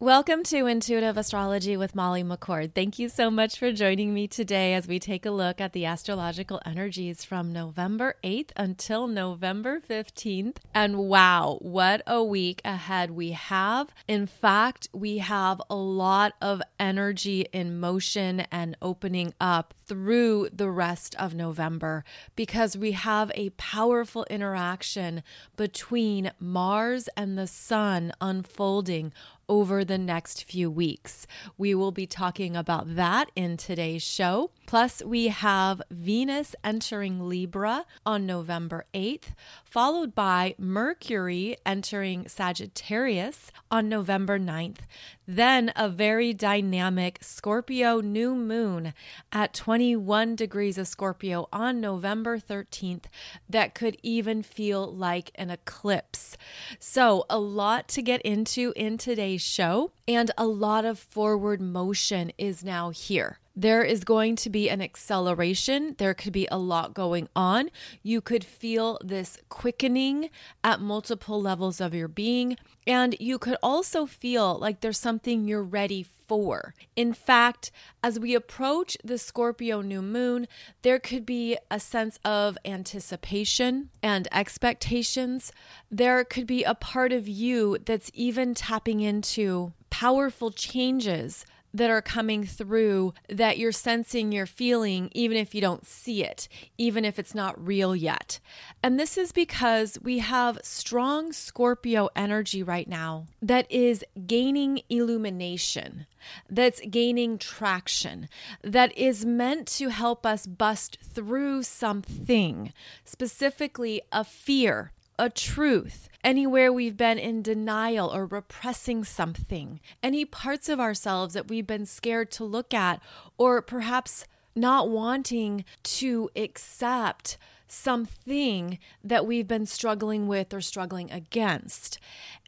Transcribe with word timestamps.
Welcome 0.00 0.44
to 0.44 0.66
Intuitive 0.66 1.16
Astrology 1.16 1.76
with 1.76 1.96
Molly 1.96 2.22
McCord. 2.22 2.72
Thank 2.72 3.00
you 3.00 3.08
so 3.08 3.32
much 3.32 3.58
for 3.58 3.72
joining 3.72 4.14
me 4.14 4.28
today 4.28 4.74
as 4.74 4.86
we 4.86 5.00
take 5.00 5.26
a 5.26 5.32
look 5.32 5.60
at 5.60 5.72
the 5.72 5.86
astrological 5.86 6.60
energies 6.64 7.24
from 7.24 7.52
November 7.52 8.14
8th 8.22 8.50
until 8.54 9.08
November 9.08 9.80
15th. 9.80 10.58
And 10.72 10.98
wow, 10.98 11.58
what 11.62 12.02
a 12.06 12.22
week 12.22 12.60
ahead 12.64 13.10
we 13.10 13.32
have. 13.32 13.92
In 14.06 14.28
fact, 14.28 14.86
we 14.92 15.18
have 15.18 15.60
a 15.68 15.74
lot 15.74 16.34
of 16.40 16.62
energy 16.78 17.48
in 17.52 17.80
motion 17.80 18.46
and 18.52 18.76
opening 18.80 19.34
up 19.40 19.74
through 19.84 20.48
the 20.52 20.70
rest 20.70 21.16
of 21.16 21.34
November 21.34 22.04
because 22.36 22.76
we 22.76 22.92
have 22.92 23.32
a 23.34 23.50
powerful 23.50 24.24
interaction 24.30 25.24
between 25.56 26.30
Mars 26.38 27.08
and 27.16 27.36
the 27.36 27.48
Sun 27.48 28.12
unfolding 28.20 29.12
over 29.48 29.84
the 29.84 29.98
next 29.98 30.44
few 30.44 30.70
weeks. 30.70 31.26
We 31.56 31.74
will 31.74 31.92
be 31.92 32.06
talking 32.06 32.56
about 32.56 32.96
that 32.96 33.30
in 33.34 33.56
today's 33.56 34.02
show. 34.02 34.50
Plus, 34.68 35.02
we 35.02 35.28
have 35.28 35.80
Venus 35.90 36.54
entering 36.62 37.26
Libra 37.26 37.86
on 38.04 38.26
November 38.26 38.84
8th, 38.92 39.32
followed 39.64 40.14
by 40.14 40.54
Mercury 40.58 41.56
entering 41.64 42.28
Sagittarius 42.28 43.50
on 43.70 43.88
November 43.88 44.38
9th. 44.38 44.80
Then, 45.26 45.72
a 45.74 45.88
very 45.88 46.34
dynamic 46.34 47.20
Scorpio 47.22 48.02
new 48.02 48.34
moon 48.34 48.92
at 49.32 49.54
21 49.54 50.36
degrees 50.36 50.76
of 50.76 50.86
Scorpio 50.86 51.48
on 51.50 51.80
November 51.80 52.38
13th 52.38 53.04
that 53.48 53.74
could 53.74 53.96
even 54.02 54.42
feel 54.42 54.86
like 54.94 55.30
an 55.36 55.48
eclipse. 55.48 56.36
So, 56.78 57.24
a 57.30 57.38
lot 57.38 57.88
to 57.88 58.02
get 58.02 58.20
into 58.20 58.74
in 58.76 58.98
today's 58.98 59.40
show, 59.40 59.92
and 60.06 60.30
a 60.36 60.44
lot 60.44 60.84
of 60.84 60.98
forward 60.98 61.62
motion 61.62 62.32
is 62.36 62.62
now 62.62 62.90
here 62.90 63.38
there 63.58 63.82
is 63.82 64.04
going 64.04 64.36
to 64.36 64.48
be 64.48 64.70
an 64.70 64.80
acceleration. 64.80 65.96
There 65.98 66.14
could 66.14 66.32
be 66.32 66.46
a 66.48 66.56
lot 66.56 66.94
going 66.94 67.28
on. 67.34 67.70
You 68.04 68.20
could 68.20 68.44
feel 68.44 69.00
this 69.02 69.36
quickening 69.48 70.30
at 70.62 70.80
multiple 70.80 71.42
levels 71.42 71.80
of 71.80 71.92
your 71.92 72.06
being. 72.06 72.56
And 72.86 73.16
you 73.18 73.36
could 73.36 73.56
also 73.60 74.06
feel 74.06 74.56
like 74.56 74.80
there's 74.80 75.00
something 75.00 75.48
you're 75.48 75.64
ready 75.64 76.04
for. 76.04 76.72
In 76.94 77.12
fact, 77.12 77.72
as 78.00 78.20
we 78.20 78.36
approach 78.36 78.96
the 79.02 79.18
Scorpio 79.18 79.80
new 79.80 80.02
moon, 80.02 80.46
there 80.82 81.00
could 81.00 81.26
be 81.26 81.58
a 81.68 81.80
sense 81.80 82.20
of 82.24 82.56
anticipation 82.64 83.90
and 84.04 84.28
expectations. 84.30 85.50
There 85.90 86.22
could 86.22 86.46
be 86.46 86.62
a 86.62 86.76
part 86.76 87.12
of 87.12 87.26
you 87.26 87.78
that's 87.84 88.12
even 88.14 88.54
tapping 88.54 89.00
into 89.00 89.72
powerful 89.90 90.52
changes 90.52 91.44
that 91.78 91.90
are 91.90 92.02
coming 92.02 92.44
through 92.44 93.14
that 93.28 93.56
you're 93.56 93.72
sensing, 93.72 94.32
you're 94.32 94.46
feeling, 94.46 95.08
even 95.12 95.36
if 95.36 95.54
you 95.54 95.60
don't 95.60 95.86
see 95.86 96.22
it, 96.24 96.48
even 96.76 97.04
if 97.04 97.18
it's 97.18 97.34
not 97.34 97.64
real 97.64 97.96
yet. 97.96 98.40
And 98.82 98.98
this 98.98 99.16
is 99.16 99.32
because 99.32 99.98
we 100.02 100.18
have 100.18 100.58
strong 100.62 101.32
Scorpio 101.32 102.08
energy 102.14 102.62
right 102.62 102.88
now 102.88 103.26
that 103.40 103.70
is 103.70 104.04
gaining 104.26 104.82
illumination, 104.88 106.06
that's 106.50 106.80
gaining 106.80 107.38
traction, 107.38 108.28
that 108.62 108.96
is 108.96 109.24
meant 109.24 109.66
to 109.68 109.88
help 109.88 110.26
us 110.26 110.46
bust 110.46 110.98
through 111.00 111.62
something, 111.62 112.72
specifically 113.04 114.02
a 114.12 114.24
fear 114.24 114.92
a 115.18 115.28
truth, 115.28 116.08
anywhere 116.22 116.72
we've 116.72 116.96
been 116.96 117.18
in 117.18 117.42
denial 117.42 118.08
or 118.08 118.26
repressing 118.26 119.04
something, 119.04 119.80
any 120.02 120.24
parts 120.24 120.68
of 120.68 120.78
ourselves 120.78 121.34
that 121.34 121.48
we've 121.48 121.66
been 121.66 121.86
scared 121.86 122.30
to 122.32 122.44
look 122.44 122.72
at, 122.72 123.02
or 123.36 123.60
perhaps 123.60 124.24
not 124.54 124.88
wanting 124.88 125.64
to 125.82 126.30
accept 126.36 127.36
something 127.66 128.78
that 129.04 129.26
we've 129.26 129.48
been 129.48 129.66
struggling 129.66 130.26
with 130.26 130.54
or 130.54 130.60
struggling 130.60 131.10
against. 131.10 131.98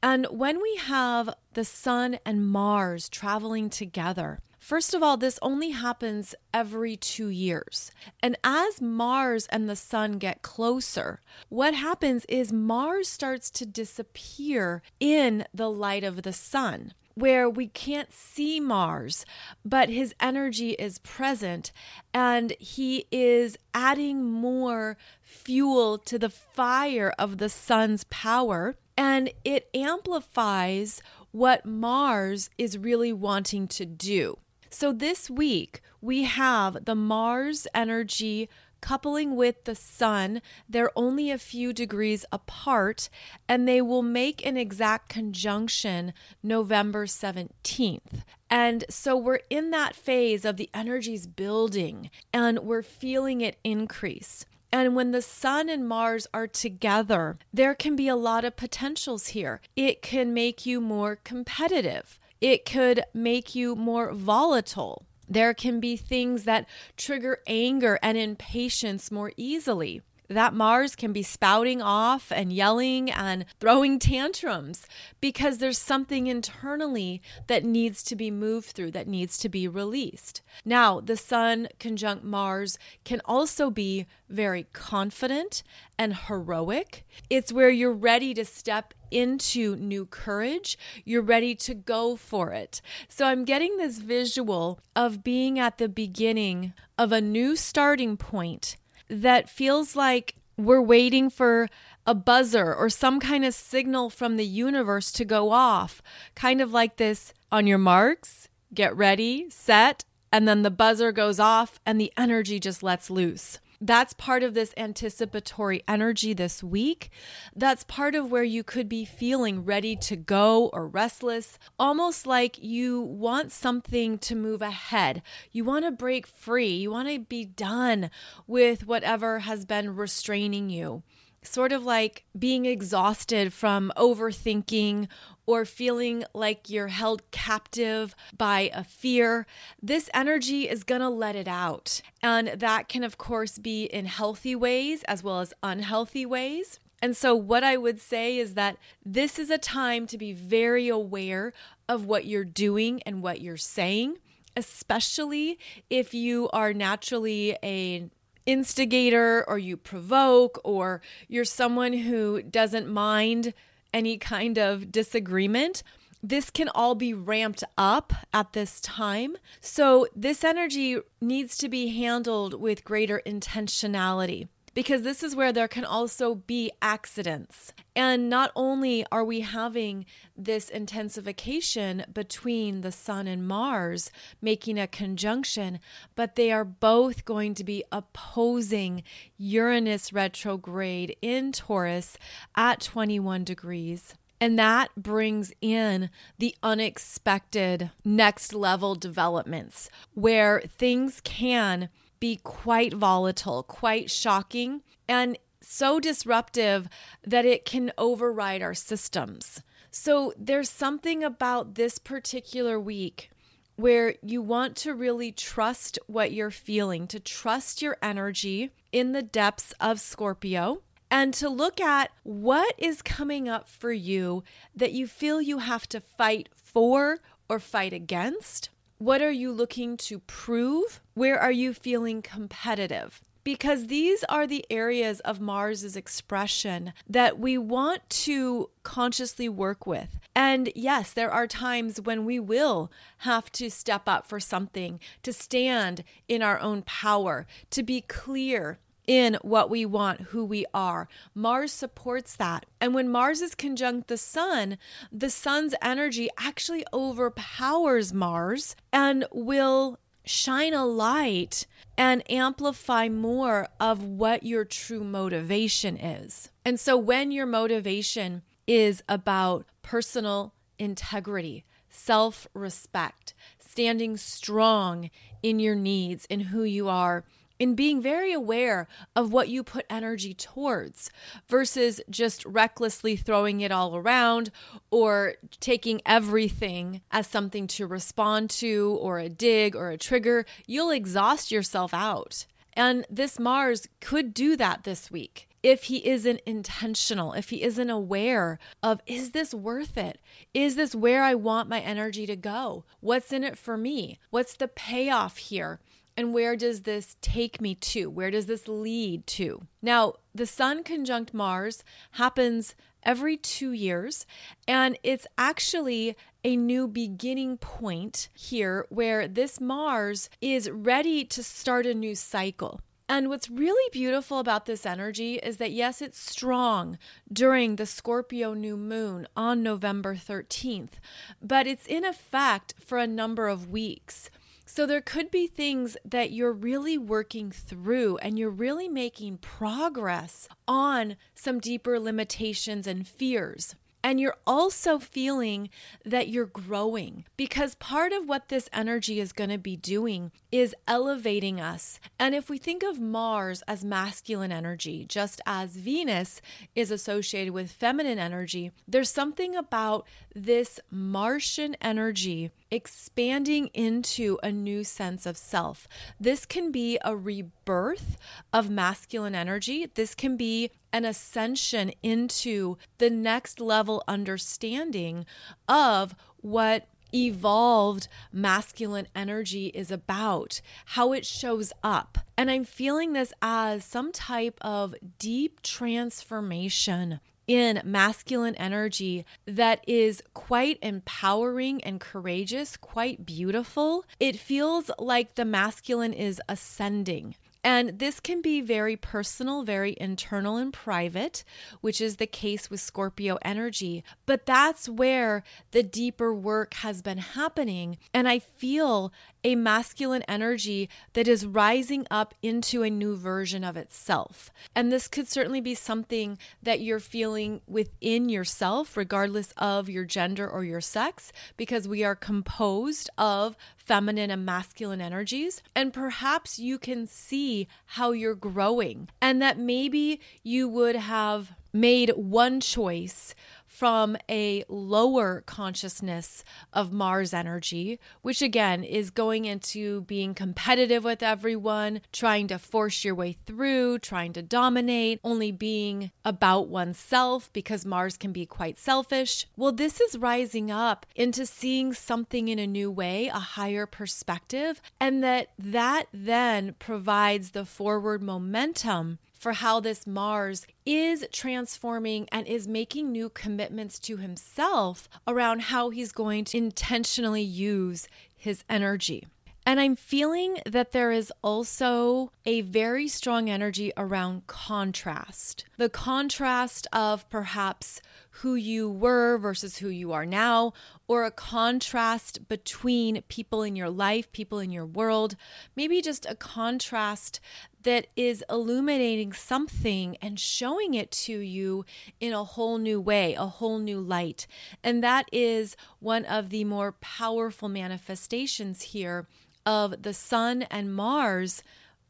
And 0.03 0.27
when 0.31 0.61
we 0.63 0.77
have 0.77 1.35
the 1.55 1.65
sun 1.65 2.19
and 2.25 2.49
Mars 2.49 3.09
traveling 3.09 3.69
together, 3.69 4.41
First 4.71 4.95
of 4.95 5.03
all, 5.03 5.17
this 5.17 5.37
only 5.43 5.71
happens 5.71 6.33
every 6.55 6.97
two 6.97 7.27
years. 7.27 7.91
And 8.23 8.39
as 8.45 8.81
Mars 8.81 9.49
and 9.49 9.69
the 9.69 9.75
sun 9.75 10.13
get 10.19 10.43
closer, 10.43 11.19
what 11.49 11.75
happens 11.75 12.25
is 12.27 12.53
Mars 12.53 13.09
starts 13.09 13.51
to 13.51 13.67
disappear 13.67 14.81
in 15.01 15.45
the 15.53 15.69
light 15.69 16.05
of 16.05 16.23
the 16.23 16.33
sun 16.33 16.95
where 17.15 17.51
we 17.51 17.67
can't 17.67 18.13
see 18.13 18.61
Mars, 18.61 19.27
but 19.65 19.89
his 19.89 20.15
energy 20.21 20.71
is 20.75 21.01
present 21.01 21.73
and 22.15 22.53
he 22.61 23.07
is 23.11 23.59
adding 23.75 24.23
more 24.23 24.97
fuel 25.21 25.99
to 25.99 26.17
the 26.17 26.31
fire 26.31 27.13
of 27.19 27.39
the 27.39 27.49
sun's 27.49 28.05
power. 28.05 28.77
And 28.97 29.33
it 29.45 29.69
amplifies 29.75 31.03
what 31.33 31.67
Mars 31.67 32.51
is 32.57 32.79
really 32.79 33.13
wanting 33.13 33.67
to 33.67 33.85
do. 33.85 34.39
So 34.71 34.93
this 34.93 35.29
week, 35.29 35.83
we 36.01 36.23
have 36.23 36.85
the 36.85 36.95
Mars 36.95 37.67
energy 37.75 38.49
coupling 38.81 39.37
with 39.37 39.65
the 39.65 39.75
sun. 39.75 40.41
They're 40.69 40.97
only 40.97 41.31
a 41.31 41.39
few 41.39 41.73
degrees 41.73 42.25
apart, 42.33 43.11
and 43.49 43.67
they 43.67 43.83
will 43.83 44.03
make 44.03 44.47
an 44.47 44.57
exact 44.57 45.09
conjunction 45.09 46.15
November 46.43 47.07
17th. 47.07 48.23
And 48.49 48.85
so 48.89 49.17
we're 49.17 49.41
in 49.51 49.71
that 49.71 49.97
phase 49.97 50.45
of 50.45 50.57
the 50.57 50.71
energies 50.73 51.27
building 51.27 52.11
and 52.33 52.61
we're 52.61 52.83
feeling 52.83 53.41
it 53.41 53.59
increase. 53.63 54.45
And 54.73 54.95
when 54.95 55.11
the 55.11 55.23
sun 55.23 55.69
and 55.69 55.87
Mars 55.87 56.27
are 56.33 56.47
together, 56.47 57.39
there 57.53 57.75
can 57.75 57.97
be 57.97 58.09
a 58.09 58.17
lot 58.17 58.45
of 58.45 58.57
potentials 58.57 59.29
here. 59.29 59.61
It 59.77 60.01
can 60.01 60.33
make 60.33 60.65
you 60.65 60.81
more 60.81 61.17
competitive. 61.17 62.19
It 62.41 62.65
could 62.65 63.05
make 63.13 63.55
you 63.55 63.77
more 63.77 64.13
volatile. 64.13 65.07
There 65.29 65.55
can 65.55 65.79
be 65.79 65.97
things 65.97 66.45
that 66.45 66.69
trigger 66.97 67.39
anger 67.47 67.99
and 68.03 68.19
impatience 68.19 69.11
more 69.11 69.33
easily 69.37 70.03
that 70.31 70.55
Mars 70.55 70.95
can 70.95 71.13
be 71.13 71.25
spouting 71.25 71.83
off 71.83 72.31
and 72.31 72.53
yelling 72.53 73.11
and 73.11 73.45
throwing 73.59 73.99
tantrums 73.99 74.87
because 75.21 75.59
there's 75.59 75.77
something 75.77 76.29
internally 76.29 77.21
that 77.49 77.65
needs 77.65 78.05
to 78.05 78.15
be 78.15 78.31
moved 78.31 78.69
through, 78.69 78.93
that 78.93 79.09
needs 79.09 79.37
to 79.39 79.49
be 79.49 79.67
released. 79.67 80.41
Now, 80.65 81.01
the 81.01 81.17
Sun 81.17 81.69
conjunct 81.81 82.23
Mars 82.25 82.79
can 83.05 83.21
also 83.25 83.71
be 83.71 84.07
very 84.29 84.69
confident 84.73 85.65
and 85.99 86.15
heroic. 86.15 87.05
It's 87.29 87.53
where 87.53 87.69
you're 87.69 87.93
ready 87.93 88.33
to 88.35 88.45
step 88.45 88.95
into 89.11 89.75
new 89.77 90.07
courage. 90.07 90.79
You're 91.05 91.23
ready 91.23 91.57
to 91.57 91.75
go 91.75 92.15
for 92.15 92.53
it. 92.53 92.81
So 93.09 93.27
I'm 93.27 93.45
getting 93.45 93.77
this 93.77 93.99
visual 93.99 94.79
of 94.95 95.25
being 95.25 95.59
at 95.59 95.79
the 95.79 95.89
beginning 95.89 96.73
of 96.97 97.11
a 97.11 97.21
new 97.21 97.57
starting 97.57 98.17
point 98.17 98.77
that 99.11 99.51
feels 99.51 99.97
like 99.97 100.37
we're 100.57 100.81
waiting 100.81 101.29
for 101.29 101.69
a 102.07 102.15
buzzer 102.15 102.75
or 102.75 102.89
some 102.89 103.21
kind 103.21 103.45
of 103.45 103.55
signal 103.55 104.09
from 104.11 104.37
the 104.37 104.47
universe 104.47 105.13
to 105.13 105.25
go 105.25 105.51
off, 105.51 106.03
kind 106.35 106.61
of 106.61 106.73
like 106.73 106.97
this 106.97 107.35
on 107.53 107.67
your 107.67 107.79
marks, 107.79 108.49
get 108.73 108.97
ready, 108.97 109.49
set, 109.51 110.05
and 110.33 110.47
then 110.47 110.63
the 110.63 110.71
buzzer 110.71 111.13
goes 111.13 111.41
off 111.41 111.81
and 111.85 112.01
the 112.01 112.13
energy 112.17 112.61
just 112.61 112.83
lets 112.83 113.11
loose 113.11 113.59
that's 113.81 114.13
part 114.13 114.43
of 114.43 114.55
this 114.55 114.75
anticipatory 114.77 115.83
energy 115.89 116.33
this 116.35 116.63
week. 116.63 117.11
That's 117.57 117.83
part 117.85 118.15
of 118.15 118.31
where 118.31 118.45
you 118.45 118.63
could 118.63 118.89
be 118.89 119.05
feeling 119.05 119.65
ready 119.65 119.97
to 119.97 120.17
go 120.17 120.69
or 120.69 120.87
restless, 120.87 121.59
almost 121.79 122.27
like 122.27 122.63
you 122.63 123.01
want 123.01 123.53
something 123.53 124.19
to 124.19 124.35
move 124.35 124.61
ahead. 124.61 125.23
You 125.51 125.65
want 125.65 125.87
to 125.87 125.91
break 125.91 126.27
free. 126.27 126.75
You 126.75 126.91
want 126.91 127.09
to 127.09 127.21
be 127.21 127.45
done 127.45 128.11
with 128.47 128.87
whatever 128.87 129.41
has 129.41 129.65
been 129.65 129.97
restraining 129.97 130.69
you 130.69 131.03
sort 131.43 131.73
of 131.73 131.85
like 131.85 132.25
being 132.39 132.67
exhausted 132.67 133.53
from 133.53 133.93
overthinking 133.97 135.09
or 135.47 135.65
feeling 135.65 136.25
like 136.33 136.71
you're 136.71 136.89
held 136.89 137.29
captive 137.31 138.15
by 138.37 138.71
a 138.73 138.85
fear, 138.85 139.47
this 139.83 140.09
energy 140.15 140.69
is 140.69 140.85
going 140.85 141.01
to 141.01 141.09
let 141.09 141.35
it 141.35 141.49
out. 141.49 142.03
And 142.23 142.49
that 142.49 142.89
can, 142.89 143.03
of 143.03 143.19
course, 143.19 143.59
be 143.59 143.85
in 143.85 144.07
healthy 144.07 144.55
ways 144.55 145.03
as 145.05 145.23
well 145.23 145.41
as 145.41 145.53
unhealthy 145.63 146.25
ways. 146.25 146.79
And 147.03 147.17
so, 147.17 147.35
what 147.35 147.65
I 147.65 147.77
would 147.77 148.01
say 148.01 148.39
is 148.39 148.55
that 148.55 148.77
this 149.05 149.39
is 149.39 149.49
a 149.51 149.59
time 149.59 150.07
to 150.09 150.19
be 150.19 150.33
very 150.33 150.89
aware 150.89 151.53
of 151.89 152.05
what 152.05 152.27
you're 152.27 152.45
doing 152.45 153.03
and 153.07 153.23
what 153.23 153.41
you're 153.41 153.57
saying, 153.57 154.19
especially 154.55 155.59
if 155.89 156.13
you 156.13 156.51
are 156.53 156.75
naturally 156.75 157.57
a 157.63 158.11
instigator 158.47 159.45
or 159.49 159.59
you 159.59 159.77
provoke 159.77 160.61
or 160.65 161.01
you're 161.29 161.45
someone 161.45 161.93
who 161.93 162.43
doesn't 162.43 162.89
mind 162.89 163.55
any 163.93 164.17
kind 164.17 164.59
of 164.59 164.93
disagreement, 164.93 165.83
this 166.23 166.51
can 166.51 166.69
all 166.69 166.95
be 166.95 167.15
ramped 167.15 167.65
up 167.79 168.13
at 168.33 168.53
this 168.53 168.81
time. 168.81 169.37
So, 169.61 170.07
this 170.15 170.45
energy 170.45 170.99
needs 171.21 171.57
to 171.59 171.69
be 171.69 171.99
handled 171.99 172.61
with 172.61 172.85
greater 172.85 173.23
intentionality 173.27 174.49
because 174.75 175.03
this 175.03 175.23
is 175.23 175.35
where 175.35 175.53
there 175.53 175.69
can 175.69 175.85
also 175.85 176.35
be 176.35 176.71
accidents. 176.81 177.73
And 177.97 178.29
not 178.29 178.53
only 178.55 179.05
are 179.11 179.25
we 179.25 179.41
having 179.41 180.07
this 180.37 180.69
intensification 180.69 182.05
between 182.13 182.81
the 182.83 182.93
Sun 182.93 183.27
and 183.27 183.47
Mars 183.47 184.11
making 184.41 184.79
a 184.79 184.87
conjunction, 184.87 185.81
but 186.15 186.37
they 186.37 186.53
are 186.53 186.65
both 186.65 187.25
going 187.25 187.55
to 187.55 187.65
be 187.65 187.85
opposing 187.91 189.03
Uranus 189.37 190.13
retrograde 190.13 191.17
in 191.21 191.53
Taurus 191.53 192.17
at 192.57 192.81
21 192.81 193.45
degrees. 193.45 194.15
And 194.41 194.59
that 194.59 194.95
brings 194.97 195.53
in 195.61 196.09
the 196.39 196.57
unexpected 196.63 197.91
next 198.05 198.55
level 198.55 198.95
developments 198.95 199.91
where 200.15 200.63
things 200.63 201.21
can 201.23 201.91
be 202.21 202.37
quite 202.37 202.95
volatile, 202.95 203.63
quite 203.63 204.11
shocking, 204.11 204.83
and 205.09 205.39
so 205.61 205.99
disruptive 205.99 206.89
that 207.27 207.45
it 207.45 207.65
can 207.65 207.93
override 207.99 208.63
our 208.63 208.75
systems. 208.75 209.63
So 209.91 210.33
there's 210.39 210.71
something 210.71 211.25
about 211.25 211.75
this 211.75 211.99
particular 211.99 212.79
week 212.79 213.31
where 213.77 214.15
you 214.23 214.43
want 214.43 214.77
to 214.77 214.95
really 214.95 215.33
trust 215.33 215.99
what 216.07 216.33
you're 216.33 216.51
feeling, 216.51 217.07
to 217.09 217.19
trust 217.19 217.83
your 217.83 217.97
energy 218.03 218.71
in 218.93 219.13
the 219.13 219.23
depths 219.23 219.73
of 219.81 220.01
Scorpio, 220.01 220.83
and 221.11 221.35
to 221.35 221.49
look 221.49 221.81
at 221.81 222.11
what 222.23 222.75
is 222.79 223.03
coming 223.03 223.49
up 223.49 223.69
for 223.69 223.93
you 223.93 224.45
that 224.75 224.93
you 224.93 225.07
feel 225.07 225.41
you 225.41 225.59
have 225.59 225.89
to 225.89 226.01
fight 226.01 226.49
for 226.55 227.19
or 227.49 227.59
fight 227.59 227.93
against 227.93 228.70
what 229.01 229.23
are 229.23 229.33
you 229.33 229.51
looking 229.51 229.97
to 229.97 230.19
prove? 230.19 231.01
Where 231.15 231.41
are 231.41 231.51
you 231.51 231.73
feeling 231.73 232.21
competitive? 232.21 233.23
Because 233.43 233.87
these 233.87 234.23
are 234.25 234.47
the 234.47 234.63
areas 234.69 235.21
of 235.21 235.41
Mars's 235.41 235.97
expression 235.97 236.93
that 237.09 237.39
we 237.39 237.57
want 237.57 238.09
to 238.11 238.69
consciously 238.83 239.49
work 239.49 239.87
with. 239.87 240.19
And 240.37 240.71
yes, 240.77 241.15
there 241.15 241.31
are 241.31 241.47
times 241.47 242.03
when 242.03 242.27
we 242.27 242.39
will 242.39 242.93
have 243.19 243.51
to 243.53 243.71
step 243.71 244.03
up 244.07 244.27
for 244.27 244.39
something, 244.39 245.01
to 245.23 245.33
stand 245.33 246.05
in 246.29 246.43
our 246.43 246.59
own 246.61 246.83
power, 246.83 247.47
to 247.71 247.83
be 247.83 248.03
clear 248.03 248.81
in 249.07 249.39
what 249.43 249.71
we 249.71 249.85
want, 249.85 250.21
who 250.21 250.45
we 250.45 250.67
are. 250.73 251.09
Mars 251.35 251.73
supports 251.73 252.37
that. 252.37 252.67
And 252.81 252.95
when 252.95 253.09
Mars 253.09 253.41
is 253.41 253.55
conjunct 253.55 254.09
the 254.09 254.17
sun, 254.17 254.79
the 255.11 255.31
sun's 255.31 255.75
energy 255.83 256.29
actually 256.39 256.85
overpowers 256.93 258.13
Mars 258.13 258.77
and 258.93 259.25
will 259.33 259.99
shine 260.25 260.75
a 260.75 260.85
light 260.85 261.67
and 261.97 262.29
amplify 262.31 263.09
more 263.09 263.69
of 263.79 264.03
what 264.03 264.43
your 264.43 264.65
true 264.65 265.05
motivation 265.05 265.97
is. 265.97 266.51
And 266.65 266.79
so 266.79 266.97
when 266.97 267.33
your 267.33 267.47
motivation 267.47 268.43
is 268.67 269.03
about 269.09 269.67
personal 269.83 270.55
integrity, 270.79 271.65
self 271.89 272.47
respect, 272.55 273.35
standing 273.59 274.17
strong 274.17 275.11
in 275.43 275.59
your 275.59 275.75
needs, 275.75 276.27
in 276.27 276.41
who 276.41 276.63
you 276.63 276.89
are, 276.89 277.25
in 277.61 277.75
being 277.75 278.01
very 278.01 278.33
aware 278.33 278.89
of 279.15 279.33
what 279.33 279.49
you 279.49 279.63
put 279.63 279.85
energy 279.91 280.35
towards 280.35 281.11
versus 281.47 282.01
just 282.11 282.45
recklessly 282.47 283.15
throwing 283.15 283.61
it 283.61 283.71
all 283.71 283.95
around 283.95 284.51
or 284.91 285.35
taking 285.61 286.01
everything 286.07 287.03
as 287.13 287.27
something 287.27 287.67
to 287.69 287.87
respond 287.87 288.49
to 288.49 288.99
or 289.01 289.19
a 289.19 289.29
dig 289.29 289.77
or 289.77 289.91
a 289.91 289.99
trigger, 289.99 290.47
you'll 290.67 290.91
exhaust 290.91 291.53
yourself 291.53 291.93
out. 291.93 292.47
And 292.73 293.07
this 293.11 293.39
Mars 293.39 293.87
could 294.01 294.33
do 294.33 294.57
that 294.57 294.85
this 294.85 295.11
week 295.11 295.47
if 295.63 295.85
he 295.85 296.07
isn't 296.09 296.41
intentional, 296.47 297.35
if 297.35 297.51
he 297.51 297.63
isn't 297.63 297.91
aware 297.91 298.59
of, 298.83 299.01
is 299.07 299.33
this 299.33 299.53
worth 299.53 299.99
it? 299.99 300.19
Is 300.55 300.77
this 300.77 300.95
where 300.95 301.23
I 301.23 301.35
want 301.35 301.69
my 301.69 301.81
energy 301.81 302.27
to 302.27 302.37
go? 302.37 302.85
What's 303.01 303.33
in 303.33 303.45
it 303.45 303.59
for 303.59 303.77
me? 303.77 304.19
What's 304.31 304.55
the 304.55 304.69
payoff 304.69 305.37
here? 305.37 305.81
And 306.21 306.35
where 306.35 306.55
does 306.55 306.83
this 306.83 307.17
take 307.23 307.63
me 307.63 307.75
to? 307.77 308.11
Where 308.11 308.31
does 308.31 308.45
this 308.45 308.69
lead 308.69 309.27
to? 309.29 309.63
Now, 309.81 310.17
the 310.35 310.45
Sun 310.45 310.85
conjunct 310.85 311.33
Mars 311.33 311.83
happens 312.11 312.75
every 313.03 313.39
two 313.39 313.73
years, 313.73 314.27
and 314.69 314.99
it's 315.03 315.27
actually 315.39 316.19
a 316.45 316.57
new 316.57 316.87
beginning 316.87 317.57
point 317.57 318.29
here 318.35 318.85
where 318.91 319.27
this 319.27 319.63
Mars 319.63 320.29
is 320.43 320.69
ready 320.69 321.25
to 321.25 321.43
start 321.43 321.87
a 321.87 321.95
new 321.95 322.15
cycle. 322.15 322.83
And 323.09 323.31
what's 323.31 323.49
really 323.49 323.89
beautiful 323.91 324.41
about 324.41 324.67
this 324.67 324.85
energy 324.85 325.37
is 325.37 325.57
that, 325.57 325.73
yes, 325.73 326.03
it's 326.03 326.21
strong 326.21 326.99
during 327.33 327.77
the 327.77 327.87
Scorpio 327.87 328.53
new 328.53 328.77
moon 328.77 329.27
on 329.35 329.63
November 329.63 330.15
13th, 330.17 331.01
but 331.41 331.67
it's 331.67 331.87
in 331.87 332.05
effect 332.05 332.75
for 332.79 332.99
a 332.99 333.07
number 333.07 333.49
of 333.49 333.71
weeks. 333.71 334.31
So 334.73 334.87
there 334.87 335.01
could 335.01 335.33
be 335.33 335.49
things 335.49 335.97
that 336.05 336.31
you're 336.31 336.53
really 336.53 336.97
working 336.97 337.51
through 337.51 338.19
and 338.19 338.39
you're 338.39 338.49
really 338.49 338.89
making 338.89 339.39
progress 339.39 340.47
on 340.69 341.17
some 341.35 341.59
deeper 341.59 341.99
limitations 341.99 342.87
and 342.87 343.05
fears. 343.05 343.75
And 344.03 344.19
you're 344.19 344.37
also 344.47 344.99
feeling 344.99 345.69
that 346.05 346.29
you're 346.29 346.47
growing 346.47 347.25
because 347.37 347.75
part 347.75 348.13
of 348.13 348.29
what 348.29 348.49
this 348.49 348.69
energy 348.73 349.21
is 349.21 349.33
going 349.33 349.51
to 349.51 349.59
be 349.59 349.77
doing 349.77 350.33
is 350.51 350.75
elevating 350.89 351.61
us. 351.61 352.01
And 352.19 352.35
if 352.35 352.49
we 352.49 352.59
think 352.59 352.83
of 352.83 352.99
Mars 352.99 353.63
as 353.69 353.85
masculine 353.85 354.53
energy, 354.53 355.05
just 355.05 355.41
as 355.47 355.77
Venus 355.77 356.41
is 356.75 356.91
associated 356.91 357.53
with 357.53 357.71
feminine 357.71 358.19
energy, 358.19 358.73
there's 358.89 359.11
something 359.11 359.55
about 359.55 360.07
this 360.35 360.81
Martian 360.91 361.77
energy 361.81 362.51
expanding 362.71 363.67
into 363.69 364.39
a 364.43 364.53
new 364.53 364.85
sense 364.85 365.27
of 365.27 365.37
self. 365.37 365.89
This 366.19 366.47
can 366.47 366.71
be 366.71 366.99
a 367.05 367.17
rebirth 367.17 368.17
of 368.53 368.71
masculine 368.71 369.35
energy. 369.35 369.91
This 369.95 370.15
can 370.15 370.37
be 370.37 370.71
an 370.93 371.05
ascension 371.05 371.93
into 372.03 372.77
the 372.99 373.11
next 373.11 373.61
level 373.61 374.03
understanding 374.09 375.25
of 375.69 376.15
what 376.39 376.89
evolved 377.13 378.09
masculine 378.33 379.09
energy 379.15 379.67
is 379.69 379.91
about, 379.91 380.61
how 380.87 381.13
it 381.13 381.27
shows 381.27 381.73
up. 381.83 382.19
And 382.37 382.51
I'm 382.51 382.65
feeling 382.65 383.13
this 383.13 383.33
as 383.43 383.85
some 383.85 384.13
type 384.13 384.59
of 384.61 384.95
deep 385.19 385.63
transformation 385.63 387.21
in 387.47 387.83
masculine 387.85 388.55
energy 388.55 389.25
that 389.45 389.83
is 389.89 390.23
quite 390.35 390.79
empowering 390.83 391.83
and 391.83 392.01
courageous, 392.01 392.77
quite 392.77 393.27
beautiful. 393.27 394.05
It 394.21 394.39
feels 394.39 394.89
like 395.01 395.35
the 395.35 395.45
masculine 395.45 396.13
is 396.13 396.41
ascending. 396.49 397.35
And 397.63 397.99
this 397.99 398.21
can 398.21 398.41
be 398.41 398.61
very 398.61 398.97
personal, 398.97 399.63
very 399.63 399.97
internal 400.01 400.57
and 400.57 400.73
private, 400.73 401.45
which 401.81 402.01
is 402.01 402.17
the 402.17 402.27
case 402.27 402.71
with 402.71 402.81
Scorpio 402.81 403.39
energy. 403.43 404.03
But 404.25 404.47
that's 404.47 404.89
where 404.89 405.43
the 405.73 405.83
deeper 405.83 406.35
work 406.35 406.75
has 406.75 407.03
been 407.03 407.19
happening. 407.19 407.99
And 408.15 408.29
I 408.29 408.39
feel 408.39 409.13
a 409.43 409.55
masculine 409.55 410.23
energy 410.29 410.89
that 411.15 411.29
is 411.29 411.47
rising 411.47 412.07
up 412.11 412.35
into 412.43 412.83
a 412.83 412.91
new 412.91 413.17
version 413.17 413.65
of 413.65 413.77
itself. 413.77 414.51
And 414.75 414.91
this 414.91 415.09
could 415.09 415.29
certainly 415.29 415.61
be 415.61 415.75
something 415.75 416.39
that 416.63 416.81
you're 416.81 417.01
feeling 417.01 417.61
within 417.67 418.29
yourself, 418.29 418.97
regardless 418.97 419.53
of 419.57 419.89
your 419.89 420.05
gender 420.05 420.49
or 420.49 420.65
your 420.65 420.81
sex, 420.81 421.33
because 421.57 421.89
we 421.89 422.05
are 422.05 422.15
composed 422.15 423.11
of 423.17 423.57
feminine 423.77 424.31
and 424.31 424.45
masculine 424.45 425.01
energies. 425.01 425.63
And 425.75 425.93
perhaps 425.93 426.59
you 426.59 426.79
can 426.79 427.07
see 427.07 427.67
how 427.87 428.13
you're 428.13 428.35
growing, 428.35 429.09
and 429.21 429.41
that 429.43 429.59
maybe 429.59 430.21
you 430.43 430.69
would 430.69 430.97
have 430.97 431.53
made 431.73 432.11
one 432.17 432.61
choice 432.61 433.35
from 433.81 434.15
a 434.29 434.63
lower 434.69 435.43
consciousness 435.47 436.45
of 436.71 436.93
Mars 436.93 437.33
energy, 437.33 437.99
which 438.21 438.43
again 438.43 438.85
is 438.85 439.09
going 439.09 439.47
into 439.47 440.03
being 440.03 440.35
competitive 440.35 441.03
with 441.03 441.23
everyone, 441.23 442.03
trying 442.13 442.47
to 442.49 442.59
force 442.59 443.07
your 443.07 443.15
way 443.15 443.39
through, 443.47 443.99
trying 444.01 444.35
to 444.35 444.43
dominate, 444.43 445.19
only 445.25 445.51
being 445.51 446.11
about 446.27 446.69
oneself 446.69 447.51
because 447.55 447.87
Mars 447.87 448.19
can 448.19 448.33
be 448.33 448.45
quite 448.45 448.79
selfish. 448.79 449.47
Well, 449.57 449.73
this 449.73 449.99
is 449.99 450.19
rising 450.19 450.71
up 450.71 451.07
into 451.17 451.47
seeing 451.47 451.95
something 451.95 452.49
in 452.49 452.59
a 452.59 452.67
new 452.67 452.91
way, 452.91 453.29
a 453.29 453.39
higher 453.39 453.87
perspective, 453.87 454.83
and 455.01 455.25
that 455.25 455.53
that 455.59 456.05
then 456.13 456.75
provides 456.79 457.53
the 457.53 457.65
forward 457.65 458.23
momentum 458.23 459.21
for 459.41 459.55
how 459.55 459.81
this 459.81 460.07
Mars 460.07 460.67
is 460.85 461.27
transforming 461.33 462.29
and 462.31 462.47
is 462.47 462.69
making 462.69 463.11
new 463.11 463.31
commitments 463.31 463.99
to 464.01 464.19
himself 464.19 465.09
around 465.27 465.63
how 465.63 465.89
he's 465.89 466.13
going 466.13 466.45
to 466.45 466.59
intentionally 466.59 467.41
use 467.41 468.07
his 468.37 468.63
energy. 468.69 469.27
And 469.65 469.81
I'm 469.81 469.97
feeling 469.97 470.59
that 470.67 470.93
there 470.93 471.11
is 471.11 471.33
also 471.43 472.33
a 472.45 472.61
very 472.63 473.09
strong 473.09 473.49
energy 473.49 473.93
around 473.97 474.47
contrast. 474.47 475.65
The 475.79 475.89
contrast 475.89 476.87
of 476.93 477.29
perhaps 477.31 478.03
who 478.41 478.55
you 478.55 478.89
were 478.91 479.39
versus 479.39 479.79
who 479.79 479.89
you 479.89 480.13
are 480.13 480.25
now, 480.25 480.73
or 481.07 481.25
a 481.25 481.31
contrast 481.31 482.49
between 482.49 483.23
people 483.29 483.63
in 483.63 483.77
your 483.77 483.91
life, 483.91 484.33
people 484.33 484.61
in 484.61 484.71
your 484.73 484.87
world, 484.87 485.37
maybe 485.77 486.01
just 486.01 486.25
a 486.27 486.35
contrast 486.35 487.39
that 487.83 488.07
is 488.17 488.45
illuminating 488.51 489.33
something 489.33 490.17
and 490.21 490.39
showing 490.39 490.95
it 490.95 491.11
to 491.11 491.39
you 491.39 491.85
in 492.21 492.33
a 492.33 492.45
whole 492.45 492.79
new 492.79 493.01
way, 493.01 493.35
a 493.35 493.47
whole 493.47 493.79
new 493.79 494.01
light. 494.01 494.47
And 494.83 495.03
that 495.03 495.29
is 495.33 495.77
one 495.99 496.25
of 496.25 496.51
the 496.51 496.65
more 496.65 496.93
powerful 496.93 497.69
manifestations 497.69 498.83
here 498.83 499.29
of 499.65 500.03
the 500.03 500.15
Sun 500.15 500.63
and 500.63 500.95
Mars, 500.95 501.63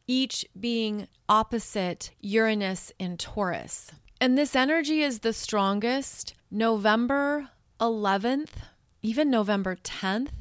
each 0.07 0.47
being 0.59 1.09
opposite 1.29 2.11
Uranus 2.21 2.93
in 2.99 3.17
Taurus. 3.17 3.93
And 4.21 4.37
this 4.37 4.55
energy 4.55 5.03
is 5.03 5.21
the 5.21 5.33
strongest 5.33 6.35
November 6.51 7.51
11th, 7.81 8.51
even 9.03 9.31
November 9.31 9.77
10th, 9.77 10.33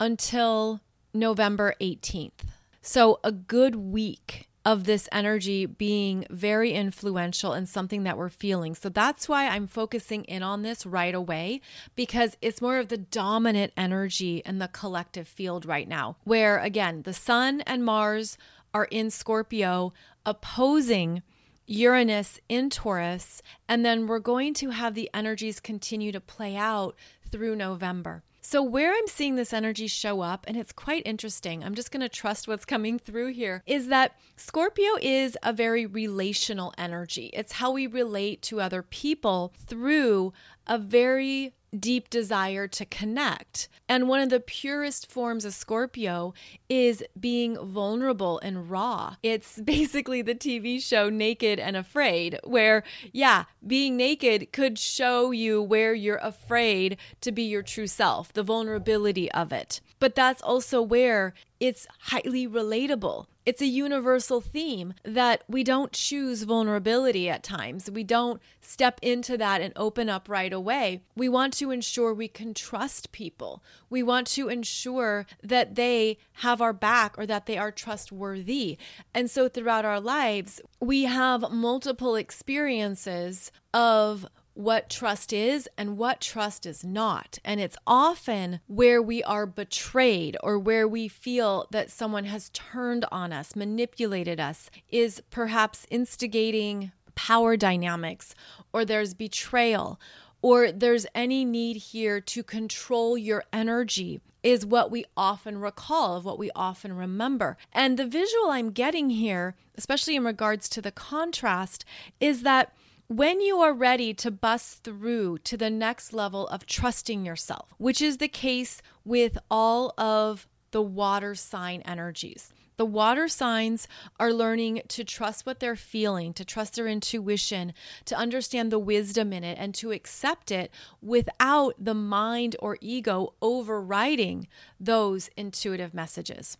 until 0.00 0.80
November 1.14 1.74
18th. 1.80 2.40
So, 2.80 3.20
a 3.22 3.32
good 3.32 3.76
week 3.76 4.47
of 4.68 4.84
this 4.84 5.08
energy 5.10 5.64
being 5.64 6.26
very 6.28 6.72
influential 6.72 7.54
and 7.54 7.66
something 7.66 8.02
that 8.02 8.18
we're 8.18 8.28
feeling. 8.28 8.74
So 8.74 8.90
that's 8.90 9.26
why 9.26 9.48
I'm 9.48 9.66
focusing 9.66 10.24
in 10.24 10.42
on 10.42 10.60
this 10.60 10.84
right 10.84 11.14
away 11.14 11.62
because 11.96 12.36
it's 12.42 12.60
more 12.60 12.78
of 12.78 12.88
the 12.88 12.98
dominant 12.98 13.72
energy 13.78 14.42
in 14.44 14.58
the 14.58 14.68
collective 14.68 15.26
field 15.26 15.64
right 15.64 15.88
now, 15.88 16.18
where 16.24 16.58
again, 16.58 17.00
the 17.04 17.14
sun 17.14 17.62
and 17.62 17.82
Mars 17.82 18.36
are 18.74 18.84
in 18.90 19.10
Scorpio 19.10 19.94
opposing 20.26 21.22
Uranus 21.66 22.38
in 22.50 22.68
Taurus, 22.68 23.40
and 23.70 23.86
then 23.86 24.06
we're 24.06 24.18
going 24.18 24.52
to 24.52 24.68
have 24.68 24.92
the 24.92 25.08
energies 25.14 25.60
continue 25.60 26.12
to 26.12 26.20
play 26.20 26.56
out 26.56 26.94
through 27.30 27.56
November. 27.56 28.22
So, 28.50 28.62
where 28.62 28.94
I'm 28.94 29.06
seeing 29.08 29.34
this 29.34 29.52
energy 29.52 29.88
show 29.88 30.22
up, 30.22 30.46
and 30.48 30.56
it's 30.56 30.72
quite 30.72 31.02
interesting, 31.04 31.62
I'm 31.62 31.74
just 31.74 31.90
going 31.90 32.00
to 32.00 32.08
trust 32.08 32.48
what's 32.48 32.64
coming 32.64 32.98
through 32.98 33.34
here, 33.34 33.62
is 33.66 33.88
that 33.88 34.18
Scorpio 34.36 34.92
is 35.02 35.36
a 35.42 35.52
very 35.52 35.84
relational 35.84 36.72
energy. 36.78 37.28
It's 37.34 37.52
how 37.52 37.72
we 37.72 37.86
relate 37.86 38.40
to 38.44 38.62
other 38.62 38.82
people 38.82 39.52
through 39.66 40.32
a 40.66 40.78
very 40.78 41.52
deep 41.76 42.10
desire 42.10 42.68
to 42.68 42.84
connect. 42.84 43.68
And 43.88 44.08
one 44.08 44.20
of 44.20 44.30
the 44.30 44.40
purest 44.40 45.10
forms 45.10 45.44
of 45.44 45.54
Scorpio 45.54 46.34
is 46.68 47.02
being 47.18 47.56
vulnerable 47.58 48.38
and 48.40 48.70
raw. 48.70 49.16
It's 49.22 49.60
basically 49.64 50.22
the 50.22 50.34
TV 50.34 50.82
show 50.82 51.08
Naked 51.08 51.58
and 51.58 51.76
Afraid, 51.76 52.38
where, 52.44 52.84
yeah, 53.12 53.44
being 53.66 53.96
naked 53.96 54.52
could 54.52 54.78
show 54.78 55.30
you 55.30 55.62
where 55.62 55.94
you're 55.94 56.20
afraid 56.22 56.96
to 57.20 57.32
be 57.32 57.42
your 57.42 57.62
true 57.62 57.86
self, 57.86 58.32
the 58.32 58.42
vulnerability 58.42 59.30
of 59.32 59.52
it. 59.52 59.80
But 59.98 60.14
that's 60.14 60.42
also 60.42 60.80
where 60.80 61.34
it's 61.60 61.86
highly 62.00 62.46
relatable. 62.46 63.26
It's 63.48 63.62
a 63.62 63.66
universal 63.66 64.42
theme 64.42 64.92
that 65.04 65.42
we 65.48 65.64
don't 65.64 65.90
choose 65.90 66.42
vulnerability 66.42 67.30
at 67.30 67.42
times. 67.42 67.90
We 67.90 68.04
don't 68.04 68.42
step 68.60 69.00
into 69.00 69.38
that 69.38 69.62
and 69.62 69.72
open 69.74 70.10
up 70.10 70.28
right 70.28 70.52
away. 70.52 71.00
We 71.16 71.30
want 71.30 71.54
to 71.54 71.70
ensure 71.70 72.12
we 72.12 72.28
can 72.28 72.52
trust 72.52 73.10
people. 73.10 73.64
We 73.88 74.02
want 74.02 74.26
to 74.26 74.50
ensure 74.50 75.24
that 75.42 75.76
they 75.76 76.18
have 76.42 76.60
our 76.60 76.74
back 76.74 77.14
or 77.16 77.24
that 77.24 77.46
they 77.46 77.56
are 77.56 77.72
trustworthy. 77.72 78.76
And 79.14 79.30
so 79.30 79.48
throughout 79.48 79.86
our 79.86 79.98
lives, 79.98 80.60
we 80.78 81.04
have 81.04 81.50
multiple 81.50 82.16
experiences 82.16 83.50
of 83.72 84.26
what 84.58 84.90
trust 84.90 85.32
is 85.32 85.68
and 85.78 85.96
what 85.96 86.20
trust 86.20 86.66
is 86.66 86.82
not. 86.82 87.38
And 87.44 87.60
it's 87.60 87.76
often 87.86 88.58
where 88.66 89.00
we 89.00 89.22
are 89.22 89.46
betrayed 89.46 90.36
or 90.42 90.58
where 90.58 90.88
we 90.88 91.06
feel 91.06 91.68
that 91.70 91.92
someone 91.92 92.24
has 92.24 92.50
turned 92.52 93.04
on 93.12 93.32
us, 93.32 93.54
manipulated 93.54 94.40
us, 94.40 94.68
is 94.88 95.22
perhaps 95.30 95.86
instigating 95.90 96.90
power 97.14 97.56
dynamics, 97.56 98.34
or 98.72 98.84
there's 98.84 99.14
betrayal, 99.14 100.00
or 100.42 100.72
there's 100.72 101.06
any 101.14 101.44
need 101.44 101.76
here 101.76 102.20
to 102.20 102.42
control 102.42 103.16
your 103.16 103.44
energy 103.52 104.20
is 104.42 104.66
what 104.66 104.90
we 104.90 105.04
often 105.16 105.58
recall, 105.58 106.16
of 106.16 106.24
what 106.24 106.38
we 106.38 106.50
often 106.56 106.96
remember. 106.96 107.56
And 107.72 107.96
the 107.96 108.06
visual 108.06 108.50
I'm 108.50 108.72
getting 108.72 109.10
here, 109.10 109.54
especially 109.76 110.16
in 110.16 110.24
regards 110.24 110.68
to 110.70 110.82
the 110.82 110.92
contrast, 110.92 111.84
is 112.18 112.42
that 112.42 112.72
when 113.08 113.40
you 113.40 113.58
are 113.60 113.72
ready 113.72 114.12
to 114.12 114.30
bust 114.30 114.84
through 114.84 115.38
to 115.38 115.56
the 115.56 115.70
next 115.70 116.12
level 116.12 116.46
of 116.48 116.66
trusting 116.66 117.24
yourself, 117.24 117.72
which 117.78 118.02
is 118.02 118.18
the 118.18 118.28
case 118.28 118.82
with 119.02 119.38
all 119.50 119.94
of 119.96 120.46
the 120.72 120.82
water 120.82 121.34
sign 121.34 121.80
energies. 121.82 122.52
The 122.76 122.84
water 122.84 123.26
signs 123.26 123.88
are 124.20 124.32
learning 124.32 124.82
to 124.88 125.04
trust 125.04 125.46
what 125.46 125.58
they're 125.58 125.74
feeling, 125.74 126.34
to 126.34 126.44
trust 126.44 126.76
their 126.76 126.86
intuition, 126.86 127.72
to 128.04 128.14
understand 128.14 128.70
the 128.70 128.78
wisdom 128.78 129.32
in 129.32 129.42
it, 129.42 129.56
and 129.58 129.74
to 129.76 129.90
accept 129.90 130.50
it 130.50 130.70
without 131.00 131.74
the 131.82 131.94
mind 131.94 132.56
or 132.60 132.76
ego 132.82 133.32
overriding 133.40 134.48
those 134.78 135.30
intuitive 135.34 135.94
messages. 135.94 136.58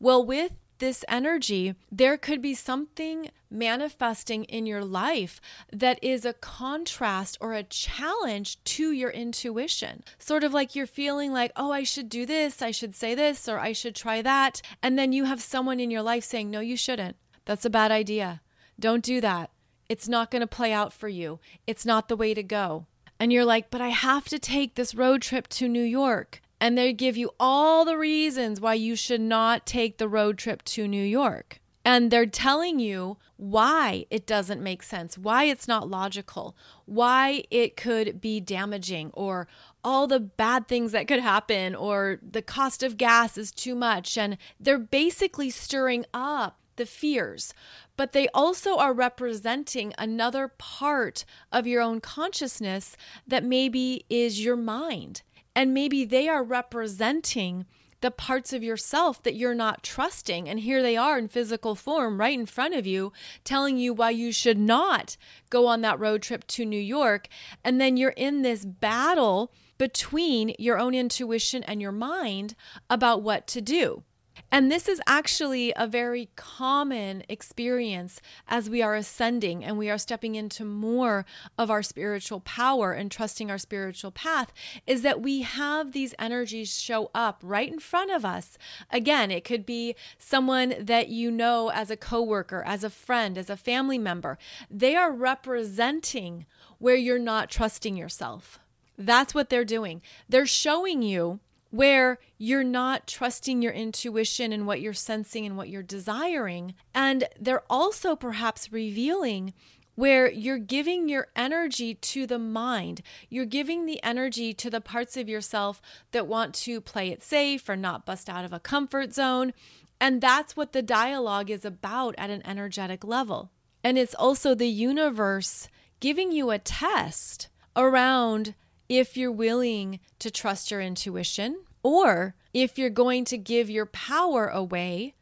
Well, 0.00 0.24
with 0.26 0.52
this 0.78 1.04
energy, 1.08 1.74
there 1.90 2.16
could 2.16 2.42
be 2.42 2.54
something 2.54 3.30
manifesting 3.50 4.44
in 4.44 4.66
your 4.66 4.84
life 4.84 5.40
that 5.72 5.98
is 6.02 6.24
a 6.24 6.32
contrast 6.32 7.38
or 7.40 7.52
a 7.52 7.62
challenge 7.62 8.62
to 8.64 8.90
your 8.90 9.10
intuition. 9.10 10.02
Sort 10.18 10.44
of 10.44 10.52
like 10.52 10.74
you're 10.74 10.86
feeling 10.86 11.32
like, 11.32 11.52
oh, 11.56 11.70
I 11.70 11.84
should 11.84 12.08
do 12.08 12.26
this, 12.26 12.60
I 12.60 12.70
should 12.70 12.94
say 12.94 13.14
this, 13.14 13.48
or 13.48 13.58
I 13.58 13.72
should 13.72 13.94
try 13.94 14.22
that. 14.22 14.60
And 14.82 14.98
then 14.98 15.12
you 15.12 15.24
have 15.24 15.40
someone 15.40 15.80
in 15.80 15.90
your 15.90 16.02
life 16.02 16.24
saying, 16.24 16.50
no, 16.50 16.60
you 16.60 16.76
shouldn't. 16.76 17.16
That's 17.44 17.64
a 17.64 17.70
bad 17.70 17.92
idea. 17.92 18.40
Don't 18.78 19.04
do 19.04 19.20
that. 19.20 19.50
It's 19.88 20.08
not 20.08 20.30
going 20.30 20.40
to 20.40 20.46
play 20.46 20.72
out 20.72 20.92
for 20.92 21.08
you. 21.08 21.38
It's 21.66 21.86
not 21.86 22.08
the 22.08 22.16
way 22.16 22.34
to 22.34 22.42
go. 22.42 22.86
And 23.20 23.32
you're 23.32 23.44
like, 23.44 23.70
but 23.70 23.80
I 23.80 23.88
have 23.88 24.24
to 24.28 24.38
take 24.38 24.74
this 24.74 24.94
road 24.94 25.22
trip 25.22 25.46
to 25.48 25.68
New 25.68 25.82
York 25.82 26.40
and 26.64 26.78
they 26.78 26.94
give 26.94 27.14
you 27.14 27.30
all 27.38 27.84
the 27.84 27.98
reasons 27.98 28.58
why 28.58 28.72
you 28.72 28.96
should 28.96 29.20
not 29.20 29.66
take 29.66 29.98
the 29.98 30.08
road 30.08 30.38
trip 30.38 30.64
to 30.64 30.88
New 30.88 31.04
York. 31.04 31.60
And 31.84 32.10
they're 32.10 32.24
telling 32.24 32.78
you 32.78 33.18
why 33.36 34.06
it 34.08 34.26
doesn't 34.26 34.62
make 34.62 34.82
sense, 34.82 35.18
why 35.18 35.44
it's 35.44 35.68
not 35.68 35.90
logical, 35.90 36.56
why 36.86 37.44
it 37.50 37.76
could 37.76 38.18
be 38.18 38.40
damaging, 38.40 39.10
or 39.12 39.46
all 39.84 40.06
the 40.06 40.18
bad 40.18 40.66
things 40.66 40.92
that 40.92 41.06
could 41.06 41.20
happen, 41.20 41.74
or 41.74 42.18
the 42.22 42.40
cost 42.40 42.82
of 42.82 42.96
gas 42.96 43.36
is 43.36 43.52
too 43.52 43.74
much. 43.74 44.16
And 44.16 44.38
they're 44.58 44.78
basically 44.78 45.50
stirring 45.50 46.06
up 46.14 46.58
the 46.76 46.86
fears, 46.86 47.52
but 47.98 48.12
they 48.12 48.26
also 48.28 48.78
are 48.78 48.94
representing 48.94 49.92
another 49.98 50.48
part 50.48 51.26
of 51.52 51.66
your 51.66 51.82
own 51.82 52.00
consciousness 52.00 52.96
that 53.26 53.44
maybe 53.44 54.06
is 54.08 54.42
your 54.42 54.56
mind. 54.56 55.20
And 55.56 55.72
maybe 55.72 56.04
they 56.04 56.28
are 56.28 56.42
representing 56.42 57.66
the 58.00 58.10
parts 58.10 58.52
of 58.52 58.62
yourself 58.62 59.22
that 59.22 59.34
you're 59.34 59.54
not 59.54 59.82
trusting. 59.82 60.46
And 60.46 60.60
here 60.60 60.82
they 60.82 60.94
are 60.94 61.16
in 61.16 61.26
physical 61.28 61.74
form 61.74 62.20
right 62.20 62.38
in 62.38 62.44
front 62.44 62.74
of 62.74 62.86
you, 62.86 63.12
telling 63.44 63.78
you 63.78 63.94
why 63.94 64.10
you 64.10 64.30
should 64.30 64.58
not 64.58 65.16
go 65.48 65.66
on 65.66 65.80
that 65.80 65.98
road 65.98 66.20
trip 66.20 66.46
to 66.48 66.66
New 66.66 66.78
York. 66.78 67.28
And 67.64 67.80
then 67.80 67.96
you're 67.96 68.10
in 68.10 68.42
this 68.42 68.66
battle 68.66 69.52
between 69.78 70.54
your 70.58 70.78
own 70.78 70.94
intuition 70.94 71.62
and 71.64 71.80
your 71.80 71.92
mind 71.92 72.54
about 72.90 73.22
what 73.22 73.46
to 73.46 73.62
do. 73.62 74.02
And 74.50 74.70
this 74.70 74.88
is 74.88 75.00
actually 75.06 75.72
a 75.76 75.86
very 75.86 76.28
common 76.36 77.24
experience 77.28 78.20
as 78.46 78.70
we 78.70 78.82
are 78.82 78.94
ascending 78.94 79.64
and 79.64 79.76
we 79.76 79.90
are 79.90 79.98
stepping 79.98 80.36
into 80.36 80.64
more 80.64 81.26
of 81.58 81.70
our 81.70 81.82
spiritual 81.82 82.40
power 82.40 82.92
and 82.92 83.10
trusting 83.10 83.50
our 83.50 83.58
spiritual 83.58 84.12
path 84.12 84.52
is 84.86 85.02
that 85.02 85.20
we 85.20 85.42
have 85.42 85.90
these 85.90 86.14
energies 86.18 86.80
show 86.80 87.10
up 87.14 87.40
right 87.42 87.72
in 87.72 87.80
front 87.80 88.12
of 88.12 88.24
us. 88.24 88.56
Again, 88.90 89.30
it 89.30 89.44
could 89.44 89.66
be 89.66 89.96
someone 90.18 90.74
that 90.78 91.08
you 91.08 91.30
know 91.30 91.70
as 91.70 91.90
a 91.90 91.96
coworker, 91.96 92.62
as 92.64 92.84
a 92.84 92.90
friend, 92.90 93.36
as 93.36 93.50
a 93.50 93.56
family 93.56 93.98
member. 93.98 94.38
They 94.70 94.94
are 94.94 95.12
representing 95.12 96.46
where 96.78 96.96
you're 96.96 97.18
not 97.18 97.50
trusting 97.50 97.96
yourself. 97.96 98.60
That's 98.96 99.34
what 99.34 99.50
they're 99.50 99.64
doing. 99.64 100.02
They're 100.28 100.46
showing 100.46 101.02
you 101.02 101.40
where 101.74 102.20
you're 102.38 102.62
not 102.62 103.04
trusting 103.08 103.60
your 103.60 103.72
intuition 103.72 104.52
and 104.52 104.64
what 104.64 104.80
you're 104.80 104.92
sensing 104.92 105.44
and 105.44 105.56
what 105.56 105.68
you're 105.68 105.82
desiring. 105.82 106.72
And 106.94 107.24
they're 107.40 107.64
also 107.68 108.14
perhaps 108.14 108.72
revealing 108.72 109.54
where 109.96 110.30
you're 110.30 110.58
giving 110.58 111.08
your 111.08 111.26
energy 111.34 111.94
to 111.96 112.28
the 112.28 112.38
mind. 112.38 113.02
You're 113.28 113.44
giving 113.44 113.86
the 113.86 114.00
energy 114.04 114.54
to 114.54 114.70
the 114.70 114.80
parts 114.80 115.16
of 115.16 115.28
yourself 115.28 115.82
that 116.12 116.28
want 116.28 116.54
to 116.54 116.80
play 116.80 117.08
it 117.08 117.24
safe 117.24 117.68
or 117.68 117.74
not 117.74 118.06
bust 118.06 118.30
out 118.30 118.44
of 118.44 118.52
a 118.52 118.60
comfort 118.60 119.12
zone. 119.12 119.52
And 120.00 120.20
that's 120.20 120.56
what 120.56 120.74
the 120.74 120.82
dialogue 120.82 121.50
is 121.50 121.64
about 121.64 122.14
at 122.18 122.30
an 122.30 122.46
energetic 122.46 123.02
level. 123.02 123.50
And 123.82 123.98
it's 123.98 124.14
also 124.14 124.54
the 124.54 124.68
universe 124.68 125.68
giving 125.98 126.30
you 126.30 126.50
a 126.50 126.58
test 126.60 127.48
around 127.74 128.54
if 128.88 129.16
you're 129.16 129.32
willing 129.32 130.00
to 130.18 130.30
trust 130.30 130.70
your 130.70 130.80
intuition 130.80 131.64
or 131.82 132.34
if 132.52 132.78
you're 132.78 132.90
going 132.90 133.24
to 133.26 133.38
give 133.38 133.68
your 133.70 133.86
power 133.86 134.48
away 134.48 135.14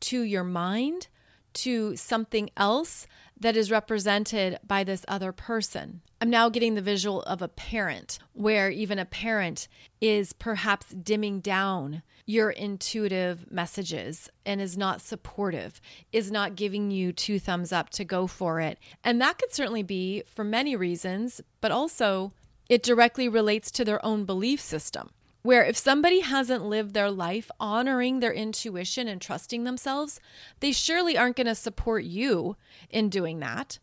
to 0.00 0.22
your 0.22 0.44
mind, 0.44 1.08
to 1.52 1.96
something 1.96 2.50
else 2.56 3.06
that 3.38 3.56
is 3.56 3.70
represented 3.70 4.58
by 4.66 4.84
this 4.84 5.04
other 5.08 5.32
person. 5.32 6.02
I'm 6.20 6.30
now 6.30 6.50
getting 6.50 6.74
the 6.74 6.82
visual 6.82 7.22
of 7.22 7.40
a 7.40 7.48
parent, 7.48 8.18
where 8.34 8.70
even 8.70 8.98
a 8.98 9.06
parent 9.06 9.66
is 10.00 10.34
perhaps 10.34 10.90
dimming 10.90 11.40
down 11.40 12.02
your 12.26 12.50
intuitive 12.50 13.50
messages 13.50 14.28
and 14.44 14.60
is 14.60 14.76
not 14.76 15.00
supportive, 15.00 15.80
is 16.12 16.30
not 16.30 16.54
giving 16.54 16.90
you 16.90 17.12
two 17.12 17.38
thumbs 17.38 17.72
up 17.72 17.88
to 17.90 18.04
go 18.04 18.26
for 18.26 18.60
it. 18.60 18.78
And 19.02 19.20
that 19.20 19.38
could 19.38 19.54
certainly 19.54 19.82
be 19.82 20.22
for 20.26 20.44
many 20.44 20.76
reasons, 20.76 21.40
but 21.62 21.72
also 21.72 22.32
it 22.70 22.82
directly 22.82 23.28
relates 23.28 23.70
to 23.72 23.84
their 23.84 24.02
own 24.06 24.24
belief 24.24 24.60
system 24.60 25.10
where 25.42 25.64
if 25.64 25.76
somebody 25.76 26.20
hasn't 26.20 26.64
lived 26.64 26.94
their 26.94 27.10
life 27.10 27.50
honoring 27.58 28.20
their 28.20 28.32
intuition 28.32 29.08
and 29.08 29.20
trusting 29.20 29.64
themselves, 29.64 30.20
they 30.60 30.70
surely 30.70 31.16
aren't 31.16 31.36
going 31.36 31.46
to 31.46 31.54
support 31.54 32.04
you 32.04 32.56
in 32.90 33.08
doing 33.08 33.40
that 33.40 33.78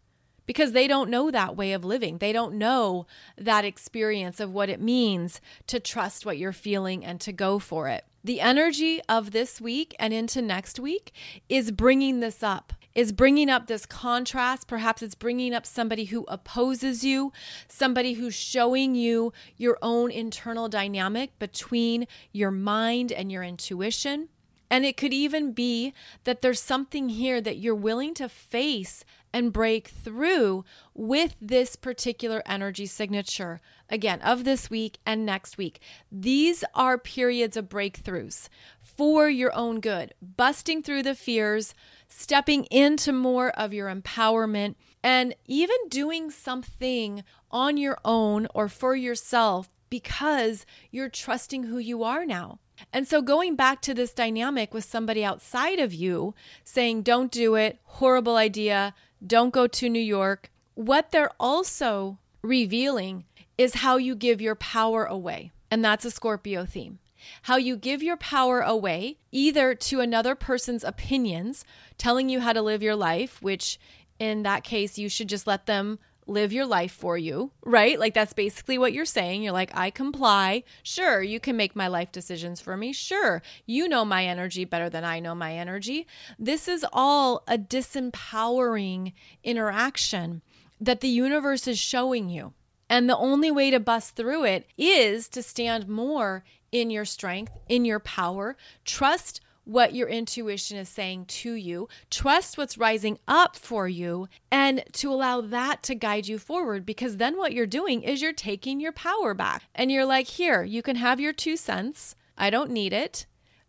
because 0.46 0.72
they 0.72 0.88
don't 0.88 1.10
know 1.10 1.32
that 1.32 1.58
way 1.58 1.74
of 1.74 1.84
living. 1.84 2.20
They 2.20 2.32
don't 2.32 2.54
know 2.54 3.08
that 3.38 3.66
experience 3.66 4.40
of 4.40 4.54
what 4.54 4.70
it 4.70 4.80
means 4.80 5.42
to 5.66 5.80
trust 5.80 6.26
what 6.26 6.38
you're 6.38 6.54
feeling 6.54 7.04
and 7.04 7.20
to 7.22 7.34
go 7.34 7.60
for 7.60 7.88
it. 7.88 8.06
The 8.28 8.42
energy 8.42 9.00
of 9.08 9.32
this 9.32 9.62
week 9.62 9.96
and 9.98 10.14
into 10.14 10.42
next 10.42 10.82
week 10.82 11.14
is 11.48 11.72
bringing 11.72 12.20
this 12.20 12.44
up 12.44 12.74
is 12.94 13.14
bringing 13.14 13.50
up 13.50 13.68
this 13.68 13.86
contrast. 13.86 14.68
Perhaps 14.68 15.02
it's 15.02 15.16
bringing 15.16 15.54
up 15.54 15.66
somebody 15.66 16.06
who 16.06 16.26
opposes 16.28 17.06
you, 17.06 17.32
somebody 17.70 18.16
who's 18.16 18.34
showing 18.34 18.96
you 18.96 19.32
your 19.56 19.78
own 19.82 20.12
internal 20.12 20.68
dynamic 20.68 21.38
between 21.40 22.06
your 22.34 22.52
mind 22.52 23.14
and 23.14 23.32
your 23.32 23.44
intuition. 23.44 24.28
And 24.70 24.84
it 24.84 24.98
could 24.98 25.14
even 25.14 25.54
be 25.54 25.94
that 26.26 26.42
there's 26.42 26.60
something 26.60 27.08
here 27.08 27.40
that 27.40 27.60
you're 27.60 27.76
willing 27.76 28.14
to 28.16 28.28
face 28.28 29.06
and 29.34 29.54
break 29.54 29.88
through 29.88 30.64
with 30.94 31.36
this 31.42 31.76
particular 31.76 32.42
energy 32.46 32.86
signature, 32.86 33.62
again, 33.90 34.22
of 34.22 34.44
this 34.44 34.70
week 34.70 34.98
and 35.06 35.26
next 35.26 35.58
week. 35.58 35.80
These 36.12 36.64
are 36.74 36.98
periods 36.98 37.58
of 37.58 37.70
breakthroughs 37.70 38.50
for 38.82 39.30
your 39.30 39.56
own 39.56 39.80
good, 39.80 40.14
busting 40.22 40.84
through 40.84 41.04
the 41.04 41.16
fears, 41.16 41.74
stepping 42.08 42.66
into 42.66 43.12
more 43.12 43.50
of 43.52 43.74
your 43.74 43.94
empowerment, 43.94 44.76
and 45.04 45.36
even 45.46 45.78
doing 45.90 46.32
something 46.32 47.24
on 47.52 47.78
your 47.78 47.98
own 48.04 48.48
or 48.54 48.68
for 48.68 48.96
yourself 48.96 49.70
because 49.90 50.66
you're 50.92 51.10
trusting 51.10 51.64
who 51.64 51.78
you 51.78 52.04
are 52.04 52.26
now. 52.26 52.60
And 52.94 53.08
so, 53.08 53.22
going 53.22 53.56
back 53.56 53.82
to 53.84 53.94
this 53.94 54.14
dynamic 54.14 54.74
with 54.74 54.84
somebody 54.84 55.24
outside 55.24 55.80
of 55.80 55.94
you 55.94 56.36
saying, 56.64 57.02
don't 57.02 57.32
do 57.32 57.56
it, 57.56 57.80
horrible 57.84 58.36
idea, 58.36 58.94
don't 59.26 59.54
go 59.54 59.68
to 59.68 59.90
New 59.90 60.00
York, 60.00 60.52
what 60.76 61.12
they're 61.12 61.32
also 61.40 62.20
revealing 62.42 63.26
is 63.58 63.76
how 63.76 63.98
you 63.98 64.16
give 64.16 64.42
your 64.42 64.56
power 64.56 65.06
away. 65.06 65.52
And 65.70 65.84
that's 65.84 66.06
a 66.06 66.12
Scorpio 66.12 66.66
theme 66.66 67.00
how 67.44 67.58
you 67.58 67.76
give 67.76 68.04
your 68.04 68.18
power 68.18 68.62
away 68.62 69.18
either 69.32 69.76
to 69.76 70.00
another 70.00 70.36
person's 70.36 70.84
opinions, 70.84 71.66
telling 71.98 72.30
you 72.30 72.40
how 72.40 72.54
to 72.54 72.62
live 72.62 72.84
your 72.84 72.96
life, 72.96 73.42
which 73.42 73.80
in 74.20 74.44
that 74.44 74.64
case, 74.64 74.98
you 74.98 75.10
should 75.10 75.30
just 75.30 75.48
let 75.48 75.66
them 75.66 76.00
live 76.28 76.54
your 76.54 76.66
life 76.66 76.92
for 76.92 77.18
you, 77.18 77.52
right? 77.64 78.00
Like 78.00 78.14
that's 78.14 78.34
basically 78.34 78.78
what 78.78 78.94
you're 78.94 79.06
saying. 79.06 79.44
You're 79.44 79.54
like, 79.54 79.72
I 79.76 79.90
comply. 79.90 80.64
Sure, 80.84 81.22
you 81.22 81.40
can 81.40 81.58
make 81.58 81.76
my 81.76 81.88
life 81.88 82.12
decisions 82.12 82.62
for 82.62 82.78
me. 82.78 82.94
Sure, 82.94 83.42
you 83.66 83.88
know 83.88 84.06
my 84.06 84.26
energy 84.26 84.66
better 84.66 84.90
than 84.90 85.04
I 85.04 85.20
know 85.20 85.36
my 85.36 85.54
energy. 85.54 86.08
This 86.38 86.68
is 86.68 86.86
all 86.92 87.44
a 87.48 87.58
disempowering 87.58 89.14
interaction 89.44 90.42
that 90.80 91.02
the 91.02 91.08
universe 91.08 91.68
is 91.68 91.80
showing 91.80 92.30
you. 92.30 92.54
And 92.90 93.10
the 93.10 93.18
only 93.18 93.52
way 93.52 93.72
to 93.72 93.80
bust 93.80 94.16
through 94.16 94.46
it 94.46 94.68
is 94.78 95.28
to 95.30 95.44
stand 95.44 95.88
more 95.88 96.44
in 96.72 96.90
your 96.90 97.06
strength, 97.06 97.52
in 97.68 97.86
your 97.86 98.00
power. 98.00 98.56
Trust 98.86 99.42
what 99.68 99.94
your 99.94 100.08
intuition 100.08 100.78
is 100.78 100.88
saying 100.88 101.26
to 101.26 101.54
you. 101.54 101.90
Trust 102.10 102.58
what's 102.58 102.78
rising 102.78 103.20
up 103.28 103.56
for 103.56 103.88
you 103.88 104.28
and 104.50 104.84
to 104.94 105.12
allow 105.12 105.42
that 105.42 105.84
to 105.84 105.96
guide 105.96 106.28
you 106.28 106.40
forward 106.40 106.86
because 106.86 107.18
then 107.18 107.38
what 107.38 107.54
you're 107.54 107.66
doing 107.66 108.02
is 108.02 108.22
you're 108.22 108.34
taking 108.34 108.80
your 108.80 108.94
power 108.94 109.34
back 109.34 109.64
and 109.76 109.92
you're 109.92 110.06
like, 110.06 110.28
here, 110.28 110.64
you 110.64 110.82
can 110.82 110.96
have 110.96 111.20
your 111.20 111.34
two 111.34 111.58
cents. 111.58 112.16
I 112.38 112.50
don't 112.50 112.72
need 112.72 112.94
it. 112.94 113.26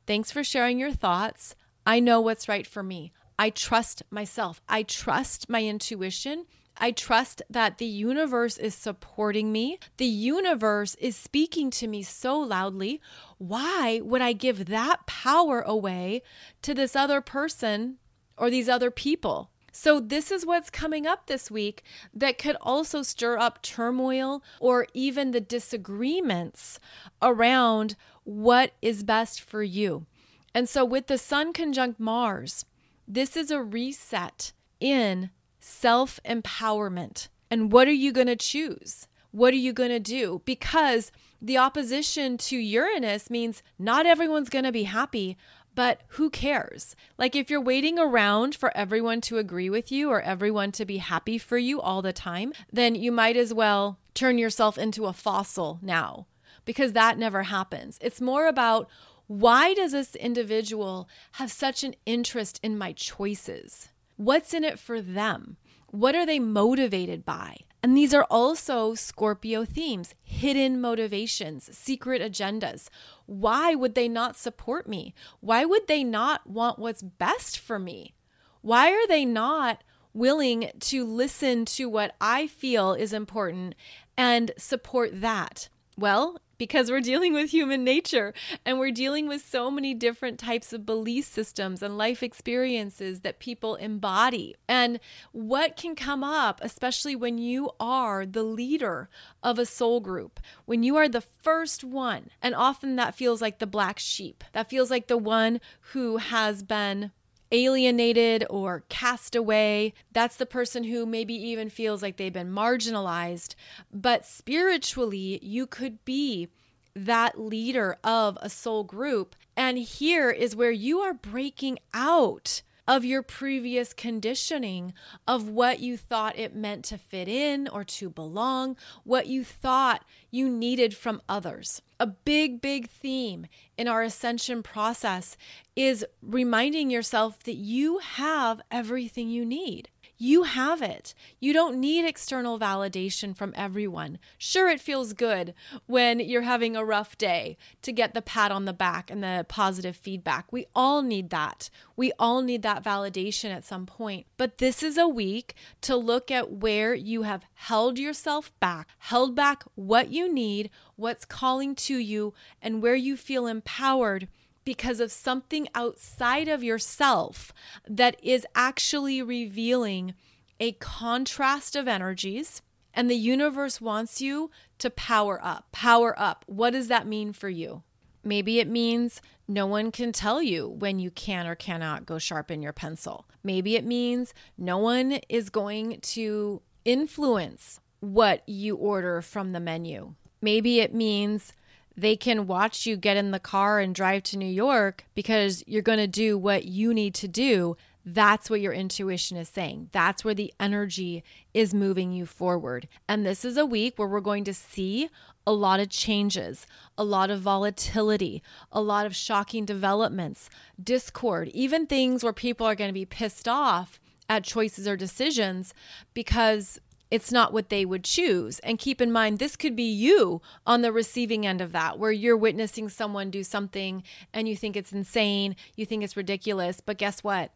Thanks 0.07 0.31
for 0.31 0.45
sharing 0.45 0.79
your 0.79 0.93
thoughts. 0.93 1.55
I 1.85 2.01
know 2.01 2.21
what's 2.21 2.49
right 2.49 2.67
for 2.67 2.83
me. 2.83 3.13
I 3.39 3.51
trust 3.51 4.03
myself. 4.11 4.61
I 4.69 4.83
trust 4.83 5.49
my 5.49 5.65
intuition 5.65 6.47
I 6.79 6.93
trust 6.93 7.43
that 7.51 7.79
the 7.79 7.87
universe 7.87 8.57
is 8.57 8.75
supporting 8.75 9.53
me. 9.53 9.79
The 9.97 10.07
universe 10.07 10.95
is 10.97 11.17
speaking 11.17 11.71
to 11.73 11.89
me 11.89 12.03
so 12.03 12.39
loudly. 12.39 13.01
Why 13.39 14.01
would 14.03 14.23
I 14.23 14.33
give 14.33 14.67
that 14.67 15.07
power 15.07 15.61
away 15.61 16.23
to 16.63 16.75
this 16.75 16.95
other 16.95 17.21
person 17.21 17.99
or 18.37 18.49
these 18.49 18.69
other 18.69 18.91
people? 18.91 19.51
So, 19.73 20.01
this 20.01 20.33
is 20.33 20.47
what's 20.47 20.71
coming 20.71 21.07
up 21.07 21.27
this 21.27 21.51
week 21.51 21.85
that 22.13 22.39
could 22.39 22.57
also 22.61 23.03
stir 23.03 23.39
up 23.39 23.63
turmoil 23.63 24.43
or 24.61 24.87
even 24.93 25.31
the 25.31 25.41
disagreements 25.41 26.81
around 27.23 27.95
what 28.25 28.73
is 28.83 29.05
best 29.05 29.41
for 29.41 29.63
you. 29.63 30.07
And 30.55 30.69
so, 30.69 30.85
with 30.85 31.07
the 31.07 31.19
Sun 31.19 31.53
conjunct 31.53 32.01
Mars, 32.01 32.65
this 33.07 33.37
is 33.37 33.51
a 33.51 33.63
reset 33.63 34.53
in 34.81 35.31
self 35.61 36.21
empowerment. 36.25 37.29
And 37.51 37.73
what 37.73 37.89
are 37.89 37.93
you 37.93 38.13
going 38.13 38.27
to 38.27 38.37
choose? 38.37 39.09
What 39.31 39.53
are 39.53 39.59
you 39.59 39.73
going 39.73 39.91
to 39.91 40.01
do? 40.01 40.43
Because 40.45 41.13
the 41.41 41.59
opposition 41.59 42.39
to 42.39 42.57
Uranus 42.57 43.31
means 43.31 43.63
not 43.79 44.07
everyone's 44.07 44.49
going 44.49 44.65
to 44.65 44.73
be 44.73 44.85
happy, 44.85 45.37
but 45.75 46.01
who 46.09 46.29
cares? 46.31 46.97
Like, 47.17 47.37
if 47.37 47.51
you're 47.51 47.61
waiting 47.61 47.99
around 47.99 48.55
for 48.55 48.77
everyone 48.77 49.21
to 49.23 49.39
agree 49.39 49.71
with 49.71 49.93
you 49.93 50.11
or 50.11 50.21
everyone 50.21 50.73
to 50.73 50.85
be 50.85 50.97
happy 50.99 51.39
for 51.39 51.57
you 51.57 51.81
all 51.81 52.03
the 52.03 52.13
time, 52.13 52.53
then 52.73 52.95
you 52.95 53.13
might 53.13 53.37
as 53.37 53.55
well 53.55 53.99
turn 54.15 54.39
yourself 54.39 54.77
into 54.77 55.07
a 55.07 55.13
fossil 55.13 55.79
now 55.81 56.27
because 56.65 56.93
that 56.93 57.17
never 57.17 57.45
happens. 57.45 57.99
It's 58.01 58.21
more 58.21 58.49
about 58.49 58.91
why 59.29 59.73
does 59.75 59.93
this 59.93 60.17
individual 60.17 61.09
have 61.33 61.53
such 61.53 61.85
an 61.85 61.95
interest 62.05 62.59
in 62.63 62.77
my 62.77 62.93
choices? 62.93 63.91
What's 64.19 64.53
in 64.53 64.65
it 64.65 64.81
for 64.81 65.01
them? 65.01 65.59
What 65.87 66.17
are 66.17 66.27
they 66.27 66.41
motivated 66.41 67.25
by? 67.25 67.59
And 67.85 67.97
these 67.97 68.13
are 68.13 68.27
also 68.29 68.95
Scorpio 68.95 69.65
themes, 69.65 70.17
hidden 70.25 70.81
motivations, 70.81 71.71
secret 71.77 72.21
agendas. 72.21 72.89
Why 73.27 73.77
would 73.77 73.95
they 73.95 74.09
not 74.09 74.37
support 74.37 74.89
me? 74.89 75.15
Why 75.39 75.65
would 75.65 75.87
they 75.87 76.03
not 76.03 76.49
want 76.49 76.81
what's 76.81 77.01
best 77.01 77.61
for 77.61 77.79
me? 77.79 78.17
Why 78.61 78.91
are 78.91 79.07
they 79.07 79.25
not 79.25 79.85
willing 80.13 80.73
to 80.81 81.05
listen 81.05 81.65
to 81.67 81.89
what 81.89 82.17
I 82.21 82.49
feel 82.49 82.95
is 82.95 83.13
important 83.13 83.77
and 84.17 84.51
support 84.59 85.21
that? 85.21 85.69
Well, 85.97 86.41
because 86.59 86.91
we're 86.91 87.01
dealing 87.01 87.33
with 87.33 87.51
human 87.51 87.85
nature 87.85 88.35
and 88.67 88.79
we're 88.79 88.91
dealing 88.91 89.29
with 89.29 89.49
so 89.49 89.71
many 89.71 89.95
different 89.95 90.39
types 90.39 90.73
of 90.73 90.85
belief 90.85 91.25
systems 91.25 91.83
and 91.83 91.97
life 91.97 92.23
experiences 92.23 93.21
that 93.21 93.39
people 93.39 93.77
embody. 93.77 94.57
And 94.69 95.01
what 95.33 95.77
can 95.77 95.95
come 95.95 96.23
up, 96.23 96.61
especially 96.63 97.17
when 97.17 97.39
you 97.39 97.71
are 97.81 98.27
the 98.27 98.43
leader 98.43 99.09
of 99.43 99.59
a 99.59 99.67
soul 99.67 100.01
group, 100.01 100.41
when 100.67 100.83
you 100.83 100.97
are 100.97 101.09
the 101.09 101.21
first 101.21 101.85
one, 101.85 102.31
and 102.43 102.55
often 102.55 102.97
that 102.97 103.15
feels 103.15 103.41
like 103.41 103.59
the 103.59 103.67
black 103.67 103.99
sheep, 103.99 104.45
that 104.53 104.69
feels 104.69 104.91
like 104.91 105.07
the 105.07 105.17
one 105.17 105.61
who 105.93 106.17
has 106.19 106.63
been 106.63 107.13
alienated 107.53 108.45
or 108.51 108.85
cast 108.89 109.35
away. 109.35 109.95
That's 110.13 110.37
the 110.37 110.47
person 110.47 110.85
who 110.85 111.07
maybe 111.07 111.35
even 111.35 111.71
feels 111.71 112.03
like 112.03 112.17
they've 112.17 112.33
been 112.33 112.53
marginalized. 112.53 113.55
But 113.93 114.27
spiritually, 114.27 115.39
you 115.43 115.67
could 115.67 116.05
be 116.05 116.49
that 116.95 117.41
leader 117.41 117.97
of 118.03 118.39
a 118.41 118.51
soul 118.51 118.85
group. 118.85 119.37
And 119.57 119.79
here 119.79 120.31
is 120.31 120.57
where 120.57 120.71
you 120.71 121.01
are 121.01 121.15
breaking 121.15 121.79
out 121.95 122.63
of 122.89 123.05
your 123.05 123.23
previous 123.23 123.93
conditioning 123.93 124.95
of 125.27 125.47
what 125.47 125.79
you 125.79 125.99
thought 125.99 126.39
it 126.39 126.57
meant 126.57 126.87
to 126.87 126.97
fit 126.97 127.29
in 127.29 127.69
or 127.69 127.85
to 127.85 128.09
belong, 128.09 128.77
what 129.05 129.27
you 129.27 129.45
thought 129.45 130.03
you 130.31 130.49
needed 130.49 130.97
from 130.97 131.21
others. 131.29 131.83
A 132.01 132.07
big, 132.07 132.63
big 132.63 132.89
theme 132.89 133.47
in 133.77 133.89
our 133.89 134.03
ascension 134.03 134.63
process 134.63 135.37
is 135.77 136.07
reminding 136.23 136.91
yourself 136.91 137.41
that 137.41 137.57
you 137.57 137.99
have 137.99 138.63
everything 138.71 139.29
you 139.29 139.45
need. 139.45 139.91
You 140.21 140.43
have 140.43 140.83
it. 140.83 141.15
You 141.39 141.53
don't 141.53 141.79
need 141.79 142.05
external 142.05 142.59
validation 142.59 143.37
from 143.37 143.53
everyone. 143.57 144.19
Sure, 144.37 144.69
it 144.69 144.81
feels 144.81 145.13
good 145.13 145.55
when 145.87 146.19
you're 146.19 146.43
having 146.43 146.75
a 146.75 146.85
rough 146.85 147.17
day 147.17 147.57
to 147.83 147.93
get 147.93 148.15
the 148.15 148.23
pat 148.23 148.51
on 148.51 148.65
the 148.65 148.73
back 148.73 149.13
and 149.13 149.23
the 149.23 149.47
positive 149.49 149.95
feedback. 149.95 150.53
We 150.53 150.67
all 150.75 151.03
need 151.03 151.31
that. 151.31 151.71
We 151.95 152.11
all 152.19 152.43
need 152.43 152.63
that 152.63 152.83
validation 152.83 153.51
at 153.51 153.65
some 153.65 153.87
point. 153.87 154.27
But 154.37 154.59
this 154.59 154.83
is 154.83 154.99
a 154.99 155.07
week 155.07 155.55
to 155.83 155.95
look 155.95 156.33
at 156.33 156.51
where 156.51 156.95
you 156.95 157.23
have 157.23 157.45
held 157.55 157.97
yourself 157.97 158.51
back, 158.59 158.89
held 158.99 159.37
back 159.37 159.63
what 159.77 160.11
you 160.11 160.33
need, 160.33 160.71
what's 160.97 161.25
calling 161.25 161.77
to 161.77 161.97
you, 161.97 162.35
and 162.61 162.83
where 162.83 162.97
you 162.97 163.17
feel 163.17 163.47
empowered 163.47 164.27
because 164.69 165.01
of 165.01 165.11
something 165.11 165.67
outside 165.75 166.47
of 166.47 166.63
yourself 166.63 167.55
that 167.89 168.15
is 168.23 168.47
actually 168.55 169.23
revealing 169.23 170.13
a 170.61 170.73
contrast 170.73 171.75
of 171.75 171.89
energies. 171.89 172.61
And 172.93 173.11
the 173.11 173.17
universe 173.17 173.81
wants 173.81 174.21
you 174.21 174.51
to 174.77 174.91
power 174.91 175.41
up. 175.43 175.73
Power 175.73 176.15
up. 176.21 176.45
What 176.47 176.75
does 176.75 176.89
that 176.89 177.07
mean 177.07 177.33
for 177.33 177.49
you? 177.49 177.83
Maybe 178.23 178.61
it 178.61 178.69
means 178.69 179.23
no 179.49 179.67
one 179.67 179.91
can 179.91 180.13
tell 180.13 180.43
you 180.43 180.69
when 180.69 180.99
you 180.99 181.11
can 181.11 181.47
or 181.47 181.55
cannot 181.55 182.05
go 182.05 182.19
sharpen 182.19 182.61
your 182.61 182.75
pencil. 182.75 183.27
Maybe 183.43 183.75
it 183.75 183.87
means 183.87 184.35
no 184.59 184.77
one 184.77 185.21
is 185.31 185.49
going 185.49 186.01
to 186.03 186.61
influence 186.85 187.81
what 188.01 188.47
you 188.47 188.77
order 188.77 189.23
from 189.23 189.53
the 189.53 189.61
menu. 189.61 190.13
Maybe 190.43 190.81
it 190.81 190.93
means 190.93 191.55
they 191.99 192.15
can 192.15 192.47
watch 192.47 192.87
you 192.87 192.97
get 192.97 193.17
in 193.17 193.33
the 193.33 193.41
car 193.41 193.81
and 193.81 193.93
drive 193.93 194.23
to 194.23 194.39
New 194.39 194.47
York 194.47 195.05
because 195.17 195.65
you're 195.67 195.83
going 195.83 195.99
to 195.99 196.07
do 196.07 196.39
what 196.39 196.65
you 196.65 196.95
need 196.95 197.13
to 197.15 197.27
do. 197.27 197.77
That's 198.05 198.49
what 198.49 198.61
your 198.61 198.73
intuition 198.73 199.37
is 199.37 199.49
saying. 199.49 199.91
That's 199.91 200.25
where 200.25 200.33
the 200.35 200.55
energy 200.61 201.25
is 201.53 201.75
moving 201.75 202.13
you 202.13 202.25
forward. 202.25 202.87
And 203.09 203.27
this 203.27 203.45
is 203.45 203.57
a 203.57 203.67
week 203.67 203.99
where 203.99 204.07
we're 204.07 204.21
going 204.21 204.45
to 204.45 204.55
see 204.55 205.11
a 205.45 205.53
lot 205.53 205.81
of 205.81 205.89
changes, 205.89 206.67
a 206.97 207.03
lot 207.03 207.31
of 207.31 207.41
volatility, 207.41 208.45
a 208.71 208.81
lot 208.81 209.05
of 209.05 209.17
shocking 209.17 209.65
developments, 209.65 210.49
discord, 210.81 211.49
even 211.49 211.85
things 211.85 212.23
where 212.23 212.33
people 212.33 212.65
are 212.65 212.77
going 212.77 212.91
to 212.91 212.95
be 212.95 213.07
pissed 213.07 213.49
off 213.49 213.99
at 214.29 214.45
choices 214.45 214.87
or 214.87 214.97
decisions 214.97 215.75
because 216.15 216.79
it's 217.11 217.33
not 217.33 217.53
what 217.53 217.71
they 217.71 217.85
would 217.85 218.05
choose. 218.05 218.59
And 218.61 218.79
keep 218.79 219.01
in 219.01 219.11
mind, 219.11 219.39
this 219.39 219.57
could 219.57 219.75
be 219.75 219.91
you 219.91 220.43
on 220.67 220.83
the 220.83 220.93
receiving 220.93 221.47
end 221.47 221.61
of 221.61 221.73
that, 221.73 221.99
where 221.99 222.13
you're 222.13 222.37
witnessing 222.37 222.89
someone 222.89 223.31
do 223.31 223.43
something 223.43 224.03
and 224.33 224.49
you 224.49 224.57
think 224.57 224.77
it's 224.77 224.93
insane, 224.93 225.57
you 225.75 225.87
think 225.87 226.03
it's 226.05 226.17
ridiculous. 226.17 226.81
But 226.81 226.99
guess 226.99 227.25
what? 227.25 227.53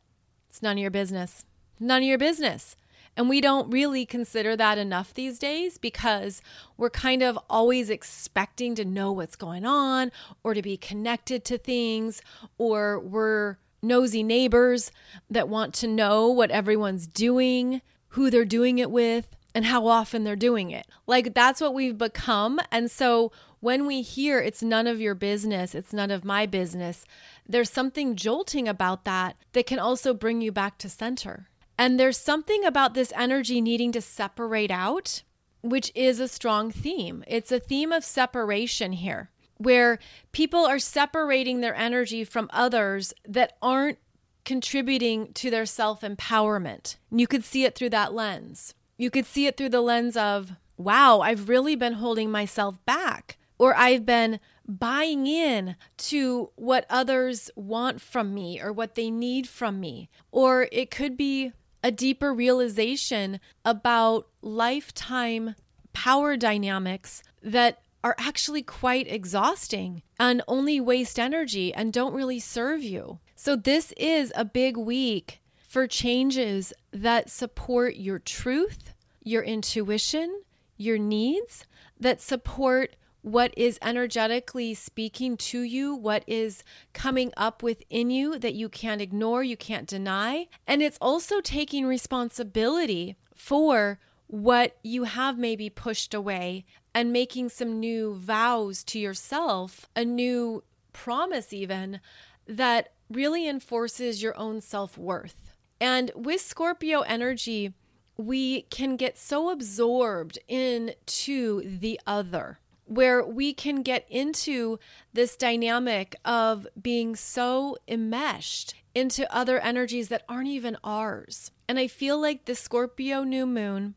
It's 0.48 0.62
none 0.62 0.76
of 0.76 0.82
your 0.82 0.90
business. 0.90 1.44
None 1.78 2.02
of 2.02 2.08
your 2.08 2.18
business. 2.18 2.76
And 3.14 3.28
we 3.28 3.42
don't 3.42 3.70
really 3.70 4.06
consider 4.06 4.56
that 4.56 4.78
enough 4.78 5.12
these 5.12 5.38
days 5.38 5.76
because 5.76 6.40
we're 6.78 6.88
kind 6.88 7.22
of 7.22 7.38
always 7.50 7.90
expecting 7.90 8.74
to 8.76 8.86
know 8.86 9.12
what's 9.12 9.36
going 9.36 9.66
on 9.66 10.10
or 10.42 10.54
to 10.54 10.62
be 10.62 10.78
connected 10.78 11.44
to 11.44 11.58
things, 11.58 12.22
or 12.56 12.98
we're 12.98 13.58
nosy 13.82 14.22
neighbors 14.22 14.92
that 15.28 15.48
want 15.48 15.74
to 15.74 15.86
know 15.86 16.28
what 16.28 16.50
everyone's 16.50 17.06
doing, 17.06 17.82
who 18.08 18.30
they're 18.30 18.46
doing 18.46 18.78
it 18.78 18.90
with 18.90 19.28
and 19.54 19.66
how 19.66 19.86
often 19.86 20.24
they're 20.24 20.36
doing 20.36 20.70
it. 20.70 20.86
Like 21.06 21.34
that's 21.34 21.60
what 21.60 21.74
we've 21.74 21.98
become. 21.98 22.60
And 22.70 22.90
so 22.90 23.32
when 23.60 23.86
we 23.86 24.02
hear 24.02 24.40
it's 24.40 24.62
none 24.62 24.86
of 24.86 25.00
your 25.00 25.14
business, 25.14 25.74
it's 25.74 25.92
none 25.92 26.10
of 26.10 26.24
my 26.24 26.46
business, 26.46 27.04
there's 27.46 27.70
something 27.70 28.16
jolting 28.16 28.66
about 28.66 29.04
that 29.04 29.36
that 29.52 29.66
can 29.66 29.78
also 29.78 30.12
bring 30.14 30.40
you 30.40 30.50
back 30.50 30.78
to 30.78 30.88
center. 30.88 31.48
And 31.78 31.98
there's 31.98 32.18
something 32.18 32.64
about 32.64 32.94
this 32.94 33.12
energy 33.16 33.60
needing 33.60 33.92
to 33.92 34.00
separate 34.00 34.70
out, 34.70 35.22
which 35.62 35.92
is 35.94 36.20
a 36.20 36.28
strong 36.28 36.70
theme. 36.70 37.24
It's 37.26 37.52
a 37.52 37.60
theme 37.60 37.92
of 37.92 38.04
separation 38.04 38.92
here, 38.92 39.30
where 39.58 39.98
people 40.32 40.66
are 40.66 40.78
separating 40.78 41.60
their 41.60 41.74
energy 41.74 42.24
from 42.24 42.50
others 42.52 43.14
that 43.26 43.56
aren't 43.62 43.98
contributing 44.44 45.32
to 45.34 45.50
their 45.50 45.66
self 45.66 46.02
empowerment. 46.02 46.96
You 47.10 47.26
could 47.26 47.44
see 47.44 47.64
it 47.64 47.74
through 47.74 47.90
that 47.90 48.12
lens. 48.12 48.74
You 48.96 49.10
could 49.10 49.26
see 49.26 49.46
it 49.46 49.56
through 49.56 49.70
the 49.70 49.80
lens 49.80 50.16
of, 50.16 50.52
wow, 50.76 51.20
I've 51.20 51.48
really 51.48 51.76
been 51.76 51.94
holding 51.94 52.30
myself 52.30 52.76
back, 52.84 53.38
or 53.58 53.74
I've 53.76 54.06
been 54.06 54.40
buying 54.66 55.26
in 55.26 55.76
to 55.96 56.50
what 56.56 56.86
others 56.88 57.50
want 57.56 58.00
from 58.00 58.32
me 58.34 58.60
or 58.60 58.72
what 58.72 58.94
they 58.94 59.10
need 59.10 59.48
from 59.48 59.80
me. 59.80 60.08
Or 60.30 60.68
it 60.72 60.90
could 60.90 61.16
be 61.16 61.52
a 61.82 61.90
deeper 61.90 62.32
realization 62.32 63.40
about 63.64 64.28
lifetime 64.40 65.56
power 65.92 66.36
dynamics 66.36 67.22
that 67.42 67.82
are 68.04 68.16
actually 68.18 68.62
quite 68.62 69.06
exhausting 69.08 70.02
and 70.18 70.42
only 70.48 70.80
waste 70.80 71.18
energy 71.18 71.72
and 71.72 71.92
don't 71.92 72.14
really 72.14 72.40
serve 72.40 72.82
you. 72.82 73.20
So, 73.36 73.56
this 73.56 73.92
is 73.96 74.32
a 74.34 74.44
big 74.44 74.76
week 74.76 75.40
for 75.72 75.86
changes 75.86 76.70
that 76.90 77.30
support 77.30 77.96
your 77.96 78.18
truth, 78.18 78.92
your 79.22 79.42
intuition, 79.42 80.42
your 80.76 80.98
needs, 80.98 81.64
that 81.98 82.20
support 82.20 82.94
what 83.22 83.54
is 83.56 83.78
energetically 83.80 84.74
speaking 84.74 85.34
to 85.34 85.62
you, 85.62 85.94
what 85.94 86.24
is 86.26 86.62
coming 86.92 87.32
up 87.38 87.62
within 87.62 88.10
you 88.10 88.38
that 88.38 88.52
you 88.52 88.68
can't 88.68 89.00
ignore, 89.00 89.42
you 89.42 89.56
can't 89.56 89.88
deny. 89.88 90.46
And 90.66 90.82
it's 90.82 90.98
also 91.00 91.40
taking 91.40 91.86
responsibility 91.86 93.16
for 93.34 93.98
what 94.26 94.76
you 94.82 95.04
have 95.04 95.38
maybe 95.38 95.70
pushed 95.70 96.12
away 96.12 96.66
and 96.94 97.14
making 97.14 97.48
some 97.48 97.80
new 97.80 98.14
vows 98.14 98.84
to 98.84 98.98
yourself, 98.98 99.88
a 99.96 100.04
new 100.04 100.64
promise, 100.92 101.50
even 101.50 101.98
that 102.46 102.92
really 103.08 103.48
enforces 103.48 104.22
your 104.22 104.36
own 104.36 104.60
self 104.60 104.98
worth. 104.98 105.51
And 105.82 106.12
with 106.14 106.40
Scorpio 106.40 107.00
energy, 107.00 107.72
we 108.16 108.62
can 108.70 108.94
get 108.94 109.18
so 109.18 109.50
absorbed 109.50 110.38
into 110.46 111.60
the 111.64 112.00
other, 112.06 112.60
where 112.84 113.26
we 113.26 113.52
can 113.52 113.82
get 113.82 114.06
into 114.08 114.78
this 115.12 115.36
dynamic 115.36 116.14
of 116.24 116.68
being 116.80 117.16
so 117.16 117.76
enmeshed 117.88 118.74
into 118.94 119.34
other 119.34 119.58
energies 119.58 120.06
that 120.06 120.22
aren't 120.28 120.46
even 120.46 120.76
ours. 120.84 121.50
And 121.66 121.80
I 121.80 121.88
feel 121.88 122.16
like 122.20 122.44
the 122.44 122.54
Scorpio 122.54 123.24
new 123.24 123.44
moon 123.44 123.96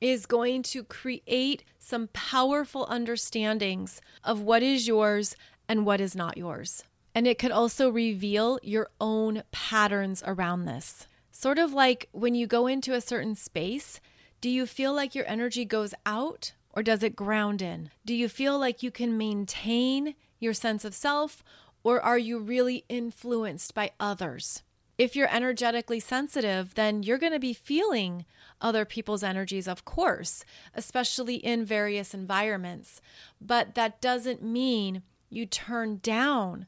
is 0.00 0.26
going 0.26 0.64
to 0.64 0.82
create 0.82 1.62
some 1.78 2.08
powerful 2.12 2.86
understandings 2.90 4.00
of 4.24 4.40
what 4.40 4.64
is 4.64 4.88
yours 4.88 5.36
and 5.68 5.86
what 5.86 6.00
is 6.00 6.16
not 6.16 6.36
yours. 6.36 6.82
And 7.14 7.28
it 7.28 7.38
could 7.38 7.52
also 7.52 7.88
reveal 7.88 8.58
your 8.64 8.88
own 9.00 9.44
patterns 9.52 10.24
around 10.26 10.64
this. 10.64 11.06
Sort 11.40 11.58
of 11.58 11.72
like 11.72 12.10
when 12.12 12.34
you 12.34 12.46
go 12.46 12.66
into 12.66 12.92
a 12.92 13.00
certain 13.00 13.34
space, 13.34 13.98
do 14.42 14.50
you 14.50 14.66
feel 14.66 14.92
like 14.92 15.14
your 15.14 15.26
energy 15.26 15.64
goes 15.64 15.94
out 16.04 16.52
or 16.74 16.82
does 16.82 17.02
it 17.02 17.16
ground 17.16 17.62
in? 17.62 17.88
Do 18.04 18.12
you 18.12 18.28
feel 18.28 18.58
like 18.58 18.82
you 18.82 18.90
can 18.90 19.16
maintain 19.16 20.16
your 20.38 20.52
sense 20.52 20.84
of 20.84 20.94
self 20.94 21.42
or 21.82 21.98
are 21.98 22.18
you 22.18 22.38
really 22.38 22.84
influenced 22.90 23.74
by 23.74 23.92
others? 23.98 24.64
If 24.98 25.16
you're 25.16 25.34
energetically 25.34 25.98
sensitive, 25.98 26.74
then 26.74 27.02
you're 27.02 27.16
going 27.16 27.32
to 27.32 27.38
be 27.38 27.54
feeling 27.54 28.26
other 28.60 28.84
people's 28.84 29.22
energies, 29.22 29.66
of 29.66 29.86
course, 29.86 30.44
especially 30.74 31.36
in 31.36 31.64
various 31.64 32.12
environments. 32.12 33.00
But 33.40 33.74
that 33.76 34.02
doesn't 34.02 34.42
mean 34.42 35.04
you 35.30 35.46
turn 35.46 36.00
down 36.02 36.66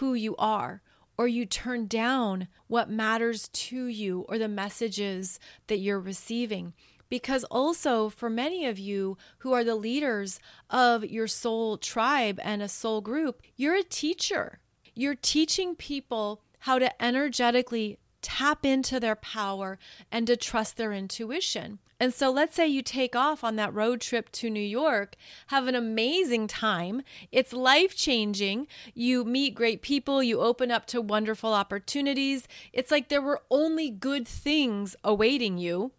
who 0.00 0.14
you 0.14 0.34
are 0.36 0.80
or 1.16 1.28
you 1.28 1.46
turn 1.46 1.86
down 1.86 2.48
what 2.66 2.90
matters 2.90 3.48
to 3.48 3.86
you 3.86 4.24
or 4.28 4.38
the 4.38 4.48
messages 4.48 5.38
that 5.66 5.78
you're 5.78 6.00
receiving. 6.00 6.72
Because 7.08 7.44
also, 7.44 8.08
for 8.08 8.28
many 8.28 8.66
of 8.66 8.78
you 8.78 9.16
who 9.38 9.52
are 9.52 9.62
the 9.62 9.76
leaders 9.76 10.40
of 10.70 11.04
your 11.04 11.28
soul 11.28 11.76
tribe 11.76 12.40
and 12.42 12.62
a 12.62 12.68
soul 12.68 13.00
group, 13.00 13.42
you're 13.56 13.76
a 13.76 13.82
teacher. 13.84 14.58
You're 14.94 15.14
teaching 15.14 15.76
people 15.76 16.42
how 16.60 16.78
to 16.78 17.02
energetically 17.02 17.98
tap 18.24 18.64
into 18.64 18.98
their 18.98 19.14
power 19.14 19.78
and 20.10 20.26
to 20.26 20.36
trust 20.36 20.76
their 20.76 20.92
intuition. 20.92 21.78
And 22.00 22.12
so 22.12 22.30
let's 22.30 22.56
say 22.56 22.66
you 22.66 22.82
take 22.82 23.14
off 23.14 23.44
on 23.44 23.56
that 23.56 23.72
road 23.72 24.00
trip 24.00 24.32
to 24.32 24.50
New 24.50 24.60
York, 24.60 25.14
have 25.48 25.68
an 25.68 25.74
amazing 25.74 26.48
time. 26.48 27.02
It's 27.30 27.52
life 27.52 27.94
changing. 27.94 28.66
You 28.94 29.24
meet 29.24 29.54
great 29.54 29.82
people, 29.82 30.22
you 30.22 30.40
open 30.40 30.70
up 30.70 30.86
to 30.86 31.00
wonderful 31.00 31.52
opportunities. 31.52 32.48
It's 32.72 32.90
like 32.90 33.08
there 33.08 33.22
were 33.22 33.42
only 33.50 33.90
good 33.90 34.26
things 34.26 34.96
awaiting 35.04 35.58
you. 35.58 35.92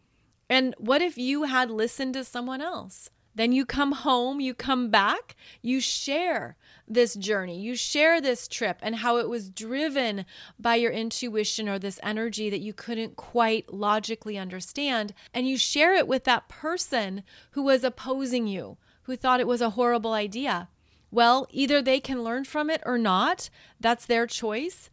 And 0.50 0.76
what 0.78 1.02
if 1.02 1.18
you 1.18 1.44
had 1.44 1.72
listened 1.72 2.16
to 2.16 2.24
someone 2.24 2.62
else? 2.62 3.10
Then 3.36 3.52
you 3.52 3.66
come 3.66 3.92
home, 3.92 4.40
you 4.40 4.54
come 4.54 4.90
back, 4.90 5.36
you 5.62 5.82
share 5.82 6.56
this 6.88 7.16
journey, 7.16 7.60
you 7.60 7.76
share 7.76 8.22
this 8.22 8.48
trip 8.48 8.80
and 8.82 8.98
how 8.98 9.18
it 9.18 9.30
was 9.30 9.50
driven 9.50 10.26
by 10.58 10.76
your 10.76 10.92
intuition 10.92 11.68
or 11.68 11.78
this 11.78 12.00
energy 12.02 12.50
that 12.50 12.62
you 12.62 12.74
couldn't 12.74 13.18
quite 13.18 13.74
logically 13.74 14.38
understand. 14.38 15.14
And 15.34 15.48
you 15.48 15.58
share 15.58 15.94
it 15.94 16.08
with 16.08 16.24
that 16.24 16.48
person 16.48 17.24
who 17.52 17.64
was 17.64 17.84
opposing 17.84 18.48
you, 18.48 18.78
who 19.04 19.18
thought 19.18 19.42
it 19.42 19.48
was 19.48 19.62
a 19.62 19.72
horrible 19.72 20.14
idea. 20.14 20.70
Well, 21.12 21.48
either 21.52 21.82
they 21.82 22.00
can 22.00 22.24
learn 22.24 22.46
from 22.46 22.70
it 22.70 22.82
or 22.86 22.98
not. 22.98 23.50
That's 23.80 24.06
their 24.06 24.28
choice. 24.28 24.90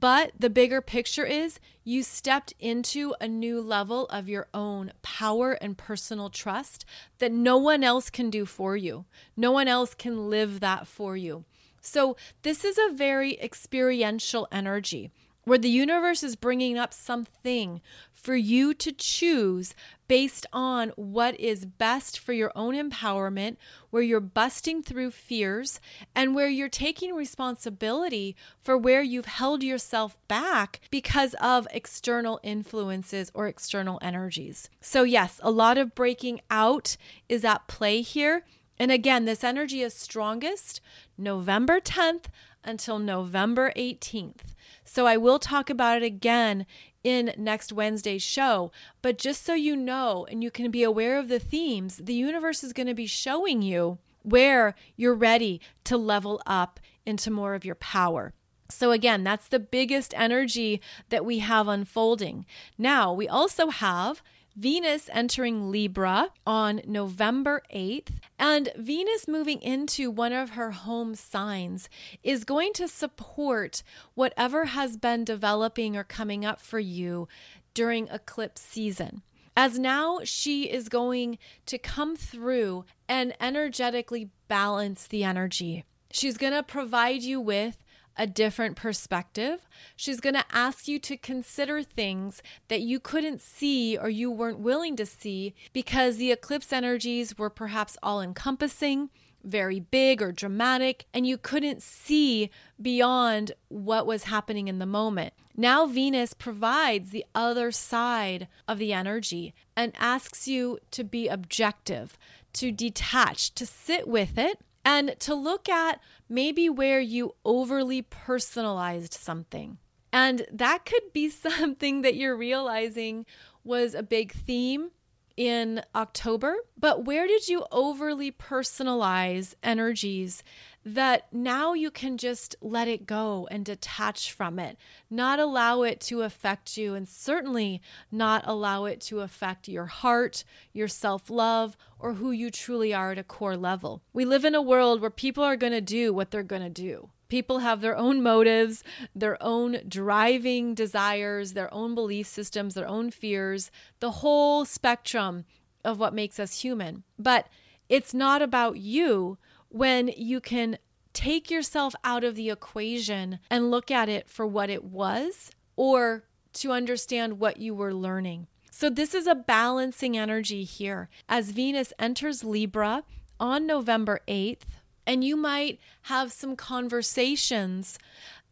But 0.00 0.32
the 0.36 0.50
bigger 0.50 0.80
picture 0.80 1.24
is 1.24 1.60
you 1.84 2.02
stepped 2.02 2.52
into 2.58 3.14
a 3.20 3.28
new 3.28 3.60
level 3.60 4.06
of 4.06 4.28
your 4.28 4.48
own 4.52 4.90
power 5.02 5.52
and 5.52 5.78
personal 5.78 6.30
trust 6.30 6.84
that 7.18 7.30
no 7.30 7.58
one 7.58 7.84
else 7.84 8.10
can 8.10 8.28
do 8.28 8.44
for 8.44 8.76
you. 8.76 9.04
No 9.36 9.52
one 9.52 9.68
else 9.68 9.94
can 9.94 10.28
live 10.28 10.58
that 10.58 10.88
for 10.88 11.16
you. 11.16 11.44
So, 11.80 12.16
this 12.42 12.64
is 12.64 12.76
a 12.76 12.92
very 12.92 13.38
experiential 13.40 14.48
energy 14.50 15.12
where 15.44 15.58
the 15.58 15.68
universe 15.68 16.24
is 16.24 16.34
bringing 16.34 16.76
up 16.76 16.92
something 16.92 17.80
for 18.24 18.34
you 18.34 18.72
to 18.72 18.90
choose 18.90 19.74
based 20.08 20.46
on 20.50 20.90
what 20.96 21.38
is 21.38 21.66
best 21.66 22.18
for 22.18 22.32
your 22.32 22.50
own 22.56 22.74
empowerment, 22.74 23.56
where 23.90 24.02
you're 24.02 24.18
busting 24.18 24.82
through 24.82 25.10
fears, 25.10 25.78
and 26.14 26.34
where 26.34 26.48
you're 26.48 26.68
taking 26.70 27.14
responsibility 27.14 28.34
for 28.62 28.78
where 28.78 29.02
you've 29.02 29.26
held 29.26 29.62
yourself 29.62 30.16
back 30.26 30.80
because 30.90 31.34
of 31.34 31.68
external 31.70 32.40
influences 32.42 33.30
or 33.34 33.46
external 33.46 33.98
energies. 34.00 34.70
So, 34.80 35.02
yes, 35.02 35.38
a 35.42 35.50
lot 35.50 35.76
of 35.76 35.94
breaking 35.94 36.40
out 36.50 36.96
is 37.28 37.44
at 37.44 37.68
play 37.68 38.00
here. 38.00 38.44
And 38.78 38.90
again, 38.90 39.26
this 39.26 39.44
energy 39.44 39.82
is 39.82 39.94
strongest 39.94 40.80
November 41.16 41.78
10th 41.78 42.24
until 42.64 42.98
November 42.98 43.72
18th. 43.76 44.54
So 44.84 45.06
I 45.06 45.16
will 45.16 45.38
talk 45.38 45.70
about 45.70 46.02
it 46.02 46.04
again 46.04 46.66
in 47.02 47.34
next 47.36 47.72
Wednesday's 47.72 48.22
show. 48.22 48.72
But 49.02 49.18
just 49.18 49.44
so 49.44 49.54
you 49.54 49.76
know 49.76 50.26
and 50.30 50.42
you 50.42 50.50
can 50.50 50.70
be 50.70 50.82
aware 50.82 51.18
of 51.18 51.28
the 51.28 51.38
themes, 51.38 51.98
the 51.98 52.14
universe 52.14 52.64
is 52.64 52.72
going 52.72 52.86
to 52.86 52.94
be 52.94 53.06
showing 53.06 53.62
you 53.62 53.98
where 54.22 54.74
you're 54.96 55.14
ready 55.14 55.60
to 55.84 55.96
level 55.96 56.42
up 56.46 56.80
into 57.06 57.30
more 57.30 57.54
of 57.54 57.64
your 57.64 57.74
power. 57.74 58.32
So, 58.70 58.90
again, 58.90 59.24
that's 59.24 59.46
the 59.46 59.60
biggest 59.60 60.14
energy 60.16 60.80
that 61.10 61.24
we 61.24 61.40
have 61.40 61.68
unfolding. 61.68 62.46
Now, 62.78 63.12
we 63.12 63.28
also 63.28 63.68
have 63.68 64.22
Venus 64.56 65.10
entering 65.12 65.72
Libra 65.72 66.28
on 66.46 66.80
November 66.86 67.62
8th, 67.74 68.18
and 68.38 68.70
Venus 68.76 69.26
moving 69.26 69.60
into 69.60 70.12
one 70.12 70.32
of 70.32 70.50
her 70.50 70.70
home 70.70 71.16
signs 71.16 71.88
is 72.22 72.44
going 72.44 72.72
to 72.74 72.86
support 72.86 73.82
whatever 74.14 74.66
has 74.66 74.96
been 74.96 75.24
developing 75.24 75.96
or 75.96 76.04
coming 76.04 76.44
up 76.44 76.60
for 76.60 76.78
you 76.78 77.26
during 77.74 78.06
eclipse 78.08 78.62
season. 78.62 79.22
As 79.56 79.76
now 79.76 80.20
she 80.22 80.70
is 80.70 80.88
going 80.88 81.38
to 81.66 81.76
come 81.76 82.14
through 82.14 82.84
and 83.08 83.34
energetically 83.40 84.30
balance 84.46 85.08
the 85.08 85.24
energy. 85.24 85.84
She's 86.12 86.36
going 86.36 86.52
to 86.52 86.62
provide 86.62 87.22
you 87.22 87.40
with 87.40 87.83
a 88.16 88.26
different 88.26 88.76
perspective. 88.76 89.66
She's 89.96 90.20
going 90.20 90.34
to 90.34 90.44
ask 90.52 90.88
you 90.88 90.98
to 91.00 91.16
consider 91.16 91.82
things 91.82 92.42
that 92.68 92.80
you 92.80 93.00
couldn't 93.00 93.40
see 93.40 93.96
or 93.96 94.08
you 94.08 94.30
weren't 94.30 94.60
willing 94.60 94.96
to 94.96 95.06
see 95.06 95.54
because 95.72 96.16
the 96.16 96.32
eclipse 96.32 96.72
energies 96.72 97.36
were 97.36 97.50
perhaps 97.50 97.96
all 98.02 98.20
encompassing, 98.20 99.10
very 99.42 99.80
big 99.80 100.22
or 100.22 100.32
dramatic, 100.32 101.06
and 101.12 101.26
you 101.26 101.36
couldn't 101.36 101.82
see 101.82 102.50
beyond 102.80 103.52
what 103.68 104.06
was 104.06 104.24
happening 104.24 104.68
in 104.68 104.78
the 104.78 104.86
moment. 104.86 105.34
Now, 105.56 105.86
Venus 105.86 106.32
provides 106.32 107.10
the 107.10 107.24
other 107.34 107.70
side 107.70 108.48
of 108.66 108.78
the 108.78 108.92
energy 108.92 109.54
and 109.76 109.92
asks 109.98 110.48
you 110.48 110.78
to 110.90 111.04
be 111.04 111.28
objective, 111.28 112.18
to 112.54 112.72
detach, 112.72 113.54
to 113.54 113.66
sit 113.66 114.08
with 114.08 114.38
it 114.38 114.60
and 114.84 115.16
to 115.20 115.34
look 115.34 115.68
at 115.68 116.00
maybe 116.28 116.68
where 116.68 117.00
you 117.00 117.34
overly 117.44 118.02
personalized 118.02 119.14
something. 119.14 119.78
And 120.12 120.46
that 120.52 120.84
could 120.84 121.12
be 121.12 121.28
something 121.30 122.02
that 122.02 122.16
you're 122.16 122.36
realizing 122.36 123.26
was 123.64 123.94
a 123.94 124.02
big 124.02 124.32
theme 124.32 124.90
in 125.36 125.82
October. 125.94 126.54
But 126.78 127.04
where 127.04 127.26
did 127.26 127.48
you 127.48 127.64
overly 127.72 128.30
personalize 128.30 129.54
energies 129.62 130.42
that 130.84 131.32
now 131.32 131.72
you 131.72 131.90
can 131.90 132.18
just 132.18 132.54
let 132.60 132.88
it 132.88 133.06
go 133.06 133.48
and 133.50 133.64
detach 133.64 134.32
from 134.32 134.58
it, 134.58 134.76
not 135.08 135.38
allow 135.38 135.82
it 135.82 136.00
to 136.00 136.22
affect 136.22 136.76
you, 136.76 136.94
and 136.94 137.08
certainly 137.08 137.80
not 138.12 138.42
allow 138.46 138.84
it 138.84 139.00
to 139.00 139.20
affect 139.20 139.66
your 139.66 139.86
heart, 139.86 140.44
your 140.72 140.88
self 140.88 141.30
love, 141.30 141.76
or 141.98 142.14
who 142.14 142.30
you 142.30 142.50
truly 142.50 142.92
are 142.92 143.12
at 143.12 143.18
a 143.18 143.24
core 143.24 143.56
level. 143.56 144.02
We 144.12 144.24
live 144.24 144.44
in 144.44 144.54
a 144.54 144.62
world 144.62 145.00
where 145.00 145.10
people 145.10 145.42
are 145.42 145.56
going 145.56 145.72
to 145.72 145.80
do 145.80 146.12
what 146.12 146.30
they're 146.30 146.42
going 146.42 146.62
to 146.62 146.70
do. 146.70 147.10
People 147.28 147.60
have 147.60 147.80
their 147.80 147.96
own 147.96 148.22
motives, 148.22 148.84
their 149.14 149.42
own 149.42 149.78
driving 149.88 150.74
desires, 150.74 151.54
their 151.54 151.72
own 151.72 151.94
belief 151.94 152.26
systems, 152.26 152.74
their 152.74 152.86
own 152.86 153.10
fears, 153.10 153.70
the 154.00 154.10
whole 154.10 154.64
spectrum 154.64 155.46
of 155.82 155.98
what 155.98 156.14
makes 156.14 156.38
us 156.38 156.60
human. 156.60 157.02
But 157.18 157.48
it's 157.88 158.14
not 158.14 158.42
about 158.42 158.76
you 158.76 159.38
when 159.74 160.06
you 160.16 160.40
can 160.40 160.78
take 161.12 161.50
yourself 161.50 161.96
out 162.04 162.22
of 162.22 162.36
the 162.36 162.48
equation 162.48 163.40
and 163.50 163.72
look 163.72 163.90
at 163.90 164.08
it 164.08 164.28
for 164.28 164.46
what 164.46 164.70
it 164.70 164.84
was 164.84 165.50
or 165.74 166.22
to 166.52 166.70
understand 166.70 167.40
what 167.40 167.56
you 167.56 167.74
were 167.74 167.92
learning. 167.92 168.46
So, 168.70 168.88
this 168.88 169.14
is 169.14 169.26
a 169.26 169.34
balancing 169.34 170.16
energy 170.16 170.62
here 170.62 171.08
as 171.28 171.50
Venus 171.50 171.92
enters 171.98 172.44
Libra 172.44 173.02
on 173.40 173.66
November 173.66 174.20
8th. 174.28 174.62
And 175.06 175.24
you 175.24 175.36
might 175.36 175.80
have 176.02 176.32
some 176.32 176.54
conversations 176.54 177.98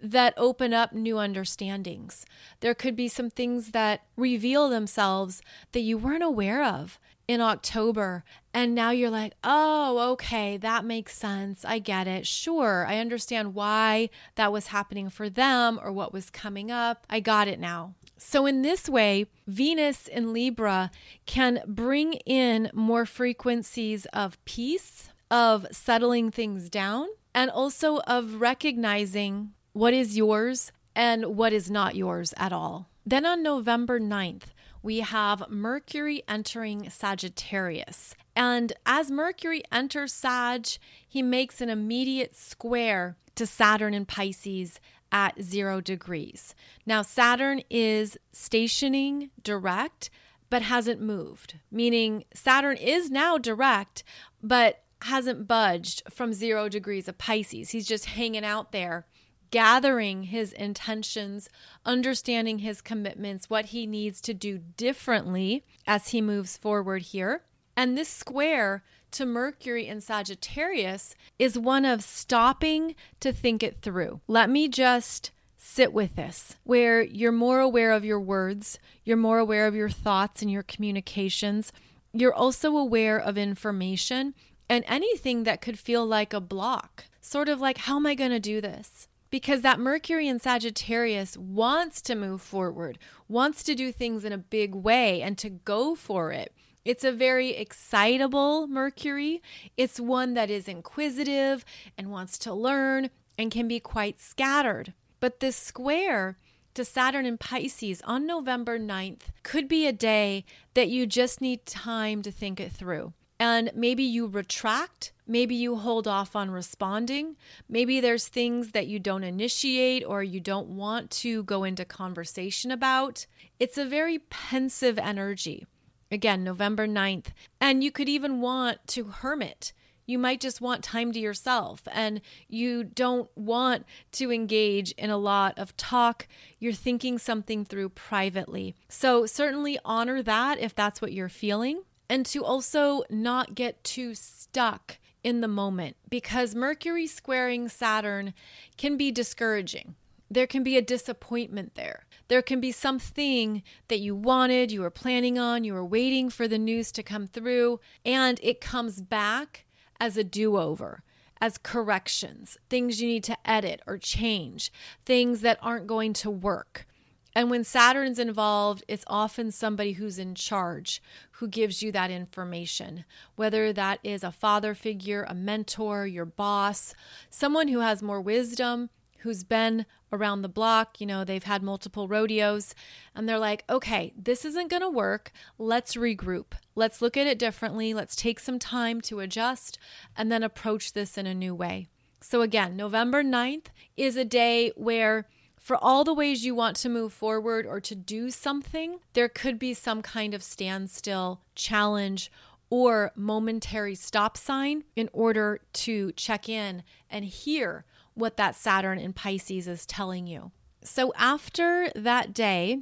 that 0.01 0.35
open 0.37 0.75
up 0.75 0.93
new 0.93 1.19
understandings. 1.19 2.27
There 2.59 2.75
could 2.75 2.97
be 2.97 3.07
some 3.07 3.31
things 3.31 3.71
that 3.71 4.03
reveal 4.17 4.69
themselves 4.69 5.41
that 5.71 5.81
you 5.81 5.97
weren't 5.97 6.25
aware 6.25 6.65
of 6.65 6.99
in 7.29 7.41
October. 7.41 8.25
And 8.55 8.75
now 8.75 8.91
you're 8.91 9.11
like, 9.11 9.35
oh, 9.43 10.13
okay, 10.13 10.57
that 10.59 10.85
makes 10.85 11.17
sense. 11.17 11.65
I 11.65 11.79
get 11.79 12.07
it. 12.07 12.27
Sure, 12.27 12.87
I 12.89 12.99
understand 12.99 13.55
why 13.55 14.11
that 14.35 14.53
was 14.53 14.69
happening 14.69 15.09
for 15.11 15.31
them 15.31 15.81
or 15.83 15.93
what 15.93 16.13
was 16.13 16.31
coming 16.31 16.71
up. 16.71 17.07
I 17.09 17.21
got 17.21 17.49
it 17.49 17.59
now. 17.61 17.95
So, 18.19 18.47
in 18.47 18.63
this 18.63 18.89
way, 18.89 19.27
Venus 19.49 20.07
in 20.07 20.33
Libra 20.33 20.91
can 21.27 21.61
bring 21.67 22.15
in 22.25 22.71
more 22.73 23.05
frequencies 23.05 24.07
of 24.13 24.43
peace, 24.45 25.09
of 25.31 25.67
settling 25.73 26.31
things 26.31 26.71
down, 26.71 27.09
and 27.35 27.51
also 27.51 27.99
of 28.01 28.41
recognizing 28.41 29.53
what 29.73 29.93
is 29.93 30.17
yours 30.17 30.71
and 30.95 31.37
what 31.37 31.53
is 31.53 31.71
not 31.71 31.97
yours 31.97 32.33
at 32.37 32.53
all. 32.53 32.89
Then 33.05 33.27
on 33.27 33.43
November 33.43 33.99
9th, 33.99 34.52
we 34.83 35.01
have 35.01 35.49
Mercury 35.49 36.23
entering 36.27 36.91
Sagittarius. 36.91 38.15
And 38.35 38.73
as 38.85 39.11
Mercury 39.11 39.63
enters 39.71 40.13
Sag, 40.13 40.67
he 41.09 41.23
makes 41.23 41.61
an 41.61 41.69
immediate 41.69 42.35
square 42.37 43.17
to 43.37 43.47
Saturn 43.47 43.95
in 43.95 44.07
Pisces 44.07 44.81
at 45.11 45.41
zero 45.43 45.81
degrees. 45.81 46.55
Now, 46.87 47.03
Saturn 47.03 47.63
is 47.71 48.19
stationing 48.33 49.31
direct, 49.43 50.11
but 50.51 50.63
hasn't 50.63 51.01
moved, 51.01 51.59
meaning 51.71 52.25
Saturn 52.35 52.77
is 52.77 53.11
now 53.11 53.39
direct, 53.39 54.05
but 54.43 54.83
hasn't 55.03 55.47
budged 55.47 56.03
from 56.11 56.33
zero 56.33 56.69
degrees 56.69 57.09
of 57.09 57.19
Pisces. 57.19 57.71
He's 57.71 57.87
just 57.87 58.07
hanging 58.07 58.45
out 58.45 58.73
there 58.73 59.07
gathering 59.53 60.25
his 60.25 60.53
intentions, 60.53 61.49
understanding 61.87 62.59
his 62.59 62.81
commitments, 62.81 63.49
what 63.49 63.67
he 63.67 63.87
needs 63.87 64.21
to 64.23 64.35
do 64.35 64.59
differently 64.77 65.65
as 65.87 66.09
he 66.09 66.21
moves 66.21 66.57
forward 66.57 67.03
here. 67.03 67.45
And 67.77 67.97
this 67.97 68.09
square 68.09 68.83
to 69.13 69.25
Mercury 69.25 69.87
in 69.87 70.01
Sagittarius 70.01 71.15
is 71.39 71.59
one 71.59 71.85
of 71.85 72.03
stopping 72.03 72.97
to 73.21 73.33
think 73.33 73.63
it 73.63 73.83
through. 73.83 74.21
Let 74.27 74.51
me 74.51 74.69
just 74.69 75.31
sit 75.57 75.93
with 75.93 76.17
this, 76.17 76.57
where 76.65 77.03
you're 77.03 77.31
more 77.31 77.61
aware 77.61 77.93
of 77.93 78.05
your 78.05 78.21
words, 78.21 78.79
you're 79.05 79.17
more 79.17 79.39
aware 79.39 79.67
of 79.67 79.75
your 79.75 79.89
thoughts 79.89 80.43
and 80.43 80.51
your 80.51 80.65
communications. 80.65 81.73
You're 82.13 82.35
also 82.35 82.77
aware 82.77 83.19
of 83.19 83.39
information 83.39 84.35
and 84.69 84.85
anything 84.89 85.45
that 85.45 85.61
could 85.61 85.79
feel 85.79 86.05
like 86.07 86.33
a 86.33 86.41
block, 86.41 87.05
sort 87.21 87.49
of 87.49 87.61
like, 87.61 87.79
how 87.79 87.97
am 87.97 88.07
I 88.07 88.15
going 88.15 88.31
to 88.31 88.41
do 88.41 88.61
this? 88.61 89.09
Because 89.33 89.63
that 89.63 89.81
Mercury 89.81 90.29
in 90.29 90.39
Sagittarius 90.39 91.39
wants 91.39 92.03
to 92.03 92.15
move 92.15 92.43
forward, 92.43 92.99
wants 93.29 93.63
to 93.65 93.75
do 93.75 93.91
things 93.91 94.27
in 94.27 94.33
a 94.33 94.37
big 94.37 94.75
way 94.75 95.23
and 95.23 95.39
to 95.39 95.49
go 95.49 95.95
for 95.95 96.33
it. 96.33 96.53
It's 96.85 97.03
a 97.03 97.13
very 97.13 97.57
excitable 97.57 98.67
Mercury. 98.67 99.41
It's 99.79 99.99
one 99.99 100.35
that 100.35 100.51
is 100.51 100.69
inquisitive 100.69 101.65
and 101.97 102.11
wants 102.11 102.37
to 102.41 102.53
learn 102.53 103.09
and 103.39 103.51
can 103.51 103.67
be 103.67 103.81
quite 103.81 104.21
scattered. 104.21 104.93
But 105.19 105.41
this 105.41 105.57
square 105.57 106.37
to 106.75 106.85
Saturn 106.85 107.25
in 107.25 107.39
Pisces 107.39 108.03
on 108.05 108.27
November 108.27 108.79
9th 108.79 109.31
could 109.43 109.67
be 109.67 109.87
a 109.87 109.95
day 109.95 110.45
that 110.75 110.91
you 110.91 111.07
just 111.07 111.41
need 111.41 111.65
time 111.65 112.21
to 112.21 112.31
think 112.31 112.61
it 112.61 112.71
through. 112.71 113.15
And 113.41 113.71
maybe 113.75 114.03
you 114.03 114.27
retract, 114.27 115.13
maybe 115.27 115.55
you 115.55 115.77
hold 115.77 116.09
off 116.09 116.35
on 116.35 116.51
responding, 116.51 117.37
maybe 117.69 118.01
there's 118.01 118.29
things 118.29 118.73
that 118.73 118.87
you 118.87 118.99
don't 118.99 119.25
initiate 119.25 120.05
or 120.05 120.23
you 120.23 120.41
don't 120.41 120.69
want 120.69 121.11
to 121.11 121.43
go 121.45 121.65
into 121.65 121.85
conversation 121.85 122.71
about. 122.71 123.27
It's 123.59 123.79
a 123.79 123.85
very 123.85 124.19
pensive 124.19 124.99
energy. 124.99 125.67
Again, 126.11 126.45
November 126.45 126.87
9th. 126.87 127.29
And 127.61 127.83
you 127.83 127.91
could 127.91 128.09
even 128.09 128.41
want 128.41 128.87
to 128.89 129.05
hermit 129.05 129.73
you 130.07 130.19
might 130.19 130.41
just 130.41 130.61
want 130.61 130.83
time 130.83 131.13
to 131.13 131.19
yourself 131.19 131.83
and 131.93 132.21
you 132.49 132.85
don't 132.85 133.31
want 133.37 133.87
to 134.13 134.33
engage 134.33 134.93
in 134.93 135.11
a 135.11 135.17
lot 135.17 135.59
of 135.59 135.77
talk. 135.77 136.27
You're 136.59 136.73
thinking 136.73 137.19
something 137.19 137.65
through 137.65 137.91
privately. 137.91 138.75
So, 138.89 139.27
certainly 139.27 139.79
honor 139.85 140.23
that 140.23 140.59
if 140.59 140.75
that's 140.75 141.01
what 141.01 141.13
you're 141.13 141.29
feeling, 141.29 141.83
and 142.09 142.27
to 142.27 142.45
also 142.45 143.05
not 143.09 143.55
get 143.55 143.83
too 143.85 144.15
stuck 144.15 144.99
in 145.25 145.41
the 145.41 145.49
moment 145.49 145.97
because 146.09 146.55
Mercury 146.55 147.07
squaring 147.07 147.69
Saturn 147.69 148.35
can 148.77 148.97
be 148.97 149.11
discouraging. 149.11 149.95
There 150.31 150.47
can 150.47 150.63
be 150.63 150.77
a 150.77 150.83
disappointment 150.83 151.75
there. 151.75 152.07
There 152.29 152.41
can 152.41 152.61
be 152.61 152.73
something 152.73 153.63
that 153.89 154.01
you 154.01 154.15
wanted, 154.15 154.73
you 154.73 154.81
were 154.81 154.91
planning 154.91 155.39
on, 155.39 155.65
you 155.65 155.75
were 155.75 155.85
waiting 155.85 156.31
for 156.31 156.49
the 156.49 156.59
news 156.59 156.91
to 156.93 157.03
come 157.03 157.27
through, 157.27 157.81
and 158.05 158.41
it 158.43 158.61
comes 158.61 159.03
back 159.03 159.67
as 160.01 160.17
a 160.17 160.25
do 160.25 160.57
over, 160.57 161.03
as 161.41 161.59
corrections, 161.59 162.57
things 162.71 163.03
you 163.03 163.09
need 163.09 163.25
to 163.25 163.37
edit 163.45 163.83
or 163.87 163.99
change, 163.99 164.73
things 165.05 165.43
that 165.43 165.59
aren't 165.61 165.87
going 165.87 166.15
to 166.15 166.31
work. 166.31 166.87
And 167.35 167.51
when 167.51 167.65
Saturn's 167.65 168.19
involved, 168.19 168.85
it's 168.89 169.05
often 169.07 169.51
somebody 169.51 169.93
who's 169.93 170.19
in 170.19 170.35
charge 170.35 171.03
who 171.33 171.49
gives 171.49 171.83
you 171.83 171.91
that 171.93 172.11
information, 172.11 173.05
whether 173.37 173.73
that 173.73 174.01
is 174.03 174.23
a 174.23 174.31
father 174.31 174.75
figure, 174.75 175.25
a 175.29 175.35
mentor, 175.35 176.07
your 176.07 176.27
boss, 176.27 176.95
someone 177.31 177.69
who 177.69 177.81
has 177.81 178.03
more 178.03 178.21
wisdom 178.21 178.91
who's 179.23 179.45
been 179.45 179.87
around 180.13 180.43
the 180.43 180.49
block, 180.49 181.01
you 181.01 181.07
know, 181.07 181.25
they've 181.25 181.45
had 181.45 181.63
multiple 181.63 182.09
rodeos, 182.09 182.75
and 183.15 183.29
they're 183.29 183.39
like, 183.39 183.65
okay, 183.71 184.13
this 184.17 184.45
isn't 184.45 184.69
going 184.69 184.83
to 184.83 184.91
work. 184.91 185.33
Let's 185.59 185.95
regroup. 185.95 186.53
Let's 186.75 187.01
look 187.01 187.17
at 187.17 187.27
it 187.27 187.39
differently. 187.39 187.95
Let's 187.95 188.17
take 188.17 188.41
some 188.41 188.59
time 188.59 189.01
to 189.03 189.21
adjust 189.21 189.79
and 190.17 190.31
then 190.31 190.43
approach 190.43 190.93
this 190.93 191.17
in 191.17 191.27
a 191.27 191.35
new 191.35 191.55
way. 191.55 191.87
So, 192.21 192.43
again, 192.43 192.77
November 192.77 193.23
9th 193.23 193.67
is 193.97 194.17
a 194.17 194.25
day 194.25 194.73
where 194.77 195.29
for 195.63 195.77
all 195.77 196.03
the 196.03 196.13
ways 196.13 196.45
you 196.45 196.57
want 196.57 196.77
to 196.77 196.89
move 196.89 197.13
forward 197.13 197.67
or 197.67 197.81
to 197.81 197.95
do 197.95 198.31
something, 198.31 198.99
there 199.13 199.29
could 199.29 199.61
be 199.61 199.73
some 199.73 200.03
kind 200.03 200.35
of 200.35 200.43
standstill, 200.43 201.41
challenge, 201.55 202.33
or 202.69 203.13
momentary 203.15 203.95
stop 203.95 204.37
sign 204.37 204.83
in 204.97 205.09
order 205.13 205.61
to 205.73 206.11
check 206.13 206.49
in 206.49 206.83
and 207.09 207.25
hear 207.25 207.85
what 208.15 208.37
that 208.37 208.57
Saturn 208.57 208.99
in 208.99 209.13
Pisces 209.13 209.69
is 209.69 209.87
telling 209.87 210.27
you. 210.27 210.51
So 210.83 211.13
after 211.17 211.91
that 211.95 212.35
day 212.35 212.81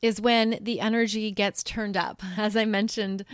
is 0.00 0.20
when 0.20 0.56
the 0.60 0.78
energy 0.78 1.32
gets 1.32 1.64
turned 1.64 1.96
up, 1.96 2.22
as 2.36 2.56
I 2.56 2.64
mentioned 2.64 3.24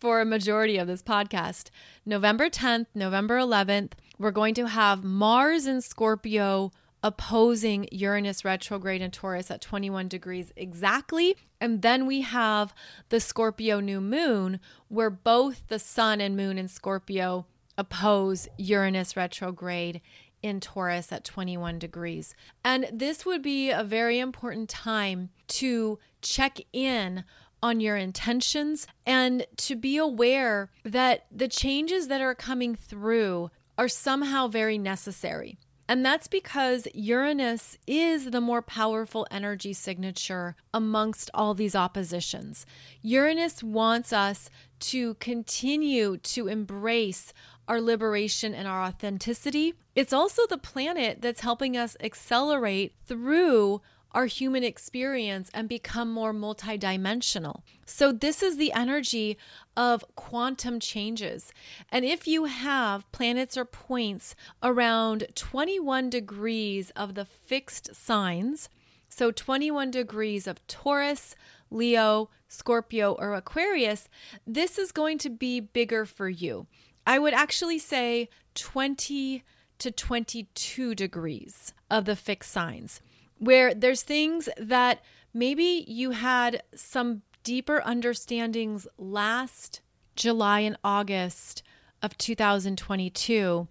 for 0.00 0.22
a 0.22 0.24
majority 0.24 0.78
of 0.78 0.86
this 0.86 1.02
podcast. 1.02 1.68
November 2.06 2.48
10th, 2.48 2.86
November 2.94 3.38
11th, 3.38 3.92
we're 4.18 4.30
going 4.30 4.54
to 4.54 4.68
have 4.68 5.04
Mars 5.04 5.66
in 5.66 5.82
Scorpio 5.82 6.72
opposing 7.02 7.88
Uranus 7.92 8.44
retrograde 8.44 9.00
in 9.00 9.10
Taurus 9.10 9.50
at 9.50 9.60
21 9.60 10.08
degrees 10.08 10.52
exactly. 10.56 11.36
And 11.60 11.82
then 11.82 12.06
we 12.06 12.22
have 12.22 12.74
the 13.08 13.20
Scorpio 13.20 13.80
new 13.80 14.00
moon, 14.00 14.60
where 14.88 15.10
both 15.10 15.66
the 15.68 15.78
sun 15.78 16.20
and 16.20 16.36
moon 16.36 16.58
in 16.58 16.68
Scorpio 16.68 17.46
oppose 17.76 18.48
Uranus 18.56 19.16
retrograde 19.16 20.00
in 20.42 20.60
Taurus 20.60 21.12
at 21.12 21.24
21 21.24 21.78
degrees. 21.78 22.34
And 22.64 22.88
this 22.92 23.24
would 23.26 23.42
be 23.42 23.70
a 23.70 23.84
very 23.84 24.18
important 24.18 24.68
time 24.68 25.30
to 25.48 25.98
check 26.20 26.58
in 26.72 27.24
on 27.62 27.80
your 27.80 27.96
intentions 27.96 28.86
and 29.04 29.46
to 29.56 29.74
be 29.74 29.96
aware 29.96 30.70
that 30.84 31.26
the 31.30 31.48
changes 31.48 32.08
that 32.08 32.20
are 32.20 32.34
coming 32.34 32.74
through 32.76 33.50
are 33.76 33.88
somehow 33.88 34.48
very 34.48 34.78
necessary. 34.78 35.58
And 35.88 36.04
that's 36.04 36.28
because 36.28 36.86
Uranus 36.92 37.78
is 37.86 38.26
the 38.26 38.42
more 38.42 38.60
powerful 38.60 39.26
energy 39.30 39.72
signature 39.72 40.54
amongst 40.74 41.30
all 41.32 41.54
these 41.54 41.74
oppositions. 41.74 42.66
Uranus 43.00 43.62
wants 43.62 44.12
us 44.12 44.50
to 44.80 45.14
continue 45.14 46.18
to 46.18 46.46
embrace 46.46 47.32
our 47.66 47.80
liberation 47.80 48.54
and 48.54 48.68
our 48.68 48.82
authenticity. 48.82 49.74
It's 49.94 50.12
also 50.12 50.46
the 50.46 50.58
planet 50.58 51.22
that's 51.22 51.40
helping 51.40 51.74
us 51.74 51.96
accelerate 52.00 52.94
through 53.06 53.80
our 54.12 54.26
human 54.26 54.64
experience 54.64 55.50
and 55.52 55.68
become 55.68 56.12
more 56.12 56.32
multidimensional. 56.32 57.62
So, 57.84 58.12
this 58.12 58.42
is 58.42 58.56
the 58.56 58.72
energy 58.72 59.36
of 59.76 60.04
quantum 60.14 60.80
changes. 60.80 61.52
And 61.90 62.04
if 62.04 62.26
you 62.26 62.44
have 62.44 63.10
planets 63.12 63.56
or 63.56 63.64
points 63.64 64.34
around 64.62 65.26
21 65.34 66.10
degrees 66.10 66.90
of 66.96 67.14
the 67.14 67.24
fixed 67.24 67.94
signs, 67.94 68.68
so 69.08 69.30
21 69.30 69.90
degrees 69.90 70.46
of 70.46 70.64
Taurus, 70.66 71.34
Leo, 71.70 72.30
Scorpio, 72.48 73.12
or 73.12 73.34
Aquarius, 73.34 74.08
this 74.46 74.78
is 74.78 74.92
going 74.92 75.18
to 75.18 75.30
be 75.30 75.60
bigger 75.60 76.04
for 76.04 76.28
you. 76.28 76.66
I 77.06 77.18
would 77.18 77.34
actually 77.34 77.78
say 77.78 78.28
20 78.54 79.42
to 79.78 79.90
22 79.90 80.94
degrees 80.94 81.72
of 81.90 82.04
the 82.04 82.16
fixed 82.16 82.50
signs, 82.50 83.00
where 83.38 83.74
there's 83.74 84.02
things 84.02 84.48
that 84.58 85.00
maybe 85.32 85.84
you 85.86 86.12
had 86.12 86.62
some 86.74 87.22
deeper 87.42 87.80
understandings 87.84 88.86
last 88.98 89.80
July 90.16 90.60
and 90.60 90.76
August 90.82 91.62
of 92.02 92.18
2022. 92.18 93.68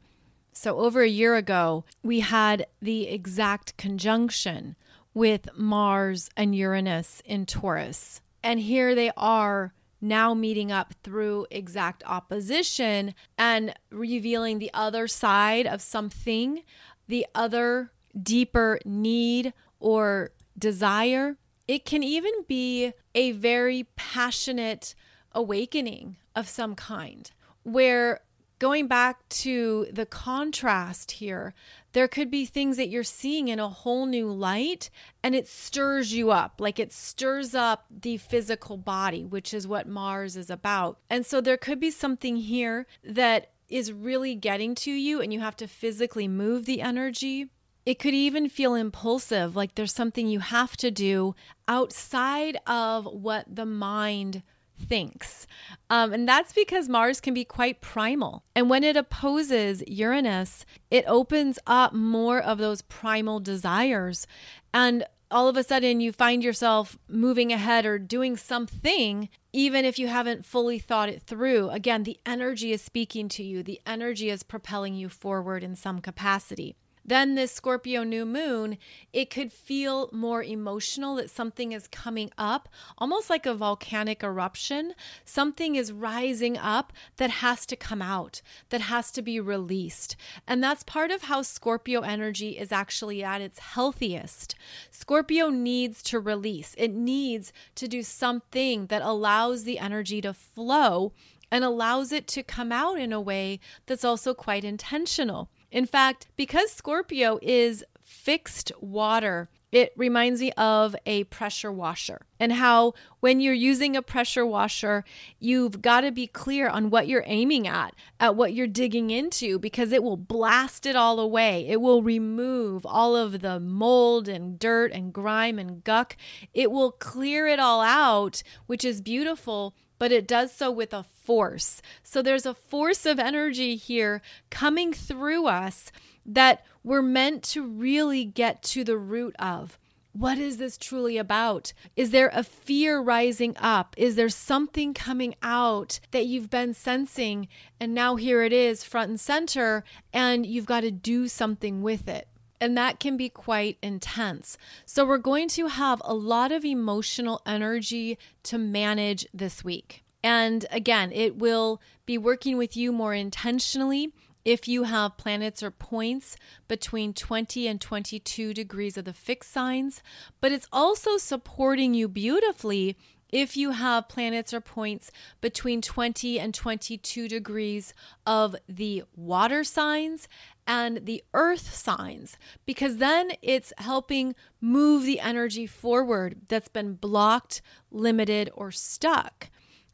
So, 0.53 0.79
over 0.79 1.01
a 1.01 1.07
year 1.07 1.35
ago, 1.35 1.85
we 2.01 2.21
had 2.21 2.65
the 2.81 3.07
exact 3.07 3.77
conjunction 3.77 4.75
with 5.13 5.49
Mars 5.55 6.29
and 6.35 6.55
Uranus 6.55 7.21
in 7.25 7.45
Taurus. 7.45 8.21
And 8.41 8.59
here 8.59 8.95
they 8.95 9.11
are 9.17 9.73
now 9.99 10.33
meeting 10.33 10.71
up 10.71 10.93
through 11.03 11.47
exact 11.51 12.03
opposition 12.05 13.13
and 13.37 13.73
revealing 13.91 14.59
the 14.59 14.71
other 14.73 15.07
side 15.07 15.67
of 15.67 15.81
something, 15.81 16.63
the 17.07 17.25
other 17.33 17.91
deeper 18.21 18.79
need 18.85 19.53
or 19.79 20.31
desire. 20.57 21.37
It 21.67 21.85
can 21.85 22.03
even 22.03 22.31
be 22.47 22.93
a 23.13 23.31
very 23.31 23.87
passionate 23.95 24.95
awakening 25.33 26.17
of 26.35 26.47
some 26.47 26.75
kind 26.75 27.29
where 27.63 28.21
going 28.59 28.87
back 28.87 29.27
to 29.29 29.87
the 29.91 30.05
contrast 30.05 31.11
here, 31.11 31.53
there 31.93 32.07
could 32.07 32.31
be 32.31 32.45
things 32.45 32.77
that 32.77 32.89
you're 32.89 33.03
seeing 33.03 33.47
in 33.47 33.59
a 33.59 33.69
whole 33.69 34.05
new 34.05 34.31
light 34.31 34.89
and 35.23 35.35
it 35.35 35.47
stirs 35.47 36.13
you 36.13 36.31
up, 36.31 36.59
like 36.59 36.79
it 36.79 36.91
stirs 36.91 37.53
up 37.53 37.85
the 37.89 38.17
physical 38.17 38.77
body, 38.77 39.23
which 39.23 39.53
is 39.53 39.67
what 39.67 39.87
Mars 39.87 40.35
is 40.35 40.49
about. 40.49 40.99
And 41.09 41.25
so 41.25 41.41
there 41.41 41.57
could 41.57 41.79
be 41.79 41.91
something 41.91 42.37
here 42.37 42.87
that 43.03 43.51
is 43.69 43.91
really 43.91 44.33
getting 44.33 44.73
to 44.73 44.91
you 44.91 45.21
and 45.21 45.33
you 45.33 45.39
have 45.39 45.57
to 45.57 45.67
physically 45.67 46.27
move 46.27 46.65
the 46.65 46.81
energy. 46.81 47.49
It 47.87 47.99
could 47.99 48.13
even 48.13 48.49
feel 48.49 48.75
impulsive, 48.75 49.55
like 49.55 49.75
there's 49.75 49.93
something 49.93 50.27
you 50.27 50.41
have 50.41 50.75
to 50.75 50.91
do 50.91 51.35
outside 51.69 52.57
of 52.67 53.05
what 53.05 53.45
the 53.47 53.65
mind 53.65 54.43
thinks. 54.77 55.47
Um, 55.89 56.11
and 56.11 56.27
that's 56.27 56.51
because 56.51 56.89
Mars 56.89 57.21
can 57.21 57.33
be 57.33 57.45
quite 57.45 57.79
primal. 57.79 58.43
And 58.53 58.69
when 58.69 58.83
it 58.83 58.97
opposes 58.97 59.83
Uranus, 59.87 60.65
it 60.91 61.05
opens 61.07 61.59
up 61.65 61.93
more 61.93 62.41
of 62.41 62.57
those 62.57 62.81
primal 62.81 63.39
desires. 63.39 64.27
And 64.73 65.05
all 65.31 65.47
of 65.47 65.55
a 65.55 65.63
sudden, 65.63 66.01
you 66.01 66.11
find 66.11 66.43
yourself 66.43 66.99
moving 67.07 67.53
ahead 67.53 67.85
or 67.85 67.97
doing 67.97 68.35
something, 68.35 69.29
even 69.53 69.85
if 69.85 69.97
you 69.97 70.09
haven't 70.09 70.45
fully 70.45 70.77
thought 70.77 71.07
it 71.07 71.23
through. 71.23 71.69
Again, 71.69 72.03
the 72.03 72.19
energy 72.25 72.73
is 72.73 72.81
speaking 72.81 73.29
to 73.29 73.43
you, 73.43 73.63
the 73.63 73.79
energy 73.85 74.29
is 74.29 74.43
propelling 74.43 74.93
you 74.93 75.07
forward 75.07 75.63
in 75.63 75.77
some 75.77 76.01
capacity. 76.01 76.75
Then, 77.07 77.35
this 77.35 77.53
Scorpio 77.53 78.03
new 78.03 78.25
moon, 78.25 78.77
it 79.13 79.29
could 79.29 79.53
feel 79.53 80.09
more 80.11 80.43
emotional 80.43 81.15
that 81.15 81.29
something 81.29 81.71
is 81.71 81.87
coming 81.87 82.31
up, 82.37 82.67
almost 82.97 83.29
like 83.29 83.45
a 83.45 83.55
volcanic 83.55 84.23
eruption. 84.23 84.93
Something 85.23 85.77
is 85.77 85.93
rising 85.93 86.57
up 86.57 86.91
that 87.15 87.29
has 87.29 87.65
to 87.67 87.77
come 87.77 88.01
out, 88.01 88.41
that 88.69 88.81
has 88.81 89.09
to 89.13 89.21
be 89.21 89.39
released. 89.39 90.17
And 90.45 90.61
that's 90.61 90.83
part 90.83 91.09
of 91.09 91.23
how 91.23 91.43
Scorpio 91.43 92.01
energy 92.01 92.57
is 92.57 92.73
actually 92.73 93.23
at 93.23 93.39
its 93.39 93.59
healthiest. 93.59 94.55
Scorpio 94.91 95.49
needs 95.49 96.03
to 96.03 96.19
release, 96.19 96.75
it 96.77 96.91
needs 96.91 97.53
to 97.75 97.87
do 97.87 98.03
something 98.03 98.87
that 98.87 99.01
allows 99.01 99.63
the 99.63 99.79
energy 99.79 100.19
to 100.19 100.33
flow 100.33 101.13
and 101.49 101.63
allows 101.63 102.11
it 102.11 102.27
to 102.27 102.43
come 102.43 102.73
out 102.73 102.99
in 102.99 103.13
a 103.13 103.21
way 103.21 103.61
that's 103.85 104.03
also 104.03 104.33
quite 104.33 104.65
intentional. 104.65 105.49
In 105.71 105.85
fact, 105.85 106.27
because 106.35 106.71
Scorpio 106.71 107.39
is 107.41 107.83
fixed 108.03 108.71
water, 108.79 109.49
it 109.69 109.91
reminds 109.97 110.39
me 110.39 110.53
of 110.53 110.95
a 111.05 111.25
pressure 111.25 111.71
washer 111.71 112.21
and 112.39 112.53
how 112.53 112.93
when 113.19 113.41
you're 113.41 113.53
using 113.53 113.97
a 113.97 114.01
pressure 114.01 114.45
washer, 114.45 115.03
you've 115.39 115.81
got 115.81 116.01
to 116.01 116.11
be 116.11 116.25
clear 116.25 116.69
on 116.69 116.89
what 116.89 117.07
you're 117.07 117.25
aiming 117.25 117.67
at, 117.67 117.93
at 118.17 118.37
what 118.37 118.53
you're 118.53 118.65
digging 118.65 119.09
into, 119.09 119.59
because 119.59 119.91
it 119.91 120.03
will 120.03 120.15
blast 120.15 120.85
it 120.85 120.95
all 120.95 121.19
away. 121.19 121.67
It 121.67 121.81
will 121.81 122.01
remove 122.01 122.85
all 122.85 123.17
of 123.17 123.41
the 123.41 123.59
mold 123.59 124.29
and 124.29 124.57
dirt 124.57 124.93
and 124.93 125.11
grime 125.11 125.59
and 125.59 125.83
guck. 125.83 126.15
It 126.53 126.71
will 126.71 126.91
clear 126.93 127.45
it 127.45 127.59
all 127.59 127.81
out, 127.81 128.43
which 128.67 128.85
is 128.85 129.01
beautiful 129.01 129.75
but 129.99 130.11
it 130.11 130.27
does 130.27 130.51
so 130.51 130.71
with 130.71 130.93
a 130.93 131.03
force. 131.27 131.81
So 132.03 132.21
there's 132.21 132.45
a 132.45 132.53
force 132.53 133.05
of 133.05 133.19
energy 133.19 133.75
here 133.75 134.21
coming 134.49 134.93
through 134.93 135.47
us 135.47 135.91
that 136.25 136.63
we're 136.85 137.01
meant 137.01 137.43
to 137.43 137.67
really 137.67 138.23
get 138.23 138.63
to 138.63 138.85
the 138.85 138.97
root 138.97 139.35
of. 139.37 139.77
What 140.13 140.37
is 140.37 140.55
this 140.55 140.77
truly 140.77 141.17
about? 141.17 141.73
Is 141.97 142.11
there 142.11 142.31
a 142.33 142.43
fear 142.43 143.01
rising 143.01 143.55
up? 143.57 143.93
Is 143.97 144.15
there 144.15 144.29
something 144.29 144.93
coming 144.93 145.35
out 145.43 145.99
that 146.11 146.25
you've 146.25 146.49
been 146.49 146.73
sensing 146.73 147.49
and 147.77 147.93
now 147.93 148.15
here 148.15 148.41
it 148.41 148.53
is 148.53 148.85
front 148.85 149.09
and 149.09 149.19
center 149.19 149.83
and 150.13 150.45
you've 150.45 150.65
got 150.65 150.81
to 150.81 150.91
do 150.91 151.27
something 151.27 151.81
with 151.81 152.07
it? 152.07 152.29
And 152.61 152.77
that 152.77 153.01
can 153.01 153.17
be 153.17 153.27
quite 153.27 153.77
intense. 153.83 154.57
So, 154.85 155.05
we're 155.05 155.19
going 155.19 155.49
to 155.49 155.67
have 155.67 156.01
a 156.03 156.15
lot 156.15 156.51
of 156.51 156.65
emotional 156.65 157.41
energy 157.45 158.17
to 158.43 158.57
manage 158.57 159.27
this 159.31 159.63
week. 159.63 160.03
And 160.27 160.65
again, 160.71 161.13
it 161.13 161.37
will 161.37 161.81
be 162.05 162.17
working 162.17 162.57
with 162.57 162.75
you 162.75 162.91
more 162.91 163.13
intentionally 163.13 164.11
if 164.43 164.67
you 164.67 164.83
have 164.83 165.17
planets 165.17 165.63
or 165.63 165.71
points 165.71 166.35
between 166.67 167.13
20 167.13 167.65
and 167.65 167.79
22 167.79 168.53
degrees 168.53 168.97
of 168.97 169.05
the 169.05 169.13
fixed 169.13 169.53
signs, 169.53 170.03
but 170.41 170.51
it's 170.51 170.67
also 170.69 171.15
supporting 171.15 171.93
you 171.93 172.09
beautifully 172.09 172.97
if 173.29 173.55
you 173.55 173.71
have 173.71 174.09
planets 174.09 174.53
or 174.53 174.59
points 174.59 175.11
between 175.39 175.81
20 175.81 176.41
and 176.41 176.53
22 176.53 177.29
degrees 177.29 177.93
of 178.25 178.53
the 178.67 179.03
water 179.15 179.63
signs 179.63 180.27
and 180.65 181.05
the 181.05 181.23
earth 181.33 181.73
signs, 181.73 182.37
because 182.65 182.97
then 182.97 183.31
it's 183.41 183.71
helping 183.77 184.35
move 184.59 185.05
the 185.05 185.21
energy 185.21 185.65
forward 185.65 186.41
that's 186.49 186.67
been 186.67 186.95
blocked, 186.95 187.61
limited, 187.91 188.49
or 188.53 188.71
stuck. 188.73 189.49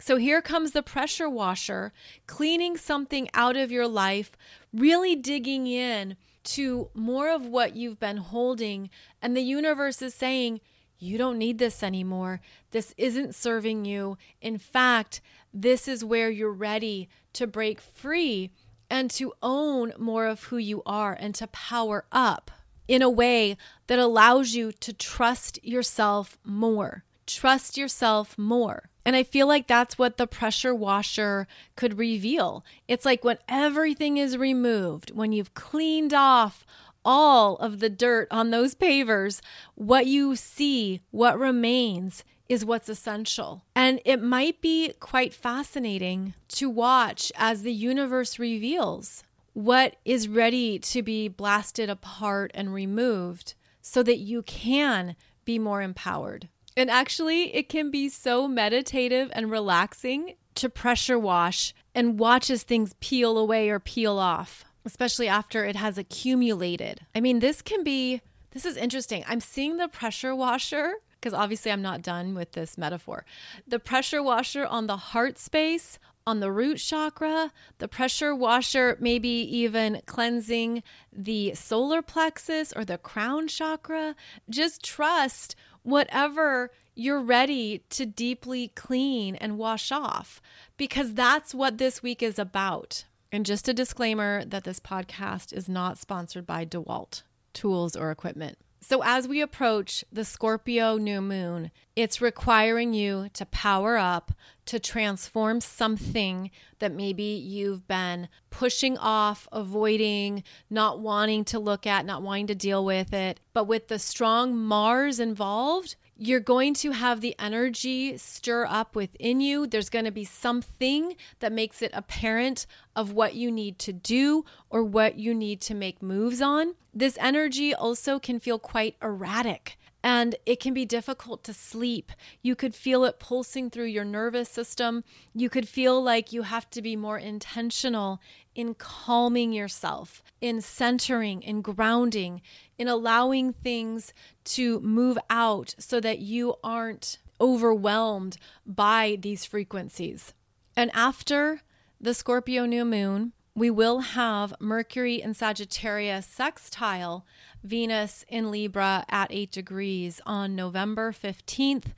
So 0.06 0.18
here 0.18 0.42
comes 0.42 0.72
the 0.72 0.84
pressure 0.84 1.30
washer, 1.30 1.94
cleaning 2.28 2.76
something 2.76 3.30
out 3.34 3.56
of 3.56 3.72
your 3.72 3.88
life, 3.88 4.34
really 4.74 5.16
digging 5.16 5.66
in 5.66 6.18
to 6.44 6.90
more 6.94 7.30
of 7.30 7.46
what 7.46 7.78
you've 7.78 8.02
been 8.02 8.18
holding. 8.18 8.90
And 9.22 9.34
the 9.34 9.42
universe 9.42 10.02
is 10.02 10.14
saying, 10.14 10.60
you 11.00 11.18
don't 11.18 11.38
need 11.38 11.58
this 11.58 11.82
anymore. 11.82 12.42
This 12.72 12.94
isn't 12.98 13.34
serving 13.34 13.86
you. 13.86 14.18
In 14.42 14.58
fact, 14.58 15.22
this 15.54 15.88
is 15.88 16.04
where 16.04 16.30
you're 16.30 16.52
ready 16.52 17.08
to 17.32 17.48
break 17.48 17.80
free 17.80 18.52
and 18.90 19.10
to 19.12 19.32
own 19.42 19.94
more 19.98 20.26
of 20.26 20.44
who 20.44 20.58
you 20.58 20.84
are 20.86 21.14
and 21.14 21.34
to 21.36 21.48
power 21.48 22.04
up 22.12 22.52
in 22.90 23.02
a 23.02 23.10
way 23.10 23.56
that 23.88 24.00
allows 24.00 24.54
you 24.54 24.74
to 24.74 24.92
trust 24.92 25.64
yourself 25.64 26.38
more. 26.44 27.06
Trust 27.26 27.78
yourself 27.78 28.38
more. 28.38 28.90
And 29.06 29.16
I 29.16 29.24
feel 29.24 29.48
like 29.48 29.68
that's 29.68 29.98
what 29.98 30.18
the 30.18 30.28
pressure 30.28 30.74
washer 30.74 31.48
could 31.76 31.98
reveal. 31.98 32.64
It's 32.88 33.06
like 33.06 33.24
when 33.24 33.38
everything 33.50 34.18
is 34.18 34.38
removed, 34.38 35.12
when 35.12 35.32
you've 35.32 35.54
cleaned 35.54 36.14
off 36.14 36.66
all 37.06 37.58
of 37.58 37.80
the 37.80 37.90
dirt 37.90 38.28
on 38.32 38.50
those 38.50 38.76
pavers, 38.76 39.42
what 39.76 40.06
you 40.06 40.36
see, 40.36 41.02
what 41.12 41.38
remains 41.38 42.24
is 42.48 42.66
what's 42.66 42.90
essential. 42.90 43.64
And 43.76 44.00
it 44.06 44.22
might 44.22 44.62
be 44.62 44.94
quite 45.00 45.34
fascinating 45.34 46.34
to 46.50 46.70
watch 46.70 47.32
as 47.36 47.64
the 47.64 47.74
universe 47.74 48.40
reveals 48.40 49.24
what 49.54 49.96
is 50.04 50.28
ready 50.28 50.80
to 50.80 51.02
be 51.02 51.28
blasted 51.28 51.90
apart 51.90 52.52
and 52.54 52.74
removed 52.74 53.54
so 53.82 54.02
that 54.04 54.18
you 54.18 54.42
can 54.44 55.16
be 55.46 55.60
more 55.60 55.82
empowered. 55.82 56.48
And 56.76 56.90
actually, 56.90 57.56
it 57.56 57.70
can 57.70 57.92
be 57.92 58.10
so 58.10 58.48
meditative 58.48 59.32
and 59.34 59.52
relaxing 59.52 60.36
to 60.56 60.70
pressure 60.70 61.20
wash 61.20 61.74
and 61.96 62.20
watch 62.20 62.50
as 62.50 62.64
things 62.64 62.96
peel 63.00 63.38
away 63.38 63.70
or 63.70 63.80
peel 63.80 64.18
off, 64.18 64.66
especially 64.86 65.28
after 65.28 65.66
it 65.66 65.76
has 65.76 65.98
accumulated. 65.98 67.02
I 67.16 67.22
mean, 67.22 67.40
this 67.40 67.62
can 67.62 67.84
be, 67.84 68.22
this 68.52 68.66
is 68.66 68.78
interesting. 68.78 69.24
I'm 69.28 69.40
seeing 69.40 69.78
the 69.78 69.88
pressure 69.88 70.36
washer 70.36 70.96
because 71.24 71.34
obviously 71.34 71.72
I'm 71.72 71.82
not 71.82 72.02
done 72.02 72.36
with 72.36 72.52
this 72.52 72.78
metaphor. 72.78 73.26
The 73.66 73.80
pressure 73.80 74.22
washer 74.22 74.66
on 74.66 74.88
the 74.88 74.98
heart 74.98 75.38
space, 75.38 75.98
on 76.28 76.42
the 76.42 76.52
root 76.52 76.78
chakra, 76.78 77.52
the 77.78 77.88
pressure 77.88 78.36
washer, 78.36 78.98
maybe 79.00 79.30
even 79.30 80.02
cleansing 80.06 80.84
the 81.12 81.54
solar 81.54 82.02
plexus 82.02 82.74
or 82.74 82.84
the 82.84 82.98
crown 82.98 83.48
chakra. 83.48 84.16
Just 84.50 84.84
trust 84.84 85.56
whatever 85.84 86.72
you're 86.96 87.22
ready 87.22 87.84
to 87.90 88.06
deeply 88.06 88.70
clean 88.70 89.36
and 89.36 89.58
wash 89.58 89.92
off 89.92 90.42
because 90.78 91.14
that's 91.14 91.54
what 91.54 91.78
this 91.78 92.04
week 92.04 92.22
is 92.22 92.38
about. 92.40 93.06
And 93.32 93.46
just 93.46 93.68
a 93.68 93.74
disclaimer 93.74 94.46
that 94.46 94.64
this 94.64 94.80
podcast 94.80 95.54
is 95.54 95.68
not 95.68 95.98
sponsored 95.98 96.46
by 96.46 96.66
DeWalt 96.66 97.24
tools 97.54 97.96
or 97.96 98.12
equipment. 98.12 98.58
So, 98.86 99.02
as 99.02 99.30
we 99.30 99.40
approach 99.40 100.04
the 100.12 100.26
Scorpio 100.26 100.98
new 100.98 101.22
moon, 101.22 101.72
it's 101.96 102.20
requiring 102.20 102.94
you 102.94 103.30
to 103.32 103.46
power 103.46 103.96
up, 103.96 104.34
to 104.66 104.78
transform 104.78 105.62
something 105.62 106.52
that 106.80 106.92
maybe 106.92 107.24
you've 107.24 107.88
been 107.88 108.28
pushing 108.50 108.98
off, 108.98 109.48
avoiding, 109.54 110.44
not 110.70 111.00
wanting 111.00 111.46
to 111.46 111.60
look 111.60 111.88
at, 111.88 112.06
not 112.06 112.24
wanting 112.24 112.48
to 112.48 112.56
deal 112.56 112.84
with 112.84 113.14
it. 113.14 113.40
But 113.54 113.68
with 113.68 113.88
the 113.88 114.00
strong 114.00 114.54
Mars 114.58 115.18
involved, 115.18 115.96
you're 116.18 116.40
going 116.40 116.74
to 116.76 116.92
have 116.92 117.22
the 117.22 117.36
energy 117.40 118.18
stir 118.18 118.66
up 118.66 118.96
within 118.96 119.42
you. 119.42 119.66
There's 119.66 119.90
going 119.90 120.06
to 120.06 120.12
be 120.12 120.26
something 120.26 121.16
that 121.40 121.52
makes 121.52 121.82
it 121.82 121.92
apparent 121.94 122.66
of 122.96 123.12
what 123.12 123.36
you 123.36 123.52
need 123.52 123.80
to 123.80 123.94
do 123.94 124.46
or 124.70 124.84
what 124.84 125.18
you 125.18 125.34
need 125.34 125.62
to 125.62 125.74
make 125.74 126.02
moves 126.02 126.42
on. 126.42 126.76
This 126.94 127.18
energy 127.20 127.74
also 127.74 128.20
can 128.20 128.40
feel 128.40 128.60
quite 128.60 128.96
erratic 129.02 129.78
and 130.04 130.36
it 130.46 130.60
can 130.60 130.74
be 130.74 130.86
difficult 130.86 131.44
to 131.46 131.54
sleep. 131.54 132.12
You 132.42 132.56
could 132.56 132.76
feel 132.76 133.06
it 133.06 133.20
pulsing 133.20 133.70
through 133.70 133.86
your 133.86 134.04
nervous 134.04 134.50
system. 134.50 135.04
You 135.34 135.50
could 135.50 135.68
feel 135.68 136.04
like 136.04 136.34
you 136.34 136.42
have 136.42 136.70
to 136.72 136.82
be 136.82 136.98
more 136.98 137.18
intentional 137.18 138.20
in 138.54 138.76
calming 138.76 139.54
yourself, 139.54 140.22
in 140.42 140.60
centering, 140.60 141.42
in 141.42 141.62
grounding, 141.62 142.42
in 142.78 142.90
allowing 142.90 143.54
things 143.54 144.14
to 144.44 144.82
move 144.82 145.18
out 145.30 145.74
so 145.80 146.02
that 146.02 146.20
you 146.20 146.56
aren't 146.64 147.18
overwhelmed 147.40 148.38
by 148.66 149.18
these 149.22 149.46
frequencies. 149.46 150.34
And 150.76 150.92
after 150.94 151.62
the 152.00 152.14
Scorpio 152.14 152.66
new 152.66 152.84
moon, 152.84 153.32
we 153.56 153.70
will 153.70 154.00
have 154.00 154.56
Mercury 154.60 155.22
and 155.22 155.38
Sagittarius 155.38 156.26
sextile 156.26 157.26
Venus 157.64 158.26
in 158.28 158.52
Libra 158.52 159.06
at 159.10 159.32
8 159.32 159.52
degrees 159.52 160.22
on 160.26 160.56
November 160.56 161.12
15th. 161.12 161.94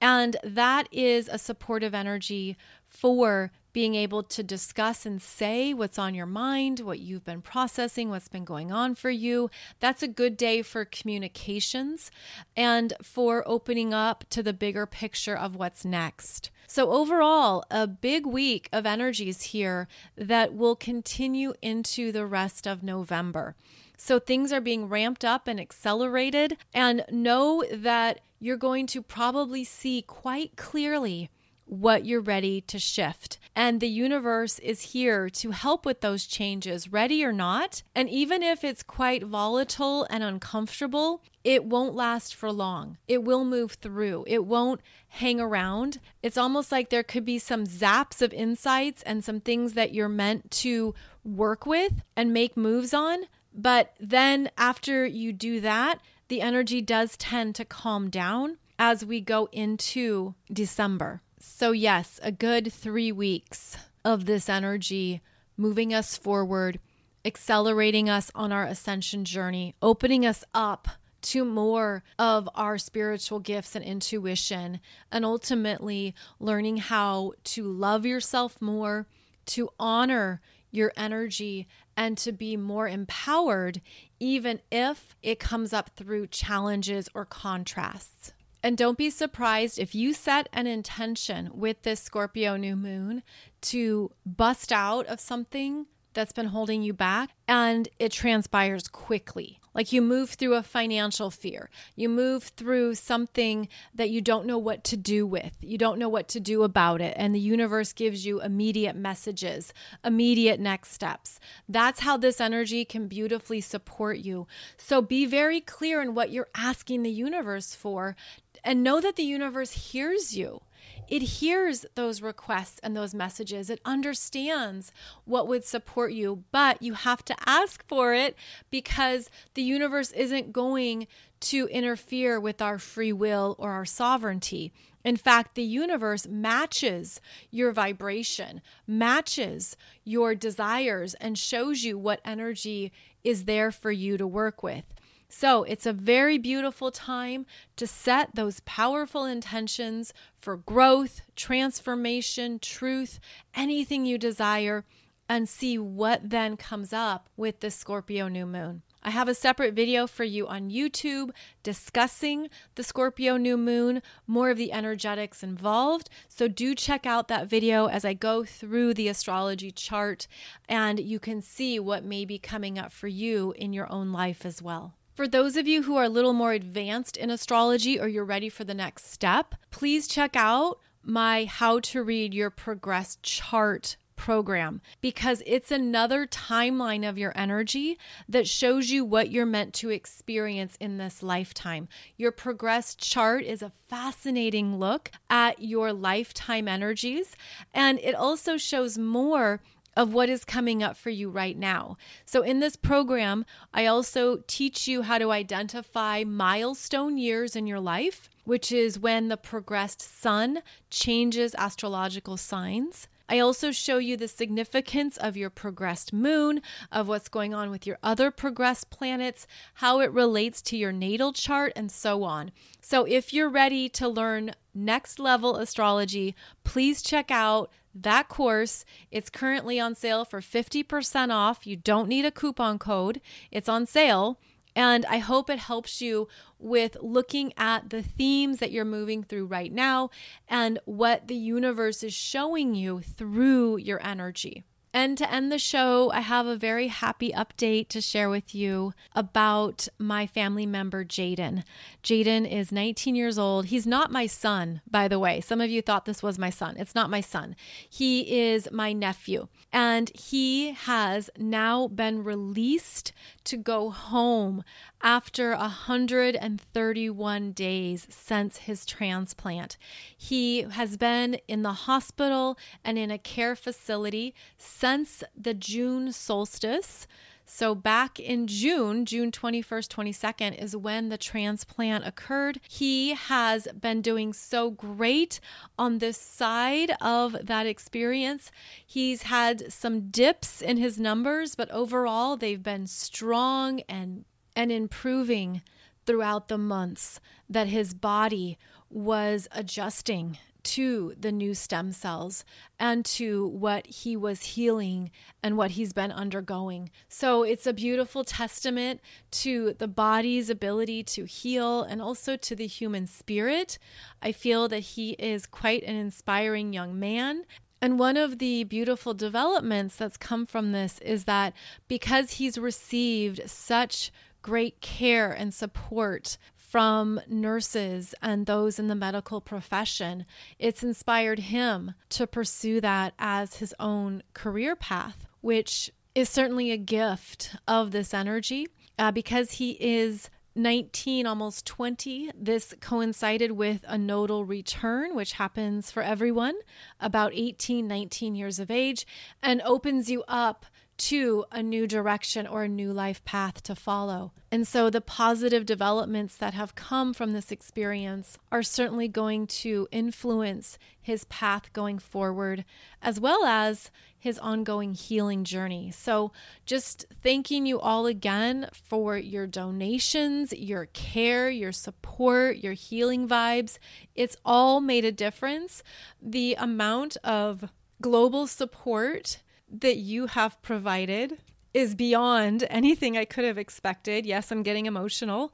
And 0.00 0.36
that 0.42 0.88
is 0.90 1.28
a 1.28 1.38
supportive 1.38 1.94
energy 1.94 2.56
for 2.88 3.52
being 3.72 3.94
able 3.94 4.22
to 4.22 4.42
discuss 4.42 5.06
and 5.06 5.22
say 5.22 5.72
what's 5.72 5.98
on 5.98 6.14
your 6.14 6.26
mind, 6.26 6.80
what 6.80 6.98
you've 6.98 7.24
been 7.24 7.42
processing, 7.42 8.10
what's 8.10 8.28
been 8.28 8.44
going 8.44 8.72
on 8.72 8.94
for 8.94 9.10
you. 9.10 9.50
That's 9.78 10.02
a 10.02 10.08
good 10.08 10.36
day 10.36 10.62
for 10.62 10.84
communications 10.84 12.10
and 12.56 12.92
for 13.02 13.44
opening 13.46 13.94
up 13.94 14.24
to 14.30 14.42
the 14.42 14.52
bigger 14.52 14.86
picture 14.86 15.36
of 15.36 15.54
what's 15.54 15.84
next. 15.84 16.50
So, 16.66 16.92
overall, 16.92 17.64
a 17.70 17.86
big 17.86 18.26
week 18.26 18.68
of 18.72 18.86
energies 18.86 19.42
here 19.42 19.88
that 20.16 20.54
will 20.54 20.76
continue 20.76 21.54
into 21.60 22.12
the 22.12 22.26
rest 22.26 22.66
of 22.66 22.82
November. 22.82 23.56
So, 24.02 24.18
things 24.18 24.50
are 24.50 24.62
being 24.62 24.88
ramped 24.88 25.26
up 25.26 25.46
and 25.46 25.60
accelerated, 25.60 26.56
and 26.72 27.04
know 27.10 27.62
that 27.70 28.22
you're 28.38 28.56
going 28.56 28.86
to 28.86 29.02
probably 29.02 29.62
see 29.62 30.00
quite 30.00 30.56
clearly 30.56 31.28
what 31.66 32.06
you're 32.06 32.22
ready 32.22 32.62
to 32.62 32.78
shift. 32.78 33.38
And 33.54 33.78
the 33.78 33.88
universe 33.88 34.58
is 34.60 34.92
here 34.92 35.28
to 35.28 35.50
help 35.50 35.84
with 35.84 36.00
those 36.00 36.24
changes, 36.24 36.90
ready 36.90 37.22
or 37.22 37.30
not. 37.30 37.82
And 37.94 38.08
even 38.08 38.42
if 38.42 38.64
it's 38.64 38.82
quite 38.82 39.22
volatile 39.22 40.06
and 40.08 40.24
uncomfortable, 40.24 41.22
it 41.44 41.66
won't 41.66 41.94
last 41.94 42.34
for 42.34 42.50
long. 42.50 42.96
It 43.06 43.22
will 43.22 43.44
move 43.44 43.72
through, 43.72 44.24
it 44.26 44.46
won't 44.46 44.80
hang 45.08 45.40
around. 45.40 46.00
It's 46.22 46.38
almost 46.38 46.72
like 46.72 46.88
there 46.88 47.02
could 47.02 47.26
be 47.26 47.38
some 47.38 47.64
zaps 47.64 48.22
of 48.22 48.32
insights 48.32 49.02
and 49.02 49.22
some 49.22 49.40
things 49.40 49.74
that 49.74 49.92
you're 49.92 50.08
meant 50.08 50.50
to 50.52 50.94
work 51.22 51.66
with 51.66 52.02
and 52.16 52.32
make 52.32 52.56
moves 52.56 52.94
on. 52.94 53.26
But 53.60 53.92
then 54.00 54.50
after 54.56 55.04
you 55.04 55.34
do 55.34 55.60
that, 55.60 56.00
the 56.28 56.40
energy 56.40 56.80
does 56.80 57.16
tend 57.18 57.54
to 57.56 57.64
calm 57.66 58.08
down 58.08 58.56
as 58.78 59.04
we 59.04 59.20
go 59.20 59.50
into 59.52 60.34
December. 60.50 61.20
So, 61.38 61.72
yes, 61.72 62.18
a 62.22 62.32
good 62.32 62.72
three 62.72 63.12
weeks 63.12 63.76
of 64.02 64.24
this 64.24 64.48
energy 64.48 65.20
moving 65.58 65.92
us 65.92 66.16
forward, 66.16 66.80
accelerating 67.22 68.08
us 68.08 68.30
on 68.34 68.50
our 68.50 68.64
ascension 68.64 69.26
journey, 69.26 69.74
opening 69.82 70.24
us 70.24 70.42
up 70.54 70.88
to 71.22 71.44
more 71.44 72.02
of 72.18 72.48
our 72.54 72.78
spiritual 72.78 73.40
gifts 73.40 73.76
and 73.76 73.84
intuition, 73.84 74.80
and 75.12 75.22
ultimately 75.22 76.14
learning 76.38 76.78
how 76.78 77.32
to 77.44 77.64
love 77.64 78.06
yourself 78.06 78.62
more, 78.62 79.06
to 79.44 79.68
honor 79.78 80.40
your 80.70 80.92
energy, 80.96 81.66
and 81.96 82.16
to 82.18 82.32
be 82.32 82.56
more 82.56 82.88
empowered, 82.88 83.80
even 84.18 84.60
if 84.70 85.14
it 85.22 85.38
comes 85.38 85.72
up 85.72 85.90
through 85.96 86.26
challenges 86.28 87.08
or 87.14 87.24
contrasts. 87.24 88.32
And 88.62 88.76
don't 88.76 88.98
be 88.98 89.10
surprised 89.10 89.78
if 89.78 89.94
you 89.94 90.12
set 90.12 90.48
an 90.52 90.66
intention 90.66 91.50
with 91.54 91.82
this 91.82 92.00
Scorpio 92.00 92.56
new 92.56 92.76
moon 92.76 93.22
to 93.62 94.10
bust 94.26 94.70
out 94.70 95.06
of 95.06 95.18
something 95.18 95.86
that's 96.12 96.32
been 96.32 96.46
holding 96.46 96.82
you 96.82 96.92
back 96.92 97.30
and 97.48 97.88
it 97.98 98.12
transpires 98.12 98.88
quickly. 98.88 99.59
Like 99.72 99.92
you 99.92 100.02
move 100.02 100.30
through 100.30 100.54
a 100.54 100.62
financial 100.62 101.30
fear, 101.30 101.70
you 101.94 102.08
move 102.08 102.44
through 102.56 102.96
something 102.96 103.68
that 103.94 104.10
you 104.10 104.20
don't 104.20 104.46
know 104.46 104.58
what 104.58 104.82
to 104.84 104.96
do 104.96 105.26
with, 105.26 105.56
you 105.60 105.78
don't 105.78 105.98
know 105.98 106.08
what 106.08 106.26
to 106.28 106.40
do 106.40 106.64
about 106.64 107.00
it, 107.00 107.14
and 107.16 107.34
the 107.34 107.40
universe 107.40 107.92
gives 107.92 108.26
you 108.26 108.40
immediate 108.40 108.96
messages, 108.96 109.72
immediate 110.04 110.58
next 110.58 110.92
steps. 110.92 111.38
That's 111.68 112.00
how 112.00 112.16
this 112.16 112.40
energy 112.40 112.84
can 112.84 113.06
beautifully 113.06 113.60
support 113.60 114.18
you. 114.18 114.48
So 114.76 115.00
be 115.00 115.24
very 115.24 115.60
clear 115.60 116.02
in 116.02 116.14
what 116.14 116.30
you're 116.30 116.48
asking 116.54 117.02
the 117.02 117.10
universe 117.10 117.74
for 117.74 118.16
and 118.64 118.82
know 118.82 119.00
that 119.00 119.16
the 119.16 119.22
universe 119.22 119.92
hears 119.92 120.36
you. 120.36 120.62
It 121.08 121.22
hears 121.22 121.86
those 121.96 122.22
requests 122.22 122.78
and 122.82 122.96
those 122.96 123.14
messages. 123.14 123.68
It 123.68 123.80
understands 123.84 124.92
what 125.24 125.48
would 125.48 125.64
support 125.64 126.12
you, 126.12 126.44
but 126.52 126.80
you 126.82 126.94
have 126.94 127.24
to 127.26 127.36
ask 127.46 127.86
for 127.86 128.14
it 128.14 128.36
because 128.70 129.28
the 129.54 129.62
universe 129.62 130.12
isn't 130.12 130.52
going 130.52 131.08
to 131.40 131.66
interfere 131.68 132.38
with 132.38 132.62
our 132.62 132.78
free 132.78 133.12
will 133.12 133.56
or 133.58 133.70
our 133.70 133.86
sovereignty. 133.86 134.72
In 135.04 135.16
fact, 135.16 135.54
the 135.54 135.62
universe 135.62 136.26
matches 136.28 137.20
your 137.50 137.72
vibration, 137.72 138.60
matches 138.86 139.76
your 140.04 140.34
desires, 140.34 141.14
and 141.14 141.38
shows 141.38 141.84
you 141.84 141.98
what 141.98 142.20
energy 142.24 142.92
is 143.24 143.44
there 143.44 143.72
for 143.72 143.90
you 143.90 144.18
to 144.18 144.26
work 144.26 144.62
with. 144.62 144.84
So 145.32 145.62
it's 145.62 145.86
a 145.86 145.92
very 145.92 146.38
beautiful 146.38 146.90
time 146.90 147.46
to 147.76 147.86
set 147.86 148.34
those 148.34 148.60
powerful 148.60 149.24
intentions 149.24 150.12
for 150.40 150.56
growth, 150.56 151.22
transformation, 151.36 152.58
truth, 152.58 153.20
anything 153.54 154.04
you 154.04 154.18
desire, 154.18 154.84
and 155.28 155.48
see 155.48 155.78
what 155.78 156.30
then 156.30 156.56
comes 156.56 156.92
up 156.92 157.28
with 157.36 157.60
the 157.60 157.70
Scorpio 157.70 158.26
new 158.26 158.44
moon. 158.44 158.82
I 159.04 159.10
have 159.10 159.28
a 159.28 159.34
separate 159.34 159.72
video 159.74 160.08
for 160.08 160.24
you 160.24 160.48
on 160.48 160.68
YouTube 160.68 161.30
discussing 161.62 162.50
the 162.74 162.82
Scorpio 162.82 163.36
new 163.36 163.56
moon, 163.56 164.02
more 164.26 164.50
of 164.50 164.58
the 164.58 164.72
energetics 164.72 165.44
involved. 165.44 166.10
So 166.28 166.48
do 166.48 166.74
check 166.74 167.06
out 167.06 167.28
that 167.28 167.48
video 167.48 167.86
as 167.86 168.04
I 168.04 168.12
go 168.12 168.44
through 168.44 168.94
the 168.94 169.06
astrology 169.06 169.70
chart 169.70 170.26
and 170.68 170.98
you 170.98 171.20
can 171.20 171.40
see 171.40 171.78
what 171.78 172.04
may 172.04 172.24
be 172.24 172.40
coming 172.40 172.78
up 172.80 172.92
for 172.92 173.08
you 173.08 173.54
in 173.56 173.72
your 173.72 173.90
own 173.90 174.10
life 174.10 174.44
as 174.44 174.60
well. 174.60 174.96
For 175.20 175.28
those 175.28 175.58
of 175.58 175.68
you 175.68 175.82
who 175.82 175.96
are 175.96 176.04
a 176.04 176.08
little 176.08 176.32
more 176.32 176.54
advanced 176.54 177.18
in 177.18 177.28
astrology 177.28 178.00
or 178.00 178.08
you're 178.08 178.24
ready 178.24 178.48
for 178.48 178.64
the 178.64 178.72
next 178.72 179.12
step, 179.12 179.54
please 179.70 180.08
check 180.08 180.34
out 180.34 180.78
my 181.02 181.44
How 181.44 181.78
to 181.78 182.02
Read 182.02 182.32
Your 182.32 182.48
Progress 182.48 183.18
Chart 183.20 183.98
program 184.16 184.80
because 185.02 185.42
it's 185.44 185.70
another 185.70 186.26
timeline 186.26 187.06
of 187.06 187.18
your 187.18 187.34
energy 187.36 187.98
that 188.30 188.48
shows 188.48 188.90
you 188.90 189.04
what 189.04 189.30
you're 189.30 189.44
meant 189.44 189.74
to 189.74 189.90
experience 189.90 190.74
in 190.80 190.96
this 190.96 191.22
lifetime. 191.22 191.86
Your 192.16 192.32
progress 192.32 192.94
chart 192.94 193.44
is 193.44 193.60
a 193.60 193.72
fascinating 193.88 194.78
look 194.78 195.10
at 195.28 195.60
your 195.60 195.92
lifetime 195.92 196.66
energies, 196.66 197.36
and 197.74 197.98
it 197.98 198.14
also 198.14 198.56
shows 198.56 198.96
more 198.96 199.60
of 200.00 200.14
what 200.14 200.30
is 200.30 200.46
coming 200.46 200.82
up 200.82 200.96
for 200.96 201.10
you 201.10 201.28
right 201.28 201.58
now. 201.58 201.94
So, 202.24 202.40
in 202.40 202.60
this 202.60 202.74
program, 202.74 203.44
I 203.74 203.84
also 203.84 204.38
teach 204.46 204.88
you 204.88 205.02
how 205.02 205.18
to 205.18 205.30
identify 205.30 206.24
milestone 206.26 207.18
years 207.18 207.54
in 207.54 207.66
your 207.66 207.80
life, 207.80 208.30
which 208.44 208.72
is 208.72 208.98
when 208.98 209.28
the 209.28 209.36
progressed 209.36 210.00
sun 210.00 210.62
changes 210.88 211.54
astrological 211.54 212.38
signs. 212.38 213.08
I 213.30 213.38
also 213.38 213.70
show 213.70 213.98
you 213.98 214.16
the 214.16 214.26
significance 214.26 215.16
of 215.16 215.36
your 215.36 215.50
progressed 215.50 216.12
moon, 216.12 216.62
of 216.90 217.06
what's 217.06 217.28
going 217.28 217.54
on 217.54 217.70
with 217.70 217.86
your 217.86 217.96
other 218.02 218.32
progressed 218.32 218.90
planets, 218.90 219.46
how 219.74 220.00
it 220.00 220.10
relates 220.10 220.60
to 220.62 220.76
your 220.76 220.90
natal 220.90 221.32
chart, 221.32 221.72
and 221.76 221.92
so 221.92 222.24
on. 222.24 222.50
So, 222.80 223.04
if 223.04 223.32
you're 223.32 223.48
ready 223.48 223.88
to 223.90 224.08
learn 224.08 224.50
next 224.74 225.20
level 225.20 225.54
astrology, 225.56 226.34
please 226.64 227.02
check 227.02 227.30
out 227.30 227.70
that 227.94 228.28
course. 228.28 228.84
It's 229.12 229.30
currently 229.30 229.78
on 229.78 229.94
sale 229.94 230.24
for 230.24 230.40
50% 230.40 231.32
off. 231.32 231.68
You 231.68 231.76
don't 231.76 232.08
need 232.08 232.24
a 232.24 232.32
coupon 232.32 232.80
code, 232.80 233.20
it's 233.52 233.68
on 233.68 233.86
sale. 233.86 234.40
And 234.74 235.04
I 235.06 235.18
hope 235.18 235.50
it 235.50 235.58
helps 235.58 236.00
you 236.00 236.28
with 236.58 236.96
looking 237.00 237.52
at 237.56 237.90
the 237.90 238.02
themes 238.02 238.58
that 238.58 238.72
you're 238.72 238.84
moving 238.84 239.22
through 239.22 239.46
right 239.46 239.72
now 239.72 240.10
and 240.48 240.78
what 240.84 241.28
the 241.28 241.36
universe 241.36 242.02
is 242.02 242.14
showing 242.14 242.74
you 242.74 243.00
through 243.00 243.78
your 243.78 244.04
energy. 244.04 244.64
And 244.92 245.16
to 245.18 245.32
end 245.32 245.52
the 245.52 245.58
show, 245.58 246.10
I 246.10 246.20
have 246.20 246.46
a 246.46 246.56
very 246.56 246.88
happy 246.88 247.30
update 247.30 247.88
to 247.90 248.00
share 248.00 248.28
with 248.28 248.56
you 248.56 248.92
about 249.14 249.86
my 249.98 250.26
family 250.26 250.66
member, 250.66 251.04
Jaden. 251.04 251.62
Jaden 252.02 252.50
is 252.50 252.72
19 252.72 253.14
years 253.14 253.38
old. 253.38 253.66
He's 253.66 253.86
not 253.86 254.10
my 254.10 254.26
son, 254.26 254.80
by 254.90 255.06
the 255.06 255.20
way. 255.20 255.40
Some 255.40 255.60
of 255.60 255.70
you 255.70 255.80
thought 255.80 256.06
this 256.06 256.24
was 256.24 256.40
my 256.40 256.50
son. 256.50 256.76
It's 256.76 256.94
not 256.94 257.08
my 257.08 257.20
son. 257.20 257.54
He 257.88 258.40
is 258.40 258.68
my 258.72 258.92
nephew. 258.92 259.46
And 259.72 260.10
he 260.18 260.72
has 260.72 261.30
now 261.38 261.86
been 261.86 262.24
released 262.24 263.12
to 263.44 263.56
go 263.56 263.90
home 263.90 264.62
after 265.02 265.50
131 265.56 267.52
days 267.52 268.06
since 268.10 268.58
his 268.58 268.84
transplant. 268.84 269.76
He 270.16 270.62
has 270.62 270.96
been 270.96 271.38
in 271.48 271.62
the 271.62 271.72
hospital 271.72 272.58
and 272.84 272.98
in 272.98 273.10
a 273.10 273.18
care 273.18 273.56
facility 273.56 274.34
since 274.58 275.22
the 275.36 275.54
June 275.54 276.12
solstice. 276.12 277.06
So, 277.52 277.74
back 277.74 278.20
in 278.20 278.46
June, 278.46 279.04
June 279.04 279.32
21st, 279.32 279.88
22nd, 279.88 280.62
is 280.62 280.76
when 280.76 281.08
the 281.08 281.18
transplant 281.18 282.06
occurred. 282.06 282.60
He 282.68 283.14
has 283.14 283.66
been 283.78 284.02
doing 284.02 284.32
so 284.32 284.70
great 284.70 285.40
on 285.76 285.98
this 285.98 286.16
side 286.16 286.92
of 287.00 287.36
that 287.42 287.66
experience. 287.66 288.52
He's 288.86 289.24
had 289.24 289.72
some 289.72 290.10
dips 290.10 290.62
in 290.62 290.76
his 290.76 291.00
numbers, 291.00 291.56
but 291.56 291.68
overall, 291.72 292.36
they've 292.36 292.62
been 292.62 292.86
strong 292.86 293.80
and 293.88 294.24
and 294.54 294.70
improving 294.70 295.62
throughout 296.06 296.46
the 296.46 296.56
months 296.56 297.18
that 297.48 297.66
his 297.66 297.94
body 297.94 298.58
was 298.88 299.48
adjusting 299.50 300.38
to 300.64 301.14
the 301.18 301.32
new 301.32 301.54
stem 301.54 301.92
cells 301.92 302.44
and 302.78 303.04
to 303.04 303.46
what 303.48 303.86
he 303.86 304.16
was 304.16 304.42
healing 304.42 305.10
and 305.42 305.56
what 305.56 305.72
he's 305.72 305.92
been 305.92 306.12
undergoing. 306.12 306.90
So 307.08 307.42
it's 307.42 307.66
a 307.66 307.72
beautiful 307.72 308.24
testament 308.24 309.00
to 309.32 309.74
the 309.78 309.88
body's 309.88 310.50
ability 310.50 311.02
to 311.04 311.24
heal 311.24 311.82
and 311.82 312.00
also 312.00 312.36
to 312.36 312.56
the 312.56 312.66
human 312.66 313.06
spirit. 313.06 313.78
I 314.22 314.32
feel 314.32 314.68
that 314.68 314.80
he 314.80 315.10
is 315.12 315.46
quite 315.46 315.82
an 315.82 315.96
inspiring 315.96 316.72
young 316.72 316.98
man. 316.98 317.44
And 317.82 317.98
one 317.98 318.16
of 318.16 318.38
the 318.38 318.64
beautiful 318.64 319.14
developments 319.14 319.96
that's 319.96 320.18
come 320.18 320.44
from 320.44 320.72
this 320.72 320.98
is 320.98 321.24
that 321.24 321.54
because 321.88 322.32
he's 322.32 322.58
received 322.58 323.48
such 323.48 324.12
great 324.42 324.80
care 324.80 325.30
and 325.30 325.52
support 325.52 326.36
from 326.70 327.20
nurses 327.26 328.14
and 328.22 328.46
those 328.46 328.78
in 328.78 328.86
the 328.86 328.94
medical 328.94 329.40
profession. 329.40 330.24
It's 330.56 330.84
inspired 330.84 331.40
him 331.40 331.94
to 332.10 332.28
pursue 332.28 332.80
that 332.80 333.12
as 333.18 333.56
his 333.56 333.74
own 333.80 334.22
career 334.34 334.76
path, 334.76 335.26
which 335.40 335.90
is 336.14 336.28
certainly 336.28 336.70
a 336.70 336.76
gift 336.76 337.56
of 337.66 337.90
this 337.90 338.14
energy 338.14 338.68
uh, 338.98 339.10
because 339.10 339.52
he 339.52 339.72
is 339.80 340.30
19, 340.54 341.26
almost 341.26 341.66
20. 341.66 342.30
This 342.34 342.74
coincided 342.80 343.52
with 343.52 343.84
a 343.88 343.98
nodal 343.98 344.44
return, 344.44 345.16
which 345.16 345.32
happens 345.34 345.90
for 345.90 346.02
everyone 346.02 346.54
about 347.00 347.32
18, 347.34 347.86
19 347.88 348.34
years 348.36 348.60
of 348.60 348.70
age, 348.70 349.06
and 349.42 349.60
opens 349.62 350.08
you 350.08 350.22
up 350.28 350.66
to 351.00 351.46
a 351.50 351.62
new 351.62 351.86
direction 351.86 352.46
or 352.46 352.64
a 352.64 352.68
new 352.68 352.92
life 352.92 353.24
path 353.24 353.62
to 353.62 353.74
follow. 353.74 354.32
And 354.52 354.68
so 354.68 354.90
the 354.90 355.00
positive 355.00 355.64
developments 355.64 356.36
that 356.36 356.52
have 356.54 356.74
come 356.74 357.14
from 357.14 357.32
this 357.32 357.50
experience 357.50 358.36
are 358.52 358.62
certainly 358.62 359.08
going 359.08 359.46
to 359.46 359.88
influence 359.90 360.78
his 361.00 361.24
path 361.24 361.72
going 361.72 361.98
forward, 361.98 362.66
as 363.00 363.18
well 363.18 363.46
as 363.46 363.90
his 364.18 364.38
ongoing 364.38 364.92
healing 364.92 365.44
journey. 365.44 365.90
So, 365.90 366.32
just 366.66 367.06
thanking 367.22 367.64
you 367.64 367.80
all 367.80 368.04
again 368.04 368.68
for 368.72 369.16
your 369.16 369.46
donations, 369.46 370.52
your 370.52 370.86
care, 370.86 371.48
your 371.48 371.72
support, 371.72 372.58
your 372.58 372.74
healing 372.74 373.26
vibes. 373.26 373.78
It's 374.14 374.36
all 374.44 374.82
made 374.82 375.06
a 375.06 375.12
difference. 375.12 375.82
The 376.20 376.54
amount 376.56 377.16
of 377.24 377.70
global 378.02 378.46
support 378.46 379.40
that 379.70 379.96
you 379.96 380.26
have 380.26 380.60
provided 380.62 381.38
is 381.72 381.94
beyond 381.94 382.66
anything 382.68 383.16
I 383.16 383.24
could 383.24 383.44
have 383.44 383.58
expected. 383.58 384.26
Yes, 384.26 384.50
I'm 384.50 384.62
getting 384.62 384.86
emotional 384.86 385.52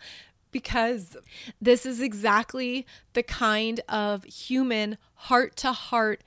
because 0.50 1.16
this 1.60 1.84
is 1.84 2.00
exactly 2.00 2.86
the 3.12 3.22
kind 3.22 3.80
of 3.88 4.24
human 4.24 4.96
heart 5.14 5.56
to 5.56 5.72
heart 5.72 6.22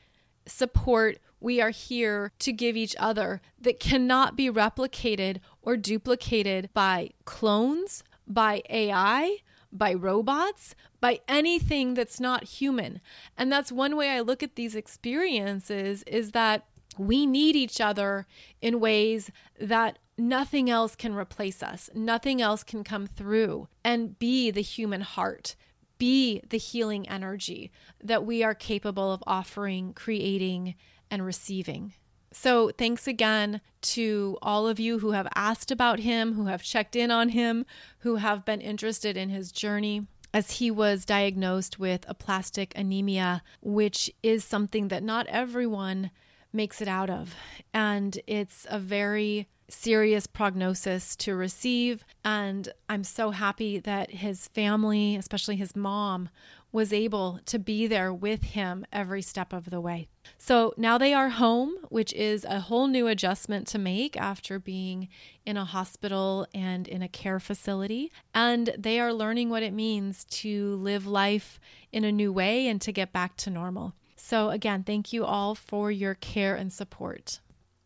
support 0.46 1.18
we 1.40 1.62
are 1.62 1.70
here 1.70 2.32
to 2.40 2.52
give 2.52 2.76
each 2.76 2.96
other 3.00 3.42
that 3.60 3.80
cannot 3.80 4.36
be 4.36 4.50
replicated 4.50 5.38
or 5.62 5.78
duplicated 5.78 6.70
by 6.74 7.10
clones, 7.26 8.04
by 8.28 8.62
AI, 8.70 9.38
by 9.72 9.94
robots, 9.94 10.76
by 11.00 11.22
anything 11.28 11.94
that's 11.94 12.20
not 12.20 12.44
human. 12.44 13.00
And 13.38 13.52
that's 13.52 13.72
one 13.72 13.96
way 13.96 14.10
I 14.10 14.20
look 14.20 14.44
at 14.44 14.56
these 14.56 14.76
experiences 14.76 16.04
is 16.04 16.32
that 16.32 16.66
we 17.00 17.26
need 17.26 17.56
each 17.56 17.80
other 17.80 18.28
in 18.62 18.80
ways 18.80 19.32
that 19.60 19.98
nothing 20.18 20.70
else 20.70 20.96
can 20.96 21.16
replace 21.16 21.64
us, 21.64 21.90
nothing 21.96 22.42
else 22.42 22.62
can 22.62 22.84
come 22.84 23.08
through 23.08 23.70
and 23.84 24.20
be 24.20 24.52
the 24.52 24.62
human 24.62 25.02
heart, 25.02 25.56
be 25.98 26.42
the 26.50 26.58
healing 26.58 27.08
energy 27.08 27.72
that 28.04 28.26
we 28.26 28.44
are 28.44 28.54
capable 28.54 29.14
of 29.14 29.24
offering, 29.26 29.94
creating, 29.94 30.76
and 31.10 31.26
receiving. 31.26 31.94
So, 32.32 32.70
thanks 32.78 33.08
again 33.08 33.62
to 33.82 34.38
all 34.42 34.68
of 34.68 34.80
you 34.80 35.00
who 35.00 35.12
have 35.12 35.28
asked 35.34 35.72
about 35.72 36.00
him, 36.00 36.34
who 36.34 36.46
have 36.46 36.62
checked 36.62 36.96
in 36.96 37.10
on 37.10 37.30
him, 37.30 37.66
who 38.00 38.18
have 38.18 38.46
been 38.46 38.62
interested 38.62 39.18
in 39.18 39.30
his 39.30 39.52
journey 39.52 40.06
as 40.32 40.52
he 40.52 40.70
was 40.70 41.06
diagnosed 41.06 41.80
with 41.80 42.06
aplastic 42.08 42.72
anemia, 42.76 43.42
which 43.62 44.12
is 44.22 44.44
something 44.44 44.90
that 44.90 45.02
not 45.02 45.26
everyone 45.28 46.12
makes 46.52 46.82
it 46.82 46.88
out 46.88 47.10
of. 47.10 47.36
And 47.74 48.20
it's 48.28 48.66
a 48.70 48.80
very 48.80 49.48
serious 49.70 50.28
prognosis 50.28 51.16
to 51.16 51.36
receive. 51.36 52.04
And 52.26 52.70
I'm 52.88 53.04
so 53.04 53.32
happy 53.32 53.80
that 53.80 54.12
his 54.12 54.48
family, 54.50 55.16
especially 55.16 55.56
his 55.58 55.76
mom, 55.76 56.30
was 56.72 56.94
able 56.94 57.40
to 57.46 57.58
be 57.58 57.88
there 57.88 58.14
with 58.14 58.44
him 58.44 58.86
every 58.94 59.22
step 59.22 59.54
of 59.54 59.70
the 59.72 59.82
way. 59.82 60.08
So 60.38 60.74
now 60.78 61.00
they 61.00 61.14
are 61.14 61.30
home, 61.30 61.74
which 61.90 62.14
is 62.14 62.46
a 62.46 62.60
whole 62.60 62.88
new 62.88 63.08
adjustment 63.08 63.68
to 63.70 63.80
make 63.80 64.16
after 64.16 64.60
being 64.60 65.08
in 65.46 65.58
a 65.58 65.66
hospital 65.66 66.46
and 66.54 66.88
in 66.88 67.02
a 67.02 67.08
care 67.08 67.40
facility. 67.40 68.12
And 68.36 68.70
they 68.78 69.00
are 69.00 69.14
learning 69.14 69.50
what 69.50 69.64
it 69.64 69.74
means 69.74 70.26
to 70.26 70.76
live 70.76 71.08
life 71.08 71.60
in 71.92 72.04
a 72.04 72.12
new 72.12 72.32
way 72.32 72.68
and 72.68 72.80
to 72.82 72.92
get 72.92 73.12
back 73.12 73.36
to 73.38 73.50
normal. 73.50 73.96
So, 74.22 74.50
again, 74.50 74.84
thank 74.84 75.14
you 75.14 75.24
all 75.26 75.56
for 75.56 75.90
your 75.90 76.14
care 76.14 76.56
and 76.56 76.72
support. 76.74 77.40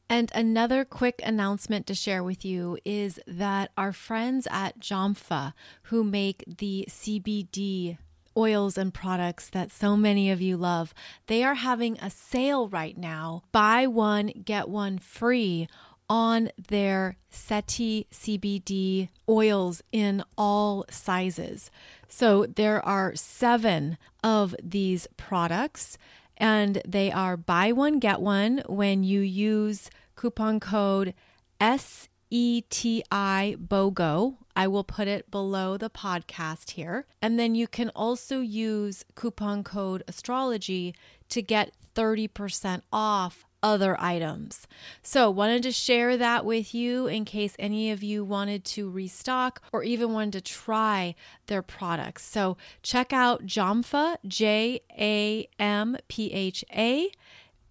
And 0.09 0.31
another 0.35 0.83
quick 0.83 1.21
announcement 1.23 1.87
to 1.87 1.95
share 1.95 2.23
with 2.23 2.43
you 2.43 2.77
is 2.83 3.19
that 3.25 3.71
our 3.77 3.93
friends 3.93 4.47
at 4.51 4.79
Jampha, 4.79 5.53
who 5.83 6.03
make 6.03 6.43
the 6.45 6.85
CBD 6.89 7.97
oils 8.35 8.77
and 8.77 8.93
products 8.93 9.49
that 9.49 9.71
so 9.71 9.95
many 9.95 10.31
of 10.31 10.41
you 10.41 10.57
love, 10.57 10.93
they 11.27 11.43
are 11.43 11.55
having 11.55 11.97
a 11.99 12.09
sale 12.09 12.67
right 12.67 12.97
now. 12.97 13.43
Buy 13.51 13.87
one, 13.87 14.27
get 14.43 14.67
one 14.67 14.97
free 14.97 15.67
on 16.09 16.49
their 16.67 17.15
SETI 17.29 18.07
CBD 18.11 19.09
oils 19.29 19.81
in 19.91 20.23
all 20.37 20.85
sizes. 20.89 21.71
So 22.07 22.45
there 22.45 22.83
are 22.85 23.15
seven 23.15 23.97
of 24.23 24.55
these 24.61 25.07
products 25.17 25.97
and 26.37 26.81
they 26.87 27.11
are 27.11 27.37
buy 27.37 27.71
one, 27.71 27.99
get 27.99 28.21
one 28.21 28.63
when 28.67 29.03
you 29.03 29.21
use 29.21 29.89
coupon 30.15 30.59
code 30.59 31.13
SETI 31.59 33.03
BOGO. 33.11 34.37
I 34.55 34.67
will 34.67 34.83
put 34.83 35.07
it 35.07 35.31
below 35.31 35.77
the 35.77 35.89
podcast 35.89 36.71
here. 36.71 37.05
And 37.21 37.39
then 37.39 37.55
you 37.55 37.67
can 37.67 37.89
also 37.95 38.39
use 38.39 39.03
coupon 39.15 39.63
code 39.63 40.03
astrology 40.07 40.93
to 41.29 41.41
get 41.41 41.73
30% 41.95 42.81
off 42.91 43.45
other 43.63 43.99
items. 43.99 44.67
So, 45.01 45.31
wanted 45.31 45.63
to 45.63 45.71
share 45.71 46.17
that 46.17 46.45
with 46.45 46.75
you 46.75 47.07
in 47.07 47.25
case 47.25 47.55
any 47.57 47.89
of 47.89 48.03
you 48.03 48.23
wanted 48.23 48.65
to 48.65 48.89
restock 48.89 49.61
or 49.71 49.83
even 49.83 50.13
wanted 50.13 50.33
to 50.33 50.41
try 50.41 51.15
their 51.47 51.63
products. 51.63 52.23
So, 52.25 52.57
check 52.83 53.13
out 53.13 53.45
Jampha, 53.45 54.17
J 54.27 54.81
A 54.99 55.47
M 55.57 55.97
P 56.07 56.31
H 56.31 56.63
A 56.75 57.09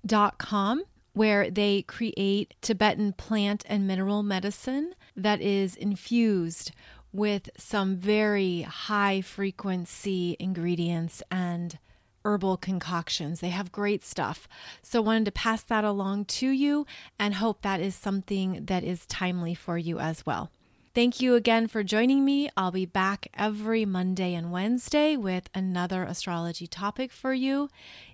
dot 0.05 0.39
com 0.39 0.83
where 1.13 1.51
they 1.51 1.83
create 1.83 2.55
Tibetan 2.63 3.13
plant 3.13 3.65
and 3.69 3.87
mineral 3.87 4.23
medicine 4.23 4.95
that 5.15 5.41
is 5.43 5.77
infused 5.77 6.73
with 7.13 7.51
some 7.59 7.97
very 7.97 8.63
high 8.63 9.21
frequency 9.21 10.37
ingredients 10.39 11.23
and 11.31 11.79
herbal 12.25 12.57
concoctions. 12.57 13.41
They 13.41 13.51
have 13.51 13.73
great 13.73 14.05
stuff. 14.05 14.49
So, 14.83 15.03
wanted 15.03 15.25
to 15.27 15.33
pass 15.33 15.63
that 15.63 15.85
along 15.85 16.27
to 16.27 16.49
you 16.49 16.87
and 17.19 17.35
hope 17.35 17.63
that 17.63 17.81
is 17.81 17.95
something 17.95 18.65
that 18.67 18.85
is 18.85 19.07
timely 19.07 19.55
for 19.55 19.79
you 19.79 19.99
as 19.99 20.25
well. 20.27 20.51
Thank 20.95 21.23
you 21.23 21.37
again 21.37 21.69
for 21.69 21.83
joining 21.83 22.23
me. 22.23 22.51
I'll 22.55 22.71
be 22.71 22.85
back 22.85 23.29
every 23.33 23.87
Monday 23.87 24.35
and 24.35 24.53
Wednesday 24.53 25.17
with 25.17 25.49
another 25.55 26.03
astrology 26.03 26.67
topic 26.67 27.11
for 27.13 27.33
you. 27.33 27.71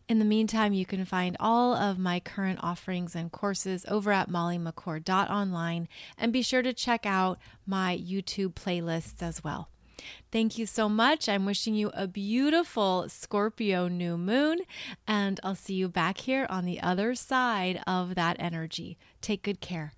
In 0.09 0.21
the 0.21 0.25
meantime, 0.25 0.73
you 0.73 0.87
can 0.87 1.05
find 1.05 1.37
all 1.41 1.75
of 1.75 1.99
my 1.99 2.21
current 2.21 2.61
offerings 2.63 3.17
and 3.17 3.33
courses 3.33 3.85
over 3.89 4.13
at 4.13 4.31
mollymccord.online 4.31 5.89
and 6.17 6.33
be 6.33 6.41
sure 6.41 6.63
to 6.63 6.73
check 6.73 7.05
out 7.05 7.41
my 7.67 7.99
YouTube 7.99 8.55
playlists 8.55 9.23
as 9.23 9.43
well. 9.43 9.71
Thank 10.31 10.59
you 10.59 10.67
so 10.67 10.89
much. 10.89 11.29
I'm 11.29 11.47
wishing 11.47 11.75
you 11.75 11.91
a 11.95 12.07
beautiful 12.07 13.09
Scorpio 13.09 13.89
new 13.89 14.17
moon, 14.17 14.61
and 15.07 15.41
I'll 15.43 15.55
see 15.55 15.75
you 15.75 15.89
back 15.89 16.19
here 16.19 16.47
on 16.51 16.65
the 16.65 16.81
other 16.81 17.15
side 17.15 17.81
of 17.87 18.15
that 18.15 18.37
energy. 18.39 18.99
Take 19.21 19.43
good 19.43 19.61
care. 19.61 19.93